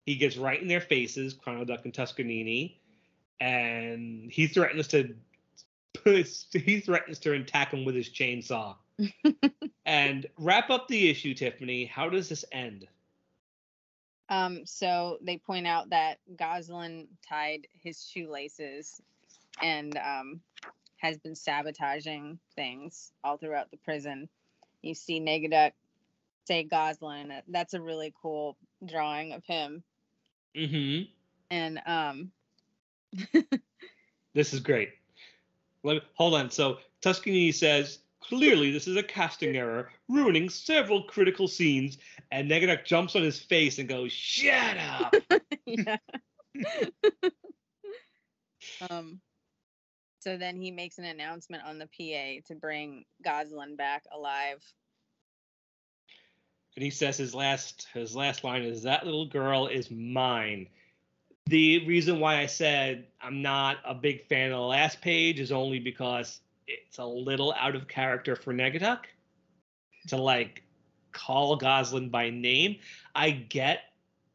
He 0.05 0.17
gets 0.17 0.37
right 0.37 0.61
in 0.61 0.69
their 0.69 0.83
faces, 0.83 1.33
Chronoduck 1.33 1.85
and 1.85 1.95
Tuskernini, 1.95 2.77
and 3.41 4.31
he 4.31 4.49
threatens 4.49 4.89
to 4.89 5.15
he 6.05 6.81
threatens 6.81 7.19
to 7.21 7.33
attack 7.33 7.73
him 7.73 7.87
with 7.87 7.95
his 7.95 8.11
chainsaw. 8.11 8.77
and 9.87 10.27
wrap 10.37 10.69
up 10.69 10.89
the 10.89 11.09
issue, 11.09 11.33
Tiffany. 11.33 11.87
How 11.87 12.11
does 12.11 12.29
this 12.29 12.45
end? 12.53 12.87
Um, 14.29 14.67
so 14.67 15.17
they 15.23 15.39
point 15.39 15.67
out 15.67 15.89
that 15.89 16.19
Gosalyn 16.37 17.07
tied 17.27 17.67
his 17.83 18.07
shoelaces 18.07 19.01
and 19.63 19.97
um, 19.97 20.41
has 20.99 21.17
been 21.17 21.35
sabotaging 21.35 22.41
things 22.57 23.13
all 23.25 23.39
throughout 23.39 23.71
the 23.71 23.79
prison. 23.79 24.29
You 24.83 24.95
see 24.95 25.19
Negaduck 25.19 25.73
say 26.47 26.67
Gosalyn. 26.71 27.43
That's 27.49 27.75
a 27.75 27.81
really 27.81 28.15
cool 28.21 28.57
drawing 28.85 29.33
of 29.33 29.45
him. 29.45 29.83
Mm-hmm. 30.57 31.11
And 31.51 31.81
um, 31.87 32.31
This 34.37 34.53
is 34.53 34.61
great. 34.61 34.91
Let 35.83 36.03
hold 36.13 36.35
on. 36.35 36.51
So 36.51 36.77
Tuscany 37.01 37.51
says, 37.53 38.01
clearly 38.21 38.71
this 38.71 38.87
is 38.87 38.97
a 38.97 39.03
casting 39.03 39.57
error, 39.57 39.91
ruining 40.11 40.51
several 40.51 41.05
critical 41.05 41.49
scenes. 41.49 41.97
And 42.31 42.51
Negaduck 42.51 42.85
jumps 42.85 43.17
on 43.17 43.23
his 43.23 43.39
face 43.39 43.79
and 43.79 43.89
goes, 43.89 44.13
"Shut 44.13 44.77
up!" 44.77 45.15
yeah. 45.65 45.97
um, 48.91 49.23
so 50.21 50.37
then 50.37 50.61
he 50.61 50.71
makes 50.71 50.99
an 50.99 51.05
announcement 51.07 51.63
on 51.65 51.79
the 51.79 51.87
PA 51.87 52.47
to 52.49 52.61
bring 52.61 53.07
Gosalyn 53.25 53.75
back 53.79 54.05
alive. 54.13 54.63
And 56.77 56.83
he 56.83 56.91
says 56.91 57.17
his 57.17 57.35
last 57.35 57.89
his 57.95 58.15
last 58.15 58.45
line 58.45 58.63
is, 58.63 58.83
"That 58.83 59.05
little 59.05 59.27
girl 59.27 59.67
is 59.67 59.91
mine." 59.91 60.69
The 61.47 61.87
reason 61.87 62.21
why 62.21 62.39
I 62.39 62.47
said 62.47 63.07
I'm 63.21 63.41
not 63.41 63.79
a 63.85 63.95
big 63.95 64.27
fan 64.27 64.53
of 64.53 64.59
the 64.59 64.67
last 64.67 65.01
page 65.01 65.41
is 65.41 65.53
only 65.53 65.79
because 65.79 66.41
it's 66.67 66.99
a 66.99 67.05
little 67.05 67.55
out 67.55 67.77
of 67.77 67.89
character 67.89 68.37
for 68.37 68.53
Negaduck 68.53 69.05
to 70.09 70.17
like 70.17 70.63
call 71.13 71.59
Gosalyn 71.59 72.11
by 72.11 72.31
name. 72.31 72.77
I 73.15 73.31
get 73.31 73.85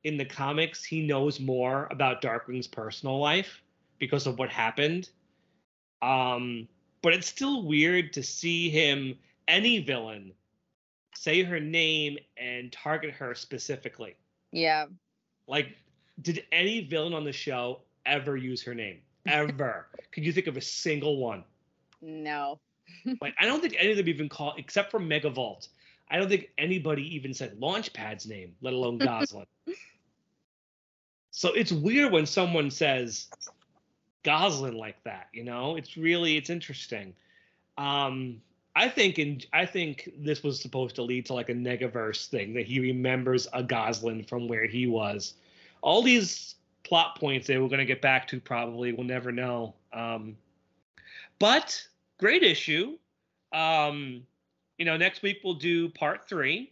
in 0.04 0.18
the 0.18 0.26
comics 0.26 0.84
he 0.84 1.06
knows 1.06 1.40
more 1.40 1.88
about 1.92 2.22
Darkwing's 2.22 2.68
personal 2.68 3.20
life 3.20 3.62
because 4.00 4.26
of 4.26 4.40
what 4.40 4.50
happened. 4.50 5.10
Um, 6.02 6.68
but 7.04 7.14
it's 7.14 7.28
still 7.28 7.64
weird 7.64 8.14
to 8.14 8.24
see 8.24 8.70
him, 8.70 9.18
any 9.48 9.80
villain, 9.80 10.34
say 11.22 11.44
her 11.44 11.60
name 11.60 12.18
and 12.36 12.72
target 12.72 13.12
her 13.14 13.36
specifically. 13.36 14.16
Yeah. 14.52 14.88
Like, 15.48 15.78
did 16.20 16.44
any 16.52 16.82
villain 16.84 17.14
on 17.14 17.24
the 17.26 17.32
show 17.32 17.82
ever 18.08 18.36
use 18.36 18.64
her 18.64 18.74
name? 18.74 19.02
Ever? 19.28 19.86
Could 20.12 20.26
you 20.26 20.34
think 20.34 20.48
of 20.48 20.58
a 20.58 20.62
single 20.62 21.18
one? 21.18 21.44
No. 22.02 22.60
Like, 23.22 23.36
I 23.40 23.46
don't 23.46 23.62
think 23.62 23.76
any 23.80 23.92
of 23.92 23.98
them 23.98 24.10
even 24.10 24.28
call, 24.28 24.54
except 24.58 24.92
for 24.92 25.00
Megavolt. 25.00 25.70
I 26.10 26.18
don't 26.18 26.28
think 26.28 26.50
anybody 26.58 27.16
even 27.16 27.34
said 27.34 27.58
Launchpad's 27.58 28.28
name, 28.28 28.54
let 28.62 28.74
alone 28.74 29.00
Gosalyn. 29.00 29.46
so 31.30 31.54
it's 31.54 31.72
weird 31.72 32.12
when 32.12 32.26
someone 32.26 32.70
says 32.70 33.30
Gosalyn 34.26 34.76
like 34.76 35.02
that. 35.06 35.30
You 35.34 35.46
know, 35.46 35.78
it's 35.78 35.96
really 35.96 36.36
it's 36.36 36.50
interesting. 36.50 37.14
Um, 37.78 38.42
I 38.76 38.88
think 38.88 39.20
in 39.20 39.42
I 39.52 39.66
think 39.66 40.12
this 40.18 40.44
was 40.44 40.60
supposed 40.60 40.96
to 40.96 41.04
lead 41.04 41.26
to 41.28 41.34
like 41.34 41.50
a 41.50 41.54
Negaverse 41.54 42.28
thing 42.28 42.54
that 42.54 42.66
he 42.66 42.80
remembers 42.80 43.48
a 43.54 43.64
Gosalyn 43.64 44.28
from 44.28 44.48
where 44.48 44.66
he 44.66 44.88
was. 44.88 45.34
All 45.82 46.02
these 46.02 46.56
plot 46.84 47.20
points 47.20 47.48
they 47.48 47.58
were 47.58 47.68
going 47.68 47.80
to 47.80 47.86
get 47.86 48.02
back 48.02 48.28
to 48.30 48.40
probably 48.40 48.94
we'll 48.94 49.06
never 49.06 49.32
know. 49.32 49.74
Um, 49.92 50.38
but 51.40 51.86
great 52.18 52.44
issue. 52.44 52.98
Um, 53.52 54.26
you 54.78 54.86
know, 54.86 54.96
next 54.96 55.22
week 55.22 55.40
we'll 55.44 55.56
do 55.56 55.90
part 55.90 56.28
three, 56.28 56.72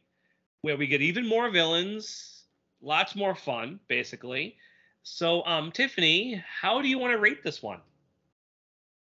where 0.62 0.78
we 0.78 0.88
get 0.88 1.02
even 1.02 1.28
more 1.28 1.50
villains, 1.50 2.44
lots 2.82 3.16
more 3.16 3.36
fun, 3.36 3.80
basically. 3.88 4.56
So, 5.04 5.46
um, 5.46 5.72
Tiffany, 5.72 6.44
how 6.48 6.82
do 6.82 6.88
you 6.88 6.98
want 6.98 7.14
to 7.14 7.20
rate 7.20 7.44
this 7.44 7.62
one? 7.62 7.82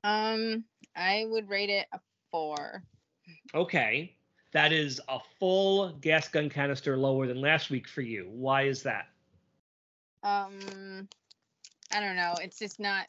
Um, 0.05 0.65
I 0.95 1.25
would 1.29 1.49
rate 1.49 1.71
it 1.71 1.87
a 1.93 1.99
four. 2.37 2.83
Okay, 3.55 4.15
that 4.53 4.71
is 4.71 5.01
a 5.09 5.19
full 5.39 5.93
gas 6.03 6.29
gun 6.29 6.51
canister 6.51 6.95
lower 6.95 7.27
than 7.27 7.41
last 7.41 7.71
week 7.71 7.89
for 7.89 8.03
you. 8.03 8.29
Why 8.31 8.65
is 8.65 8.83
that? 8.83 9.09
Um, 10.23 11.09
I 11.95 12.01
don't 12.01 12.15
know. 12.15 12.35
It's 12.43 12.59
just 12.59 12.79
not. 12.79 13.07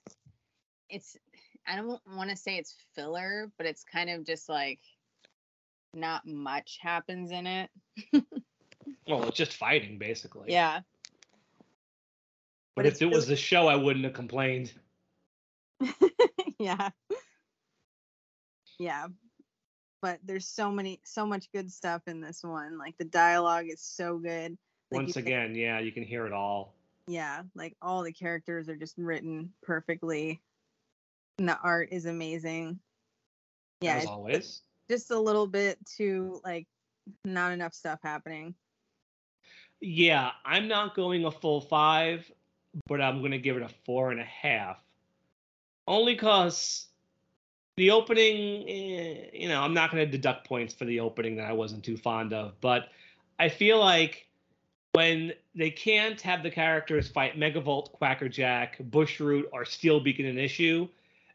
It's. 0.90 1.18
I 1.68 1.76
don't 1.76 2.00
want 2.16 2.30
to 2.30 2.38
say 2.38 2.56
it's 2.56 2.76
filler, 2.96 3.52
but 3.58 3.68
it's 3.68 3.84
kind 3.84 4.10
of 4.10 4.26
just 4.26 4.48
like 4.48 4.80
not 5.94 6.26
much 6.26 6.80
happens 6.82 7.32
in 7.32 7.48
it. 7.48 7.70
Well, 9.06 9.24
it's 9.24 9.38
just 9.38 9.54
fighting, 9.54 9.98
basically. 9.98 10.52
Yeah. 10.52 10.82
But, 12.76 12.84
but 12.84 12.86
if 12.86 13.02
it 13.02 13.10
was 13.10 13.28
the 13.28 13.36
show, 13.36 13.68
I 13.68 13.76
wouldn't 13.76 14.04
have 14.06 14.14
complained. 14.14 14.74
yeah. 16.60 16.90
Yeah. 18.80 19.08
But 20.02 20.20
there's 20.24 20.48
so 20.48 20.72
many 20.72 21.00
so 21.04 21.26
much 21.26 21.52
good 21.52 21.72
stuff 21.72 22.04
in 22.08 22.22
this 22.22 22.44
one. 22.44 22.78
Like 22.78 22.98
the 22.98 23.06
dialogue 23.06 23.66
is 23.68 23.82
so 23.82 24.18
good. 24.18 24.58
Like 24.92 25.02
Once 25.02 25.18
again, 25.18 25.56
yeah, 25.56 25.80
you 25.80 25.92
can 25.92 26.04
hear 26.04 26.26
it 26.26 26.34
all. 26.34 26.74
Yeah, 27.08 27.42
like 27.56 27.76
all 27.82 28.04
the 28.04 28.12
characters 28.12 28.70
are 28.70 28.76
just 28.76 28.98
written 28.98 29.52
perfectly. 29.64 30.42
And 31.40 31.50
the 31.50 31.58
art 31.60 31.90
is 31.92 32.06
amazing. 32.06 32.80
Yeah, 33.82 33.98
as 33.98 34.06
always. 34.06 34.62
just 34.90 35.12
a 35.12 35.20
little 35.20 35.48
bit 35.48 35.78
too 35.86 36.40
like 36.44 36.68
not 37.26 37.52
enough 37.52 37.74
stuff 37.74 38.00
happening. 38.04 38.54
Yeah, 39.80 40.32
I'm 40.46 40.68
not 40.68 40.96
going 40.96 41.26
a 41.26 41.32
full 41.32 41.62
five, 41.62 42.30
but 42.88 43.02
I'm 43.02 43.20
going 43.20 43.32
to 43.32 43.38
give 43.38 43.58
it 43.58 43.64
a 43.64 43.70
four 43.86 44.12
and 44.12 44.20
a 44.20 44.26
half. 44.26 44.78
Only 45.88 46.14
because 46.14 46.88
the 47.78 47.92
opening, 47.92 48.68
eh, 48.68 49.30
you 49.34 49.48
know, 49.48 49.62
I'm 49.62 49.74
not 49.74 49.92
going 49.92 50.06
to 50.06 50.12
deduct 50.12 50.48
points 50.48 50.74
for 50.74 50.86
the 50.86 51.00
opening 51.00 51.38
that 51.38 51.46
I 51.46 51.54
wasn't 51.54 51.84
too 51.84 51.98
fond 51.98 52.34
of, 52.34 52.60
but 52.62 52.90
I 53.40 53.50
feel 53.50 53.80
like 53.80 54.28
when 54.94 55.34
they 55.56 55.70
can't 55.70 56.20
have 56.22 56.44
the 56.44 56.52
characters 56.52 57.08
fight 57.08 57.40
Megavolt, 57.40 57.92
Quackerjack, 57.92 58.78
Bushroot, 58.90 59.46
or 59.52 59.64
Steelbeak 59.64 60.20
in 60.20 60.26
an 60.26 60.40
issue, 60.40 60.88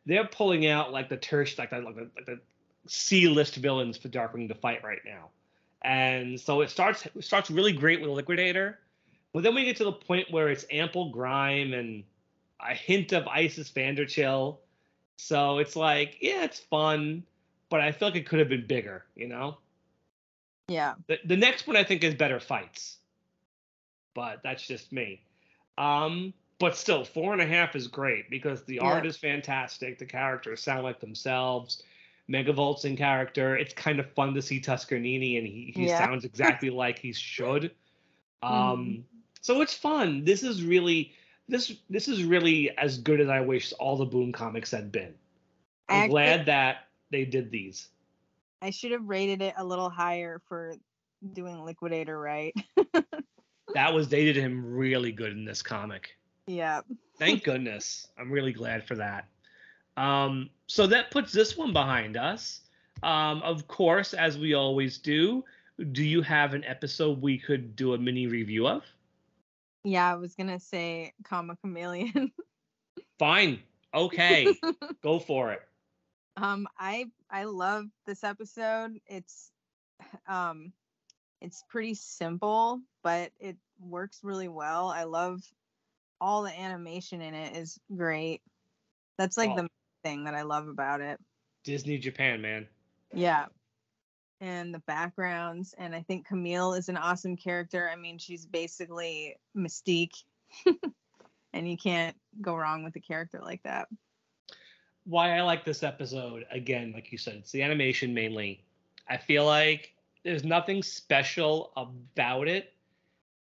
they're 0.04 0.26
pulling 0.26 0.66
out 0.66 0.92
like 0.92 1.08
the 1.08 1.16
tertiary, 1.16 1.54
like 1.58 1.70
the, 1.70 1.80
like 1.80 1.94
the, 1.94 2.10
like 2.16 2.26
the 2.26 2.40
C-list 2.88 3.56
villains 3.56 3.96
for 3.96 4.08
Darkwing 4.08 4.48
to 4.48 4.54
fight 4.54 4.82
right 4.82 5.00
now 5.04 5.30
and 5.82 6.40
so 6.40 6.60
it 6.60 6.70
starts 6.70 7.06
it 7.06 7.24
starts 7.24 7.50
really 7.50 7.72
great 7.72 8.00
with 8.00 8.10
Liquidator, 8.10 8.78
but 9.32 9.42
then 9.42 9.54
we 9.54 9.64
get 9.64 9.76
to 9.76 9.84
the 9.84 9.92
point 9.92 10.30
where 10.30 10.48
it's 10.48 10.64
ample 10.70 11.10
grime 11.10 11.74
and 11.74 12.04
a 12.60 12.74
hint 12.74 13.12
of 13.12 13.26
Isis 13.26 13.70
Vanderchill. 13.70 14.58
So 15.22 15.58
it's 15.58 15.76
like, 15.76 16.18
yeah, 16.20 16.42
it's 16.42 16.58
fun, 16.58 17.22
but 17.70 17.80
I 17.80 17.92
feel 17.92 18.08
like 18.08 18.16
it 18.16 18.26
could 18.26 18.40
have 18.40 18.48
been 18.48 18.66
bigger, 18.66 19.04
you 19.14 19.28
know. 19.28 19.56
Yeah. 20.66 20.94
The 21.06 21.20
the 21.24 21.36
next 21.36 21.68
one 21.68 21.76
I 21.76 21.84
think 21.84 22.02
is 22.02 22.14
better 22.14 22.40
fights, 22.40 22.96
but 24.14 24.42
that's 24.42 24.66
just 24.66 24.90
me. 24.92 25.22
Um, 25.78 26.34
but 26.58 26.76
still, 26.76 27.04
four 27.04 27.32
and 27.32 27.40
a 27.40 27.46
half 27.46 27.76
is 27.76 27.86
great 27.86 28.30
because 28.30 28.64
the 28.64 28.80
art 28.80 29.06
is 29.06 29.16
fantastic. 29.16 29.98
The 29.98 30.06
characters 30.06 30.60
sound 30.60 30.82
like 30.82 30.98
themselves. 30.98 31.84
Megavolt's 32.28 32.84
in 32.84 32.96
character. 32.96 33.56
It's 33.56 33.74
kind 33.74 34.00
of 34.00 34.10
fun 34.14 34.34
to 34.34 34.42
see 34.42 34.60
Tuskernini, 34.60 35.38
and 35.38 35.46
he, 35.46 35.72
he 35.76 35.86
Yeah. 35.86 35.98
sounds 35.98 36.24
exactly 36.24 36.70
like 36.70 36.98
he 36.98 37.12
should. 37.12 37.70
Um, 38.42 38.50
Mhm. 38.50 39.02
so 39.40 39.60
it's 39.60 39.74
fun. 39.74 40.24
This 40.24 40.42
is 40.42 40.64
really 40.64 41.14
this 41.52 41.72
this 41.88 42.08
is 42.08 42.24
really 42.24 42.76
as 42.78 42.98
good 42.98 43.20
as 43.20 43.28
I 43.28 43.40
wish 43.40 43.72
all 43.78 43.96
the 43.96 44.04
Boom 44.06 44.32
comics 44.32 44.70
had 44.72 44.90
been. 44.90 45.14
I'm 45.88 45.96
Actually- 46.04 46.10
glad 46.10 46.46
that 46.46 46.76
they 47.10 47.24
did 47.24 47.50
these. 47.52 47.88
I 48.60 48.70
should 48.70 48.92
have 48.92 49.04
rated 49.08 49.42
it 49.42 49.54
a 49.56 49.64
little 49.64 49.90
higher 49.90 50.40
for 50.48 50.74
doing 51.32 51.64
Liquidator 51.64 52.18
right. 52.18 52.54
That 53.74 53.94
was 53.94 54.08
they 54.08 54.24
did 54.24 54.36
him 54.36 54.74
really 54.74 55.12
good 55.12 55.32
in 55.32 55.44
this 55.46 55.62
comic. 55.62 56.18
yeah. 56.46 56.82
Thank 57.18 57.42
goodness. 57.48 58.08
I'm 58.18 58.30
really 58.30 58.52
glad 58.52 58.84
for 58.86 58.96
that. 58.96 59.28
Um, 59.96 60.50
so 60.66 60.86
that 60.88 61.10
puts 61.10 61.32
this 61.32 61.56
one 61.56 61.72
behind 61.72 62.16
us. 62.18 62.60
Um, 63.02 63.40
of 63.42 63.66
course, 63.68 64.12
as 64.12 64.36
we 64.36 64.52
always 64.54 64.98
do, 64.98 65.42
do 65.92 66.04
you 66.04 66.20
have 66.22 66.52
an 66.52 66.64
episode 66.64 67.22
we 67.22 67.38
could 67.38 67.74
do 67.74 67.94
a 67.94 67.98
mini 67.98 68.26
review 68.26 68.66
of? 68.68 68.84
Yeah, 69.84 70.10
I 70.12 70.16
was 70.16 70.34
gonna 70.34 70.60
say 70.60 71.12
comma 71.24 71.56
chameleon. 71.56 72.32
Fine. 73.18 73.62
Okay. 73.94 74.54
Go 75.02 75.18
for 75.18 75.52
it. 75.52 75.62
um 76.36 76.66
I 76.78 77.06
I 77.30 77.44
love 77.44 77.86
this 78.06 78.24
episode. 78.24 78.98
It's 79.06 79.50
um 80.26 80.72
it's 81.40 81.64
pretty 81.68 81.94
simple, 81.94 82.80
but 83.02 83.32
it 83.40 83.56
works 83.80 84.20
really 84.22 84.48
well. 84.48 84.88
I 84.88 85.04
love 85.04 85.40
all 86.20 86.42
the 86.42 86.56
animation 86.56 87.20
in 87.20 87.34
it 87.34 87.56
is 87.56 87.78
great. 87.96 88.42
That's 89.18 89.36
like 89.36 89.50
Oh. 89.50 89.62
the 89.62 89.68
thing 90.04 90.24
that 90.24 90.34
I 90.34 90.42
love 90.42 90.68
about 90.68 91.00
it. 91.00 91.18
Disney 91.64 91.98
Japan, 91.98 92.40
man. 92.40 92.68
Yeah. 93.12 93.46
And 94.42 94.74
the 94.74 94.80
backgrounds. 94.80 95.72
And 95.78 95.94
I 95.94 96.02
think 96.02 96.26
Camille 96.26 96.74
is 96.74 96.88
an 96.88 96.96
awesome 96.96 97.36
character. 97.36 97.88
I 97.88 97.94
mean, 97.94 98.18
she's 98.18 98.44
basically 98.44 99.36
Mystique. 99.56 100.24
and 101.52 101.70
you 101.70 101.76
can't 101.76 102.16
go 102.40 102.56
wrong 102.56 102.82
with 102.82 102.96
a 102.96 103.00
character 103.00 103.40
like 103.40 103.62
that. 103.62 103.86
why 105.04 105.38
I 105.38 105.42
like 105.42 105.64
this 105.64 105.84
episode, 105.84 106.44
again, 106.50 106.90
like 106.92 107.12
you 107.12 107.18
said, 107.18 107.34
it's 107.36 107.52
the 107.52 107.62
animation 107.62 108.12
mainly. 108.12 108.64
I 109.08 109.16
feel 109.16 109.46
like 109.46 109.94
there's 110.24 110.44
nothing 110.44 110.82
special 110.82 111.70
about 111.76 112.48
it. 112.48 112.72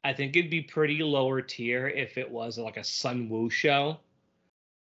I 0.04 0.12
think 0.12 0.36
it'd 0.36 0.50
be 0.50 0.62
pretty 0.62 0.98
lower 1.02 1.42
tier 1.42 1.88
if 1.88 2.16
it 2.16 2.30
was 2.30 2.58
like 2.58 2.76
a 2.76 2.80
Sunwoo 2.80 3.50
show. 3.50 3.98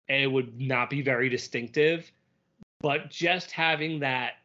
It 0.07 0.31
would 0.31 0.59
not 0.59 0.89
be 0.89 1.03
very 1.03 1.29
distinctive. 1.29 2.11
But 2.81 3.11
just 3.11 3.51
having 3.51 3.99
that 3.99 4.38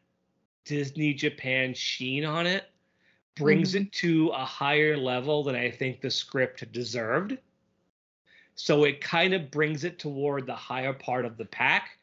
Disney 0.65 1.15
Japan 1.15 1.75
sheen 1.75 2.25
on 2.25 2.47
it 2.47 2.71
brings 3.37 3.75
Mhm. 3.75 3.83
it 3.83 3.93
to 3.93 4.29
a 4.29 4.45
higher 4.45 4.97
level 4.97 5.43
than 5.43 5.57
I 5.57 5.71
think 5.71 6.01
the 6.01 6.11
script 6.11 6.71
deserved. 6.73 7.39
So 8.55 8.85
it 8.85 9.01
kind 9.01 9.35
of 9.35 9.51
brings 9.51 9.85
it 9.85 9.99
toward 9.99 10.47
the 10.47 10.55
higher 10.55 10.93
part 10.93 11.25
of 11.25 11.37
the 11.37 11.45
pack 11.45 11.99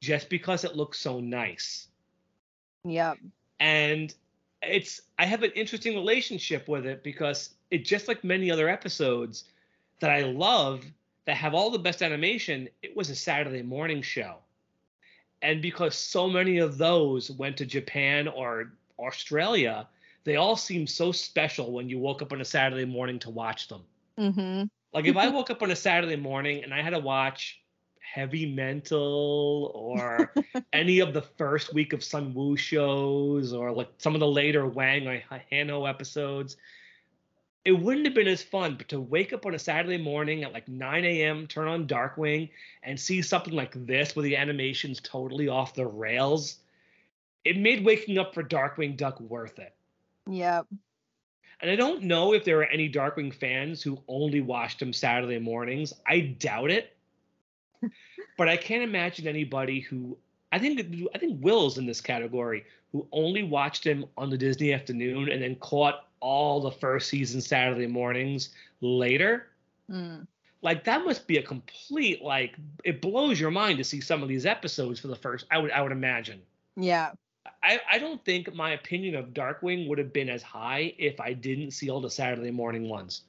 just 0.00 0.28
because 0.28 0.64
it 0.64 0.76
looks 0.76 0.98
so 0.98 1.20
nice. 1.20 1.88
Yep. 2.84 3.18
And 3.60 4.14
it's 4.62 5.00
I 5.18 5.24
have 5.24 5.42
an 5.42 5.52
interesting 5.52 5.94
relationship 5.94 6.68
with 6.68 6.86
it 6.86 7.02
because 7.02 7.54
it 7.70 7.84
just 7.84 8.08
like 8.08 8.22
many 8.22 8.50
other 8.50 8.68
episodes 8.68 9.44
that 10.00 10.10
I 10.10 10.22
love 10.22 10.84
that 11.24 11.36
have 11.36 11.54
all 11.54 11.70
the 11.70 11.78
best 11.78 12.02
animation, 12.02 12.68
it 12.82 12.94
was 12.94 13.10
a 13.10 13.16
Saturday 13.16 13.62
morning 13.62 14.02
show. 14.02 14.36
And 15.42 15.60
because 15.60 15.94
so 15.94 16.28
many 16.28 16.58
of 16.58 16.78
those 16.78 17.30
went 17.30 17.56
to 17.58 17.66
Japan 17.66 18.28
or 18.28 18.72
Australia, 18.98 19.86
they 20.24 20.36
all 20.36 20.56
seem 20.56 20.86
so 20.86 21.12
special 21.12 21.72
when 21.72 21.88
you 21.88 21.98
woke 21.98 22.22
up 22.22 22.32
on 22.32 22.40
a 22.40 22.44
Saturday 22.44 22.84
morning 22.84 23.18
to 23.20 23.30
watch 23.30 23.68
them. 23.68 23.82
Mm-hmm. 24.18 24.64
Like 24.92 25.06
if 25.06 25.16
I 25.16 25.28
woke 25.28 25.50
up 25.50 25.62
on 25.62 25.70
a 25.70 25.76
Saturday 25.76 26.16
morning 26.16 26.64
and 26.64 26.72
I 26.72 26.82
had 26.82 26.90
to 26.90 26.98
watch 26.98 27.60
Heavy 28.00 28.54
Mental 28.54 29.70
or 29.74 30.32
any 30.72 31.00
of 31.00 31.12
the 31.12 31.22
first 31.22 31.74
week 31.74 31.92
of 31.92 32.00
Sunwoo 32.00 32.56
shows 32.58 33.52
or 33.52 33.72
like 33.72 33.88
some 33.98 34.14
of 34.14 34.20
the 34.20 34.26
later 34.26 34.66
Wang 34.66 35.06
or 35.06 35.22
Hanho 35.52 35.88
episodes, 35.88 36.56
it 37.66 37.72
wouldn't 37.72 38.06
have 38.06 38.14
been 38.14 38.28
as 38.28 38.44
fun. 38.44 38.76
But 38.76 38.88
to 38.90 39.00
wake 39.00 39.32
up 39.32 39.44
on 39.44 39.54
a 39.54 39.58
Saturday 39.58 39.98
morning 39.98 40.44
at 40.44 40.52
like 40.52 40.68
9 40.68 41.04
a.m., 41.04 41.48
turn 41.48 41.66
on 41.66 41.88
Darkwing, 41.88 42.48
and 42.84 42.98
see 42.98 43.20
something 43.20 43.52
like 43.52 43.74
this 43.86 44.14
where 44.14 44.22
the 44.22 44.36
animation's 44.36 45.00
totally 45.00 45.48
off 45.48 45.74
the 45.74 45.84
rails, 45.84 46.58
it 47.44 47.58
made 47.58 47.84
waking 47.84 48.18
up 48.18 48.32
for 48.32 48.44
Darkwing 48.44 48.96
Duck 48.96 49.20
worth 49.20 49.58
it. 49.58 49.74
Yep. 50.30 50.66
And 51.60 51.70
I 51.70 51.74
don't 51.74 52.04
know 52.04 52.34
if 52.34 52.44
there 52.44 52.60
are 52.60 52.66
any 52.66 52.88
Darkwing 52.88 53.34
fans 53.34 53.82
who 53.82 54.00
only 54.06 54.40
watched 54.40 54.80
him 54.80 54.92
Saturday 54.92 55.40
mornings. 55.40 55.92
I 56.06 56.20
doubt 56.20 56.70
it. 56.70 56.96
but 58.38 58.48
I 58.48 58.56
can't 58.56 58.84
imagine 58.84 59.26
anybody 59.26 59.80
who 59.80 60.16
I 60.52 60.60
think 60.60 60.80
I 61.14 61.18
think 61.18 61.42
Will's 61.42 61.78
in 61.78 61.86
this 61.86 62.00
category 62.00 62.64
who 62.96 63.06
only 63.12 63.42
watched 63.42 63.86
him 63.86 64.06
on 64.16 64.30
the 64.30 64.38
Disney 64.38 64.72
afternoon 64.72 65.28
and 65.28 65.42
then 65.42 65.54
caught 65.56 66.06
all 66.20 66.62
the 66.62 66.70
first 66.70 67.10
season 67.10 67.42
Saturday 67.42 67.86
mornings 67.86 68.50
later. 68.80 69.48
Mm. 69.90 70.26
Like 70.62 70.84
that 70.84 71.04
must 71.04 71.26
be 71.26 71.36
a 71.36 71.42
complete 71.42 72.22
like 72.22 72.54
it 72.84 73.02
blows 73.02 73.38
your 73.38 73.50
mind 73.50 73.76
to 73.78 73.84
see 73.84 74.00
some 74.00 74.22
of 74.22 74.30
these 74.30 74.46
episodes 74.46 74.98
for 74.98 75.08
the 75.08 75.16
first 75.16 75.44
I 75.50 75.58
would 75.58 75.70
I 75.72 75.82
would 75.82 75.92
imagine. 75.92 76.40
Yeah. 76.74 77.10
I, 77.62 77.80
I 77.90 77.98
don't 77.98 78.24
think 78.24 78.54
my 78.54 78.70
opinion 78.70 79.14
of 79.14 79.34
Darkwing 79.34 79.88
would 79.88 79.98
have 79.98 80.12
been 80.12 80.30
as 80.30 80.42
high 80.42 80.94
if 80.96 81.20
I 81.20 81.34
didn't 81.34 81.72
see 81.72 81.90
all 81.90 82.00
the 82.00 82.10
Saturday 82.10 82.50
morning 82.50 82.88
ones. 82.88 83.22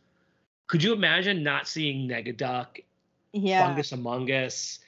Could 0.67 0.81
you 0.81 0.93
imagine 0.93 1.43
not 1.43 1.67
seeing 1.67 2.07
Negaduck, 2.07 2.81
Yeah. 3.33 3.65
Fungus 3.65 3.91
Amungus, 3.91 4.79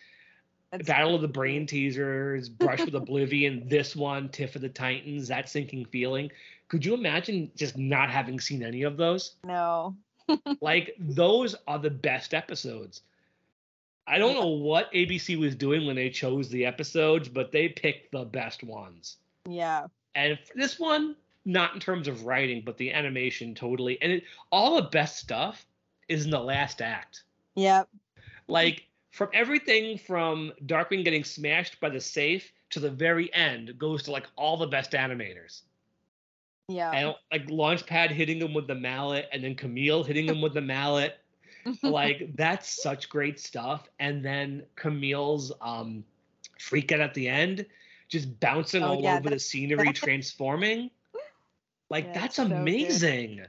That's- 0.71 0.87
Battle 0.87 1.15
of 1.15 1.21
the 1.21 1.27
Brain 1.27 1.65
Teasers, 1.65 2.49
Brush 2.49 2.83
with 2.83 2.95
Oblivion, 2.95 3.63
this 3.67 3.95
one, 3.95 4.29
Tiff 4.29 4.55
of 4.55 4.61
the 4.61 4.69
Titans, 4.69 5.27
that 5.27 5.49
sinking 5.49 5.85
feeling? 5.85 6.31
Could 6.67 6.85
you 6.85 6.93
imagine 6.93 7.51
just 7.55 7.77
not 7.77 8.11
having 8.11 8.39
seen 8.39 8.63
any 8.63 8.83
of 8.83 8.97
those? 8.97 9.35
No. 9.43 9.95
like 10.61 10.95
those 10.99 11.55
are 11.67 11.79
the 11.79 11.89
best 11.89 12.33
episodes. 12.33 13.01
I 14.07 14.17
don't 14.17 14.33
know 14.33 14.47
what 14.47 14.91
ABC 14.91 15.39
was 15.39 15.55
doing 15.55 15.85
when 15.85 15.95
they 15.95 16.09
chose 16.09 16.49
the 16.49 16.65
episodes, 16.65 17.29
but 17.29 17.51
they 17.51 17.69
picked 17.69 18.11
the 18.11 18.25
best 18.25 18.63
ones. 18.63 19.17
Yeah. 19.47 19.85
And 20.15 20.37
this 20.55 20.79
one, 20.79 21.15
not 21.45 21.75
in 21.75 21.79
terms 21.79 22.07
of 22.07 22.25
writing, 22.25 22.63
but 22.65 22.77
the 22.77 22.91
animation 22.91 23.53
totally. 23.53 24.01
And 24.01 24.13
it, 24.13 24.23
all 24.51 24.75
the 24.75 24.89
best 24.89 25.17
stuff 25.17 25.65
is 26.07 26.25
in 26.25 26.31
the 26.31 26.39
last 26.39 26.81
act. 26.81 27.23
Yep. 27.55 27.87
Like 28.47 28.85
from 29.11 29.29
everything 29.33 29.97
from 29.97 30.51
Darkwing 30.65 31.03
getting 31.03 31.23
smashed 31.23 31.79
by 31.79 31.89
the 31.89 31.99
safe 31.99 32.51
to 32.71 32.79
the 32.79 32.89
very 32.89 33.33
end 33.33 33.77
goes 33.77 34.03
to 34.03 34.11
like 34.11 34.27
all 34.35 34.57
the 34.57 34.67
best 34.67 34.91
animators. 34.91 35.61
Yeah. 36.67 36.91
And 36.91 37.15
like 37.31 37.47
Launchpad 37.47 38.11
hitting 38.11 38.39
him 38.39 38.53
with 38.53 38.67
the 38.67 38.75
mallet, 38.75 39.27
and 39.33 39.43
then 39.43 39.55
Camille 39.55 40.03
hitting 40.03 40.27
him 40.27 40.41
with 40.41 40.53
the 40.53 40.61
mallet. 40.61 41.19
like 41.83 42.35
that's 42.35 42.81
such 42.81 43.09
great 43.09 43.39
stuff. 43.39 43.89
And 43.99 44.23
then 44.23 44.63
Camille's 44.75 45.51
um 45.61 46.03
freak 46.59 46.91
out 46.91 46.99
at 46.99 47.13
the 47.15 47.27
end, 47.27 47.65
just 48.07 48.39
bouncing 48.39 48.83
Oh, 48.83 48.89
all 48.89 49.01
yeah, 49.01 49.17
over 49.17 49.29
the 49.29 49.39
scenery, 49.39 49.91
transforming. 49.93 50.91
Like 51.89 52.05
Yeah, 52.05 52.13
that's 52.13 52.35
so 52.35 52.45
amazing. 52.45 53.41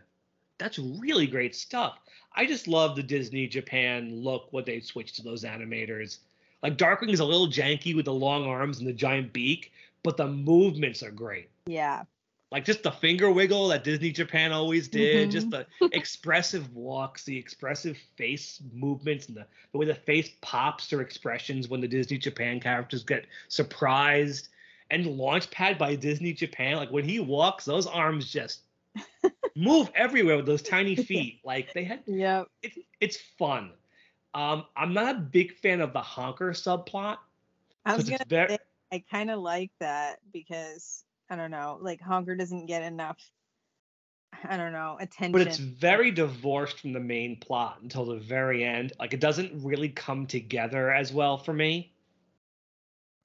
That's 0.61 0.79
really 0.79 1.27
great 1.27 1.57
stuff. 1.57 1.99
I 2.37 2.47
just 2.47 2.69
love 2.69 2.95
the 2.95 3.03
Disney 3.03 3.49
Japan 3.49 4.15
look 4.23 4.53
what 4.53 4.67
they 4.67 4.79
switched 4.79 5.17
to 5.17 5.23
those 5.23 5.43
animators. 5.43 6.19
Like 6.63 6.77
Darkwing 6.77 7.11
is 7.13 7.19
a 7.21 7.25
little 7.25 7.49
janky 7.49 7.97
with 7.97 8.05
the 8.05 8.13
long 8.13 8.45
arms 8.47 8.79
and 8.79 8.87
the 8.87 8.93
giant 8.93 9.33
beak, 9.33 9.73
but 10.05 10.17
the 10.17 10.29
movements 10.29 11.03
are 11.03 11.11
great 11.11 11.49
yeah. 11.67 12.05
like 12.53 12.65
just 12.65 12.83
the 12.83 12.91
finger 12.91 13.31
wiggle 13.31 13.69
that 13.69 13.85
Disney 13.85 14.11
Japan 14.13 14.51
always 14.53 14.89
did, 14.89 15.29
Mhm. 15.29 15.33
just 15.33 15.51
the 15.51 15.67
expressive 15.93 16.73
walks, 16.75 17.25
the 17.25 17.37
expressive 17.39 17.97
face 18.17 18.61
movements, 18.73 19.29
and 19.29 19.37
the, 19.37 19.47
the 19.73 19.79
way 19.79 19.87
the 19.87 19.95
face 19.95 20.31
pops 20.41 20.89
their 20.89 21.01
expressions 21.01 21.69
when 21.69 21.81
the 21.81 21.89
Disney 21.89 22.19
Japan 22.19 22.61
characters 22.61 23.03
get 23.05 23.27
surprised. 23.49 24.49
And 24.91 25.07
Launchpad 25.07 25.79
by 25.79 25.95
Disney 25.95 26.33
Japan, 26.33 26.77
like 26.77 26.91
when 26.91 27.05
he 27.05 27.21
walks, 27.21 27.65
those 27.65 27.87
arms 27.87 28.33
just 28.33 28.63
move 29.57 29.91
everywhere 29.95 30.37
with 30.37 30.47
those 30.47 30.63
tiny 30.63 30.97
feet. 31.11 31.41
Like 31.45 31.73
they 31.75 31.85
had 31.85 32.03
Yeah. 32.07 32.45
it, 32.63 32.73
it's 33.01 33.19
fun. 33.39 33.73
Um, 34.35 34.65
I'm 34.77 34.95
not 34.95 35.17
a 35.17 35.19
big 35.19 35.57
fan 35.57 35.81
of 35.81 35.93
the 35.93 36.01
honker 36.01 36.51
subplot. 36.51 37.19
I 37.85 37.97
was 37.97 38.05
gonna 38.05 38.19
very, 38.29 38.49
say 38.51 38.59
I 38.93 39.05
kind 39.11 39.31
of 39.31 39.41
like 39.41 39.71
that 39.81 40.19
because 40.33 41.05
I 41.29 41.37
don't 41.37 41.51
know, 41.51 41.79
like 41.81 42.01
Honker 42.01 42.35
doesn't 42.37 42.67
get 42.67 42.83
enough. 42.83 43.19
I 44.45 44.57
don't 44.57 44.73
know 44.73 44.97
attention. 45.01 45.33
but 45.33 45.43
it's 45.43 45.59
very 45.59 46.11
divorced 46.11 46.81
from 46.81 46.93
the 46.93 47.01
main 47.01 47.37
plot 47.37 47.79
until 47.83 48.05
the 48.05 48.19
very 48.19 48.65
end. 48.65 48.93
Like 48.99 49.13
it 49.15 49.21
doesn't 49.21 49.65
really 49.65 49.89
come 49.89 50.27
together 50.27 50.93
as 50.93 51.13
well 51.13 51.39
for 51.39 51.53
me. 51.53 51.93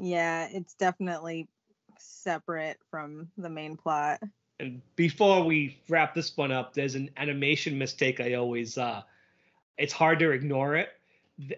yeah, 0.02 0.48
it's 0.52 0.74
definitely 0.76 1.48
separate 2.00 2.78
from 2.92 3.30
the 3.38 3.50
main 3.50 3.78
plot. 3.78 4.22
And 4.60 4.82
before 4.96 5.44
we 5.44 5.78
wrap 5.90 6.14
this 6.14 6.36
one 6.38 6.52
up, 6.52 6.74
there's 6.74 6.96
an 6.96 7.10
animation 7.18 7.78
mistake 7.78 8.20
I 8.20 8.34
always 8.36 8.78
uh 8.78 9.02
it's 9.78 9.94
hard 9.94 10.20
to 10.20 10.32
ignore 10.32 10.76
it. 10.76 10.90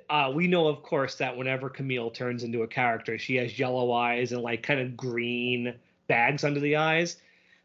Uh, 0.10 0.32
we 0.34 0.48
know, 0.48 0.68
of 0.68 0.82
course, 0.82 1.16
that 1.16 1.38
whenever 1.38 1.70
Camille 1.70 2.10
turns 2.10 2.44
into 2.44 2.64
a 2.64 2.68
character, 2.68 3.20
she 3.20 3.36
has 3.36 3.60
yellow 3.60 3.92
eyes 3.92 4.32
and 4.32 4.42
like 4.42 4.64
kind 4.64 4.80
of 4.80 4.98
green 4.98 5.76
bags 6.08 6.44
under 6.44 6.60
the 6.60 6.78
eyes. 6.78 7.18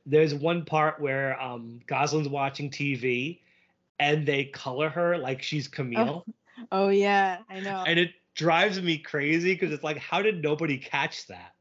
There's 0.04 0.34
one 0.34 0.66
part 0.66 1.00
where 1.00 1.40
um, 1.40 1.80
Gosalyn's 1.86 2.28
watching 2.28 2.68
TV 2.68 3.38
and 3.98 4.26
they 4.26 4.44
color 4.44 4.90
her 4.90 5.16
like 5.16 5.42
she's 5.42 5.68
Camille. 5.68 6.24
Oh 6.70 6.90
yeah, 6.90 7.38
I 7.50 7.60
know. 7.60 7.82
and 7.86 7.98
it 7.98 8.10
drives 8.34 8.80
me 8.80 8.98
crazy 8.98 9.52
because 9.52 9.72
it's 9.72 9.82
like 9.82 9.96
how 9.96 10.22
did 10.22 10.42
nobody 10.42 10.78
catch 10.78 11.26
that 11.26 11.54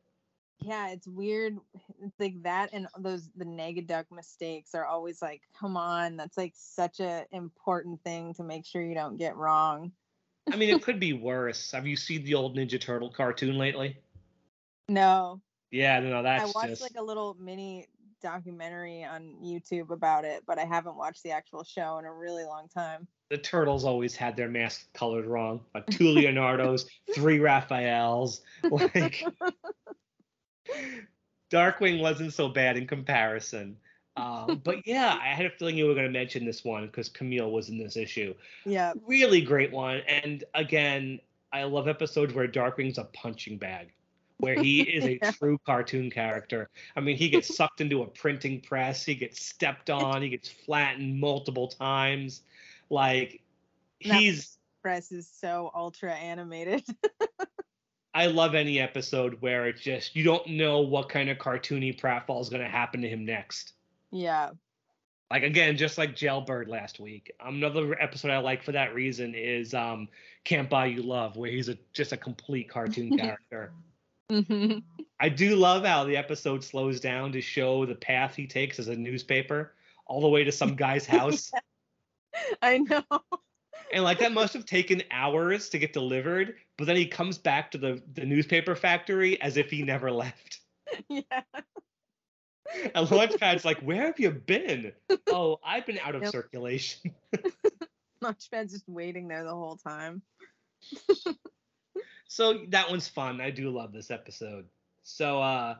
yeah, 0.61 0.89
it's 0.89 1.07
weird. 1.07 1.57
It's 2.03 2.19
like 2.19 2.41
that 2.43 2.69
and 2.73 2.87
those 2.99 3.29
the 3.35 3.45
Negaduck 3.45 4.05
mistakes 4.11 4.73
are 4.75 4.85
always 4.85 5.21
like, 5.21 5.41
come 5.59 5.75
on, 5.77 6.17
that's 6.17 6.37
like 6.37 6.53
such 6.55 6.99
a 6.99 7.25
important 7.31 8.03
thing 8.03 8.33
to 8.35 8.43
make 8.43 8.65
sure 8.65 8.81
you 8.81 8.95
don't 8.95 9.17
get 9.17 9.35
wrong. 9.35 9.91
i 10.51 10.55
mean 10.55 10.69
it 10.75 10.81
could 10.81 10.99
be 10.99 11.13
worse 11.29 11.71
have 11.71 11.85
you 11.85 11.95
seen 11.95 12.23
the 12.23 12.33
old 12.33 12.55
ninja 12.57 12.79
turtle 12.81 13.09
cartoon 13.11 13.57
lately 13.57 13.95
No, 14.89 15.39
yeah 15.71 15.99
no 15.99 16.23
that's. 16.23 16.43
I 16.43 16.51
watched 16.55 16.69
just 16.69 16.81
like 16.81 16.95
a 16.97 17.03
little 17.03 17.35
mini 17.39 17.87
documentary 18.21 19.03
on 19.03 19.35
YouTube 19.43 19.89
about 19.89 20.25
it, 20.25 20.43
but 20.45 20.59
I 20.59 20.65
haven't 20.65 20.95
watched 20.95 21.23
the 21.23 21.31
actual 21.31 21.63
show 21.63 21.97
in 21.97 22.05
a 22.05 22.13
really 22.13 22.43
long 22.43 22.67
time. 22.67 23.07
the 23.29 23.37
turtles 23.37 23.83
always 23.85 24.15
had 24.15 24.35
their 24.35 24.49
masks 24.49 24.85
colored 24.93 25.25
wrong 25.25 25.61
like 25.73 25.85
two 25.97 26.13
leonardos 26.13 26.85
three 27.15 27.39
raphaels 27.39 28.41
like 28.69 29.23
darkwing 31.49 31.99
wasn't 32.01 32.33
so 32.33 32.47
bad 32.49 32.77
in 32.77 32.87
comparison 32.87 33.77
um, 34.17 34.61
but 34.63 34.85
yeah 34.87 35.17
i 35.21 35.27
had 35.29 35.45
a 35.45 35.49
feeling 35.51 35.77
you 35.77 35.85
were 35.85 35.93
going 35.93 36.05
to 36.05 36.11
mention 36.11 36.45
this 36.45 36.63
one 36.63 36.85
because 36.85 37.09
camille 37.09 37.51
was 37.51 37.69
in 37.69 37.77
this 37.77 37.95
issue 37.97 38.33
Yeah, 38.65 38.93
really 39.07 39.41
great 39.41 39.71
one. 39.71 40.01
And 40.07 40.43
again, 40.53 41.19
I 41.51 41.63
love 41.63 41.87
episodes 41.87 42.33
where 42.33 42.47
Darkwing's 42.47 42.97
a 42.97 43.05
punching 43.05 43.57
bag, 43.57 43.91
where 44.37 44.55
he 44.55 44.81
is 44.97 45.03
a 45.05 45.19
Yeah. 45.21 45.31
true 45.31 45.57
cartoon 45.65 46.09
character. 46.11 46.69
I 46.95 46.99
mean, 47.01 47.17
he 47.17 47.29
gets 47.29 47.55
sucked 47.55 47.81
into 47.81 48.03
a 48.03 48.07
printing 48.07 48.61
press, 48.61 49.03
he 49.03 49.15
gets 49.15 49.43
stepped 49.43 49.89
on, 49.89 50.21
he 50.21 50.29
gets 50.29 50.47
flattened 50.49 51.19
multiple 51.19 51.67
times. 51.67 52.43
Like 52.89 53.41
That- 54.05 54.19
he's 54.19 54.57
press 54.81 55.11
is 55.11 55.27
so 55.27 55.71
ultra 55.75 56.13
animated. 56.13 56.83
I 58.13 58.25
love 58.27 58.55
any 58.55 58.79
episode 58.79 59.37
where 59.41 59.67
it's 59.67 59.81
just 59.81 60.15
you 60.15 60.23
don't 60.23 60.45
know 60.47 60.81
what 60.81 61.09
kind 61.09 61.29
of 61.29 61.37
cartoony 61.37 61.97
pratfall 61.97 62.41
is 62.41 62.49
going 62.49 62.61
to 62.63 62.67
happen 62.69 63.01
to 63.01 63.07
him 63.09 63.25
next. 63.25 63.73
yeah, 64.11 64.49
Like 65.29 65.43
again, 65.43 65.77
just 65.77 65.97
like 65.97 66.15
Jailbird 66.15 66.67
last 66.67 66.99
week. 66.99 67.31
Another 67.39 67.99
episode 68.01 68.31
I 68.31 68.39
like 68.39 68.63
for 68.63 68.73
that 68.73 68.93
reason 68.93 69.33
is 69.33 69.73
um, 69.73 70.09
Can't 70.43 70.69
Buy 70.69 70.87
You 70.87 71.03
Love, 71.03 71.37
where 71.37 71.49
he's 71.49 71.69
a 71.69 71.77
just 71.93 72.11
a 72.11 72.17
complete 72.17 72.69
cartoon 72.69 73.17
character. 73.17 73.71
Mhm. 74.29 74.83
I 75.19 75.29
do 75.29 75.55
love 75.55 75.85
how 75.85 76.03
the 76.03 76.17
episode 76.17 76.63
slows 76.63 76.99
down 76.99 77.31
to 77.33 77.41
show 77.41 77.85
the 77.85 77.95
path 77.95 78.35
he 78.35 78.47
takes 78.47 78.79
as 78.79 78.87
a 78.87 78.95
newspaper 78.95 79.73
all 80.05 80.19
the 80.21 80.27
way 80.27 80.43
to 80.43 80.51
some 80.51 80.75
guy's 80.75 81.05
house. 81.17 81.51
I 82.61 82.79
know. 82.79 83.03
And 83.93 84.03
like 84.03 84.19
that 84.19 84.31
must 84.31 84.53
have 84.53 84.65
taken 84.65 85.03
hours 85.11 85.69
to 85.69 85.79
get 85.79 85.93
delivered, 85.93 86.55
but 86.77 86.85
then 86.85 86.95
he 86.95 87.05
comes 87.05 87.37
back 87.37 87.71
to 87.71 87.77
the, 87.77 88.01
the 88.13 88.25
newspaper 88.25 88.75
factory 88.75 89.41
as 89.41 89.57
if 89.57 89.69
he 89.69 89.83
never 89.83 90.11
left. 90.11 90.59
yeah. 91.09 91.21
and 92.95 93.07
Launchpad's 93.07 93.65
like, 93.65 93.79
"Where 93.81 94.05
have 94.05 94.19
you 94.19 94.31
been?" 94.31 94.93
Oh, 95.29 95.59
I've 95.65 95.85
been 95.85 95.99
out 95.99 96.15
of 96.15 96.27
circulation. 96.27 97.13
Launchpad's 98.23 98.73
just 98.73 98.87
waiting 98.87 99.27
there 99.27 99.43
the 99.43 99.51
whole 99.51 99.77
time. 99.77 100.21
So 102.31 102.59
that 102.69 102.89
one's 102.89 103.09
fun. 103.09 103.41
I 103.41 103.49
do 103.49 103.69
love 103.69 103.91
this 103.91 104.09
episode. 104.09 104.65
So 105.03 105.41
uh 105.41 105.75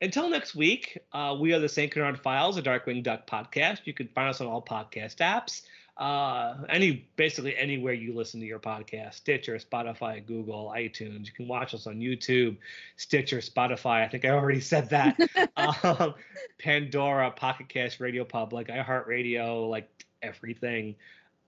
until 0.00 0.30
next 0.30 0.54
week, 0.54 0.98
uh, 1.12 1.36
we 1.38 1.52
are 1.52 1.58
the 1.58 1.68
St. 1.68 1.92
Canard 1.92 2.18
Files, 2.18 2.56
a 2.56 2.62
Darkwing 2.62 3.02
Duck 3.02 3.28
podcast. 3.28 3.80
You 3.84 3.92
can 3.92 4.08
find 4.08 4.30
us 4.30 4.40
on 4.40 4.46
all 4.46 4.62
podcast 4.62 5.16
apps. 5.16 5.62
Uh, 6.00 6.56
any 6.70 7.06
basically 7.16 7.54
anywhere 7.56 7.92
you 7.92 8.14
listen 8.14 8.40
to 8.40 8.46
your 8.46 8.58
podcast, 8.58 9.14
Stitcher, 9.14 9.58
Spotify, 9.58 10.24
Google, 10.24 10.72
iTunes. 10.74 11.26
You 11.26 11.32
can 11.32 11.46
watch 11.46 11.74
us 11.74 11.86
on 11.86 11.96
YouTube, 11.96 12.56
Stitcher, 12.96 13.38
Spotify. 13.38 14.02
I 14.02 14.08
think 14.08 14.24
I 14.24 14.30
already 14.30 14.60
said 14.60 14.88
that. 14.90 15.20
um, 15.84 16.14
Pandora, 16.58 17.30
Pocket 17.30 17.68
Cast, 17.68 18.00
Radio 18.00 18.24
Public, 18.24 18.68
iHeartRadio, 18.68 19.68
like 19.68 20.06
everything 20.22 20.96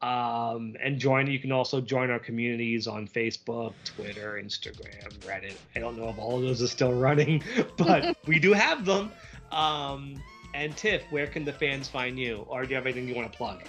um, 0.02 0.74
and 0.82 0.98
join 0.98 1.28
you 1.28 1.38
can 1.38 1.52
also 1.52 1.80
join 1.80 2.10
our 2.10 2.18
communities 2.18 2.86
on 2.86 3.06
facebook 3.06 3.72
twitter 3.84 4.40
instagram 4.42 5.12
reddit 5.20 5.54
i 5.76 5.78
don't 5.78 5.96
know 5.96 6.08
if 6.08 6.18
all 6.18 6.36
of 6.36 6.42
those 6.42 6.60
are 6.60 6.66
still 6.66 6.92
running 6.92 7.42
but 7.76 8.16
we 8.26 8.38
do 8.38 8.52
have 8.52 8.84
them 8.84 9.12
um, 9.52 10.20
and 10.54 10.76
tiff 10.76 11.02
where 11.10 11.26
can 11.26 11.44
the 11.44 11.52
fans 11.52 11.88
find 11.88 12.18
you 12.18 12.44
or 12.48 12.64
do 12.64 12.70
you 12.70 12.74
have 12.74 12.86
anything 12.86 13.08
you 13.08 13.14
want 13.14 13.30
to 13.30 13.36
plug 13.36 13.62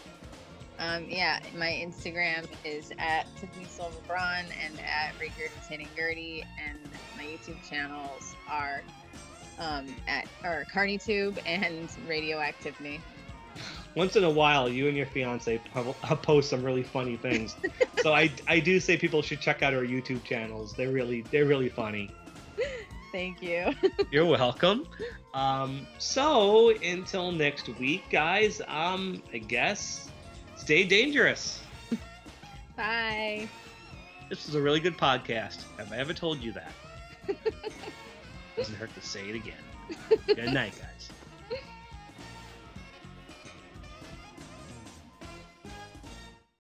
Um, 0.79 1.05
yeah, 1.09 1.39
my 1.55 1.69
Instagram 1.69 2.45
is 2.63 2.91
at 2.97 3.25
Tiffany 3.37 3.65
Silver 3.65 3.95
Braun 4.07 4.45
and 4.63 4.79
at 4.79 5.13
Regurgitating 5.19 5.87
Gertie, 5.95 6.43
and 6.65 6.79
my 7.15 7.23
YouTube 7.23 7.61
channels 7.67 8.35
are 8.49 8.81
um, 9.59 9.87
at 10.07 10.27
or 10.43 10.65
CarneyTube 10.73 11.37
and 11.45 11.87
Radioactive 12.07 12.79
Me. 12.79 12.99
once 13.95 14.15
in 14.15 14.23
a 14.23 14.29
while 14.29 14.67
you 14.67 14.87
and 14.87 14.97
your 14.97 15.05
fiance 15.05 15.61
uh, 15.75 16.15
post 16.15 16.49
some 16.49 16.63
really 16.63 16.81
funny 16.81 17.15
things 17.15 17.55
so 18.01 18.11
I, 18.11 18.31
I 18.47 18.59
do 18.59 18.79
say 18.79 18.97
people 18.97 19.21
should 19.21 19.39
check 19.39 19.61
out 19.61 19.75
our 19.75 19.83
youtube 19.83 20.23
channels 20.23 20.73
they're 20.73 20.89
really 20.89 21.21
they're 21.29 21.45
really 21.45 21.69
funny 21.69 22.09
Thank 23.13 23.43
you. 23.43 23.71
You're 24.11 24.25
welcome. 24.25 24.87
Um, 25.35 25.85
so 25.99 26.75
until 26.83 27.31
next 27.31 27.69
week, 27.77 28.09
guys, 28.09 28.59
um, 28.67 29.21
I 29.31 29.37
guess 29.37 30.09
stay 30.55 30.83
dangerous. 30.83 31.61
Bye. 32.75 33.47
This 34.29 34.45
was 34.47 34.55
a 34.55 34.61
really 34.61 34.79
good 34.79 34.97
podcast. 34.97 35.63
Have 35.77 35.91
I 35.91 35.97
ever 35.97 36.13
told 36.13 36.41
you 36.41 36.53
that? 36.53 36.71
Doesn't 38.57 38.75
hurt 38.75 38.93
to 38.95 39.01
say 39.01 39.29
it 39.29 39.35
again. 39.35 39.53
Good 40.27 40.53
night, 40.53 40.73
guys. 40.79 41.09